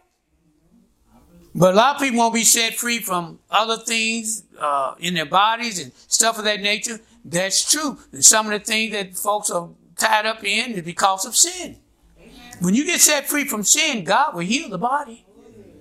But 1.54 1.72
a 1.72 1.76
lot 1.76 1.96
of 1.96 2.02
people 2.02 2.18
won't 2.18 2.34
be 2.34 2.44
set 2.44 2.74
free 2.74 2.98
from 2.98 3.38
other 3.50 3.78
things 3.78 4.44
uh, 4.58 4.94
in 4.98 5.14
their 5.14 5.26
bodies 5.26 5.80
and 5.80 5.92
stuff 6.06 6.38
of 6.38 6.44
that 6.44 6.60
nature. 6.60 7.00
That's 7.24 7.70
true. 7.70 7.98
And 8.12 8.24
some 8.24 8.46
of 8.46 8.52
the 8.52 8.64
things 8.64 8.92
that 8.92 9.16
folks 9.16 9.48
are 9.50 9.70
tied 9.96 10.26
up 10.26 10.44
in 10.44 10.72
is 10.72 10.84
because 10.84 11.24
of 11.24 11.34
sin. 11.34 11.78
Amen. 12.20 12.32
When 12.60 12.74
you 12.74 12.84
get 12.84 13.00
set 13.00 13.26
free 13.26 13.44
from 13.44 13.62
sin, 13.62 14.04
God 14.04 14.34
will 14.34 14.42
heal 14.42 14.68
the 14.68 14.78
body. 14.78 15.24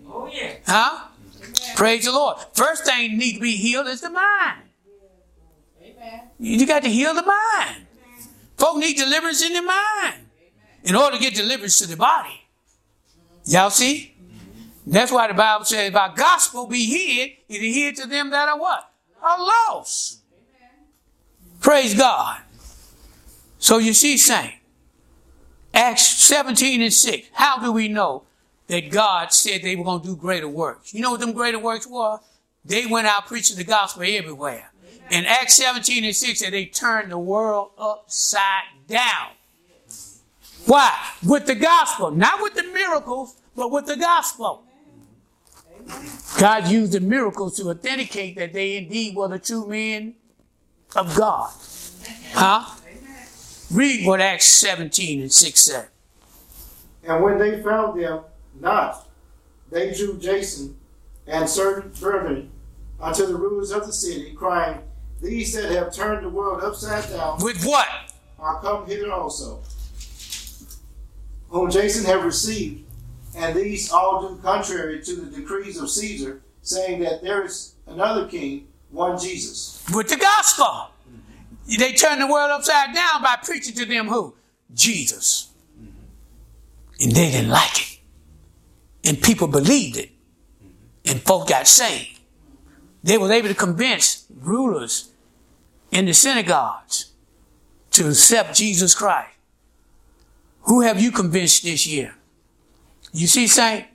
Oh 0.07 0.29
yeah. 0.31 0.55
Huh? 0.65 1.07
Amen. 1.41 1.75
Praise 1.75 2.05
the 2.05 2.11
Lord. 2.11 2.37
First 2.53 2.85
thing 2.85 3.17
need 3.17 3.33
to 3.33 3.41
be 3.41 3.57
healed 3.57 3.87
is 3.87 4.01
the 4.01 4.09
mind. 4.09 4.64
You 6.39 6.65
got 6.65 6.83
to 6.83 6.89
heal 6.89 7.13
the 7.13 7.23
mind. 7.23 7.85
Folk 8.57 8.77
need 8.77 8.97
deliverance 8.97 9.43
in 9.43 9.53
their 9.53 9.65
mind 9.65 10.15
in 10.83 10.95
order 10.95 11.17
to 11.17 11.21
get 11.21 11.35
deliverance 11.35 11.79
to 11.79 11.87
the 11.87 11.97
body. 11.97 12.47
Y'all 13.45 13.69
see? 13.69 14.15
That's 14.87 15.11
why 15.11 15.27
the 15.27 15.33
Bible 15.33 15.65
says, 15.65 15.89
if 15.89 15.95
our 15.95 16.13
gospel 16.15 16.67
be 16.67 16.85
hid, 16.85 17.31
it 17.49 17.61
is 17.61 17.75
hid 17.75 17.95
to 17.97 18.07
them 18.07 18.29
that 18.29 18.47
are 18.47 18.59
what? 18.59 18.91
Are 19.21 19.39
lost. 19.39 20.19
Praise 21.59 21.95
God. 21.95 22.41
So 23.57 23.79
you 23.79 23.93
see, 23.93 24.17
Saint, 24.17 24.53
Acts 25.73 26.05
17 26.05 26.81
and 26.83 26.93
6, 26.93 27.27
how 27.33 27.57
do 27.57 27.71
we 27.71 27.87
know 27.87 28.23
that 28.67 28.91
God 28.91 29.33
said 29.33 29.63
they 29.63 29.75
were 29.75 29.83
going 29.83 30.01
to 30.01 30.07
do 30.07 30.15
greater 30.15 30.47
works? 30.47 30.93
You 30.93 31.01
know 31.01 31.11
what 31.11 31.19
them 31.19 31.33
greater 31.33 31.59
works 31.59 31.87
were? 31.87 32.19
They 32.63 32.85
went 32.85 33.07
out 33.07 33.25
preaching 33.25 33.57
the 33.57 33.63
gospel 33.63 34.03
everywhere. 34.03 34.71
In 35.11 35.25
Acts 35.25 35.55
17 35.55 36.03
and 36.03 36.15
6, 36.15 36.41
that 36.41 36.51
they 36.51 36.65
turned 36.65 37.11
the 37.11 37.17
world 37.17 37.71
upside 37.77 38.63
down. 38.87 39.31
Why? 40.65 40.93
With 41.23 41.45
the 41.45 41.55
gospel. 41.55 42.11
Not 42.11 42.41
with 42.41 42.55
the 42.55 42.63
miracles, 42.63 43.35
but 43.55 43.71
with 43.71 43.85
the 43.85 43.97
gospel. 43.97 44.63
God 46.39 46.67
used 46.67 46.93
the 46.93 46.99
miracles 46.99 47.57
to 47.57 47.69
authenticate 47.69 48.35
that 48.37 48.53
they 48.53 48.77
indeed 48.77 49.15
were 49.15 49.27
the 49.27 49.39
true 49.39 49.67
men 49.67 50.15
of 50.95 51.15
God. 51.15 51.51
Huh? 52.33 52.75
Read 53.71 54.05
what 54.05 54.21
Acts 54.21 54.47
17 54.47 55.21
and 55.21 55.31
6 55.31 55.59
said. 55.59 55.87
And 57.03 57.23
when 57.23 57.37
they 57.37 57.61
found 57.61 58.01
them 58.01 58.21
not, 58.59 59.07
they 59.69 59.93
drew 59.93 60.17
Jason 60.17 60.77
and 61.27 61.47
certain 61.47 61.91
brethren 61.99 62.51
unto 62.99 63.25
the 63.25 63.35
rulers 63.35 63.71
of 63.71 63.85
the 63.85 63.93
city, 63.93 64.33
crying, 64.33 64.79
These 65.21 65.53
that 65.53 65.71
have 65.71 65.93
turned 65.93 66.25
the 66.25 66.29
world 66.29 66.63
upside 66.63 67.09
down 67.09 67.39
With 67.41 67.63
what? 67.65 67.87
are 68.37 68.61
come 68.61 68.85
hither 68.85 69.11
also, 69.11 69.61
whom 71.49 71.71
Jason 71.71 72.05
have 72.05 72.23
received 72.23 72.85
and 73.37 73.55
these 73.55 73.91
all 73.91 74.21
do 74.21 74.41
contrary 74.41 75.01
to 75.03 75.15
the 75.15 75.35
decrees 75.35 75.77
of 75.77 75.89
Caesar, 75.89 76.41
saying 76.61 77.01
that 77.01 77.21
there 77.21 77.43
is 77.43 77.75
another 77.85 78.27
king, 78.27 78.67
one 78.91 79.19
Jesus. 79.19 79.83
With 79.93 80.09
the 80.09 80.17
gospel. 80.17 80.91
They 81.67 81.93
turned 81.93 82.21
the 82.21 82.27
world 82.27 82.51
upside 82.51 82.93
down 82.93 83.23
by 83.23 83.37
preaching 83.43 83.73
to 83.75 83.85
them 83.85 84.07
who? 84.07 84.35
Jesus. 84.73 85.49
And 86.99 87.11
they 87.11 87.31
didn't 87.31 87.49
like 87.49 87.81
it. 87.81 87.99
And 89.03 89.21
people 89.21 89.47
believed 89.47 89.97
it. 89.97 90.11
And 91.05 91.19
folk 91.21 91.49
got 91.49 91.67
saved. 91.67 92.14
They 93.05 93.19
were 93.19 93.31
able 93.31 93.49
to 93.49 93.53
convince 93.53 94.25
rulers 94.41 95.11
in 95.91 96.05
the 96.05 96.13
synagogues 96.13 97.11
to 97.91 98.07
accept 98.07 98.55
Jesus 98.55 98.95
Christ. 98.95 99.37
Who 100.61 100.81
have 100.81 100.99
you 100.99 101.11
convinced 101.11 101.63
this 101.63 101.85
year? 101.85 102.15
You 103.13 103.27
see, 103.27 103.45
Saint, 103.45 103.85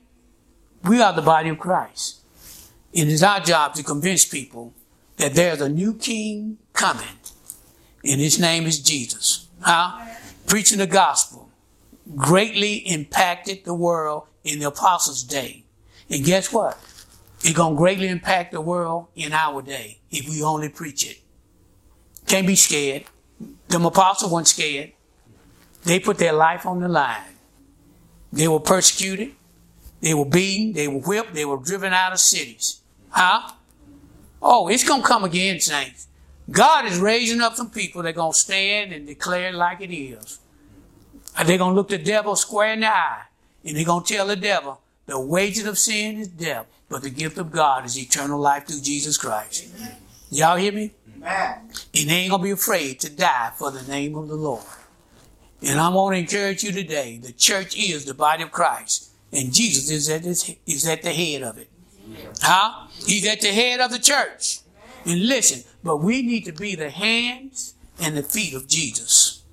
we 0.84 1.02
are 1.02 1.12
the 1.12 1.22
body 1.22 1.48
of 1.48 1.58
Christ. 1.58 2.20
It 2.92 3.08
is 3.08 3.24
our 3.24 3.40
job 3.40 3.74
to 3.74 3.82
convince 3.82 4.24
people 4.24 4.74
that 5.16 5.34
there's 5.34 5.60
a 5.60 5.68
new 5.68 5.94
king 5.94 6.58
coming, 6.72 7.18
and 8.04 8.20
his 8.20 8.38
name 8.38 8.64
is 8.64 8.78
Jesus. 8.78 9.48
Huh? 9.60 10.06
Preaching 10.46 10.78
the 10.78 10.86
gospel 10.86 11.50
greatly 12.14 12.76
impacted 12.76 13.64
the 13.64 13.74
world 13.74 14.28
in 14.44 14.60
the 14.60 14.68
apostles' 14.68 15.24
day. 15.24 15.64
And 16.08 16.24
guess 16.24 16.52
what? 16.52 16.78
It's 17.42 17.52
going 17.52 17.74
to 17.74 17.78
greatly 17.78 18.08
impact 18.08 18.52
the 18.52 18.60
world 18.60 19.08
in 19.14 19.32
our 19.32 19.62
day 19.62 20.00
if 20.10 20.28
we 20.28 20.42
only 20.42 20.68
preach 20.68 21.08
it. 21.08 21.18
Can't 22.26 22.46
be 22.46 22.56
scared. 22.56 23.04
Them 23.68 23.86
apostles 23.86 24.30
weren't 24.30 24.48
scared. 24.48 24.92
They 25.84 25.98
put 25.98 26.18
their 26.18 26.34
life 26.34 26.66
on 26.66 26.80
the 26.80 26.88
line. 26.88 27.36
They 28.32 28.46
were 28.46 28.60
persecuted. 28.60 29.32
They 30.00 30.14
were 30.14 30.26
beaten. 30.26 30.74
They 30.74 30.88
were 30.88 31.00
whipped. 31.00 31.34
They 31.34 31.44
were 31.44 31.56
driven 31.56 31.92
out 31.92 32.12
of 32.12 32.20
cities. 32.20 32.80
Huh? 33.10 33.52
Oh, 34.42 34.68
it's 34.68 34.84
going 34.84 35.02
to 35.02 35.08
come 35.08 35.24
again, 35.24 35.60
saints. 35.60 36.08
God 36.50 36.86
is 36.86 36.98
raising 36.98 37.40
up 37.40 37.54
some 37.54 37.70
people 37.70 38.02
that 38.02 38.10
are 38.10 38.12
going 38.12 38.32
to 38.32 38.38
stand 38.38 38.92
and 38.92 39.06
declare 39.06 39.52
like 39.52 39.80
it 39.80 39.94
is. 39.94 40.40
They're 41.36 41.58
going 41.58 41.72
to 41.72 41.76
look 41.76 41.88
the 41.88 41.98
devil 41.98 42.36
square 42.36 42.72
in 42.72 42.80
the 42.80 42.88
eye. 42.88 43.22
And 43.64 43.76
they're 43.76 43.84
going 43.84 44.04
to 44.04 44.14
tell 44.14 44.26
the 44.26 44.36
devil, 44.36 44.80
the 45.06 45.20
wages 45.20 45.66
of 45.66 45.78
sin 45.78 46.18
is 46.18 46.28
death, 46.28 46.66
but 46.90 47.02
the 47.02 47.10
gift 47.10 47.38
of 47.38 47.50
God 47.50 47.86
is 47.86 47.96
eternal 47.96 48.38
life 48.38 48.66
through 48.66 48.82
Jesus 48.82 49.16
Christ. 49.16 49.72
Amen. 49.76 49.96
Y'all 50.30 50.56
hear 50.56 50.72
me? 50.72 50.92
Amen. 51.16 51.70
And 51.94 52.10
they 52.10 52.14
ain't 52.14 52.32
to 52.32 52.38
be 52.38 52.50
afraid 52.50 53.00
to 53.00 53.10
die 53.10 53.52
for 53.56 53.70
the 53.70 53.82
name 53.84 54.16
of 54.16 54.28
the 54.28 54.34
Lord. 54.34 54.64
And 55.62 55.78
I 55.78 55.88
want 55.90 56.14
to 56.14 56.18
encourage 56.18 56.64
you 56.64 56.72
today 56.72 57.18
the 57.18 57.32
church 57.32 57.76
is 57.78 58.04
the 58.04 58.14
body 58.14 58.42
of 58.42 58.50
Christ. 58.50 59.10
And 59.32 59.52
Jesus 59.52 59.88
is 59.90 60.10
at, 60.10 60.22
his, 60.22 60.56
is 60.66 60.86
at 60.88 61.02
the 61.02 61.12
head 61.12 61.42
of 61.42 61.56
it. 61.56 61.70
Huh? 62.42 62.88
He's 63.06 63.26
at 63.28 63.40
the 63.40 63.52
head 63.52 63.78
of 63.80 63.92
the 63.92 63.98
church. 64.00 64.60
And 65.04 65.28
listen, 65.28 65.62
but 65.84 65.98
we 65.98 66.22
need 66.22 66.44
to 66.46 66.52
be 66.52 66.74
the 66.74 66.90
hands 66.90 67.74
and 68.00 68.16
the 68.16 68.22
feet 68.24 68.54
of 68.54 68.66
Jesus. 68.66 69.44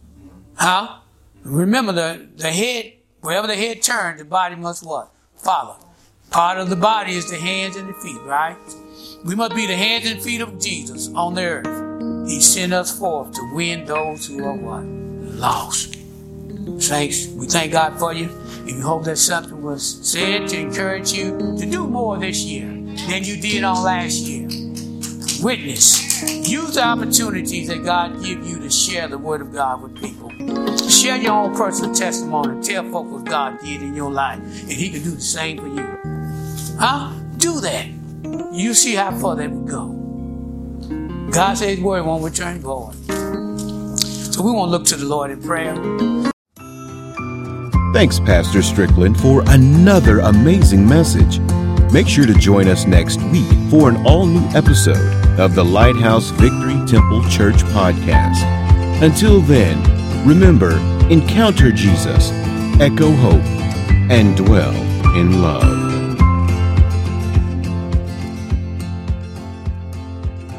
Huh? 0.56 1.00
Remember 1.44 1.92
the, 1.92 2.28
the 2.36 2.52
head, 2.52 2.94
wherever 3.22 3.46
the 3.46 3.56
head 3.56 3.84
turns, 3.84 4.20
the 4.20 4.26
body 4.26 4.56
must 4.56 4.86
what? 4.86 5.12
Follow. 5.36 5.87
Part 6.30 6.58
of 6.58 6.70
the 6.70 6.76
body 6.76 7.14
is 7.14 7.30
the 7.30 7.38
hands 7.38 7.76
and 7.78 7.90
the 7.90 7.94
feet, 7.94 8.22
right? 8.24 8.58
We 9.24 9.36
must 9.36 9.56
be 9.56 9.66
the 9.66 9.76
hands 9.76 10.06
and 10.06 10.22
feet 10.22 10.42
of 10.42 10.60
Jesus 10.60 11.10
on 11.16 11.34
the 11.36 11.44
earth. 11.44 12.30
He 12.30 12.42
sent 12.42 12.74
us 12.74 12.98
forth 12.98 13.34
to 13.34 13.54
win 13.54 13.86
those 13.86 14.28
who 14.28 14.44
are 14.44 14.54
what? 14.54 14.84
Lost. 14.84 15.96
Saints, 16.80 17.28
we 17.28 17.48
thank 17.48 17.72
God 17.72 17.98
for 17.98 18.14
you. 18.14 18.30
And 18.60 18.66
we 18.66 18.82
hope 18.82 19.06
that 19.06 19.18
something 19.18 19.62
was 19.62 20.06
said 20.06 20.48
to 20.50 20.60
encourage 20.60 21.14
you 21.14 21.56
to 21.58 21.66
do 21.66 21.88
more 21.88 22.18
this 22.18 22.44
year 22.44 22.68
than 22.68 23.24
you 23.24 23.40
did 23.40 23.64
on 23.64 23.84
last 23.84 24.20
year. 24.24 24.48
Witness. 25.42 26.08
Use 26.50 26.76
the 26.76 26.84
opportunities 26.84 27.68
that 27.70 27.84
God 27.84 28.22
give 28.24 28.46
you 28.46 28.60
to 28.60 28.70
share 28.70 29.08
the 29.08 29.18
word 29.18 29.42
of 29.42 29.54
God 29.54 29.82
with 29.82 29.96
people. 29.96 30.30
Share 30.90 31.18
your 31.18 31.34
own 31.34 31.56
personal 31.56 31.94
testimony. 31.94 32.62
Tell 32.64 32.84
folks 32.92 33.12
what 33.12 33.26
God 33.26 33.60
did 33.60 33.82
in 33.82 33.96
your 33.96 34.12
life. 34.12 34.40
And 34.40 34.72
He 34.72 34.90
can 34.90 35.04
do 35.04 35.12
the 35.12 35.22
same 35.22 35.58
for 35.60 35.68
you. 35.68 35.97
Huh? 36.80 37.12
Do 37.38 37.60
that. 37.62 37.88
You 38.54 38.74
see 38.74 38.96
how 38.96 39.12
far 39.18 39.36
that 39.36 39.50
would 39.50 39.68
go. 39.68 39.94
God 41.32 41.56
says 41.56 41.78
His 41.78 41.80
word 41.80 42.06
won't 42.06 42.24
return 42.24 42.60
void. 42.60 42.94
So 44.34 44.44
we 44.44 44.52
want 44.52 44.68
to 44.68 44.72
look 44.72 44.86
to 44.86 44.96
the 44.96 45.06
Lord 45.06 45.32
in 45.32 45.42
prayer. 45.42 45.76
Thanks, 47.94 48.20
Pastor 48.20 48.62
Strickland, 48.62 49.20
for 49.20 49.44
another 49.48 50.20
amazing 50.20 50.88
message. 50.88 51.40
Make 51.92 52.08
sure 52.08 52.28
to 52.28 52.34
join 52.36 52.68
us 52.68 52.86
next 52.86 53.22
week 53.24 53.50
for 53.72 53.90
an 53.90 54.06
all 54.06 54.28
new 54.28 54.46
episode 54.50 55.40
of 55.40 55.56
the 55.56 55.66
Lighthouse 55.66 56.30
Victory 56.32 56.76
Temple 56.86 57.28
Church 57.30 57.64
podcast. 57.74 58.44
Until 59.02 59.40
then, 59.42 60.28
remember 60.28 60.78
encounter 61.10 61.72
Jesus, 61.72 62.32
echo 62.80 63.12
hope, 63.14 63.46
and 64.12 64.38
dwell 64.38 64.76
in 65.16 65.42
love. 65.42 65.87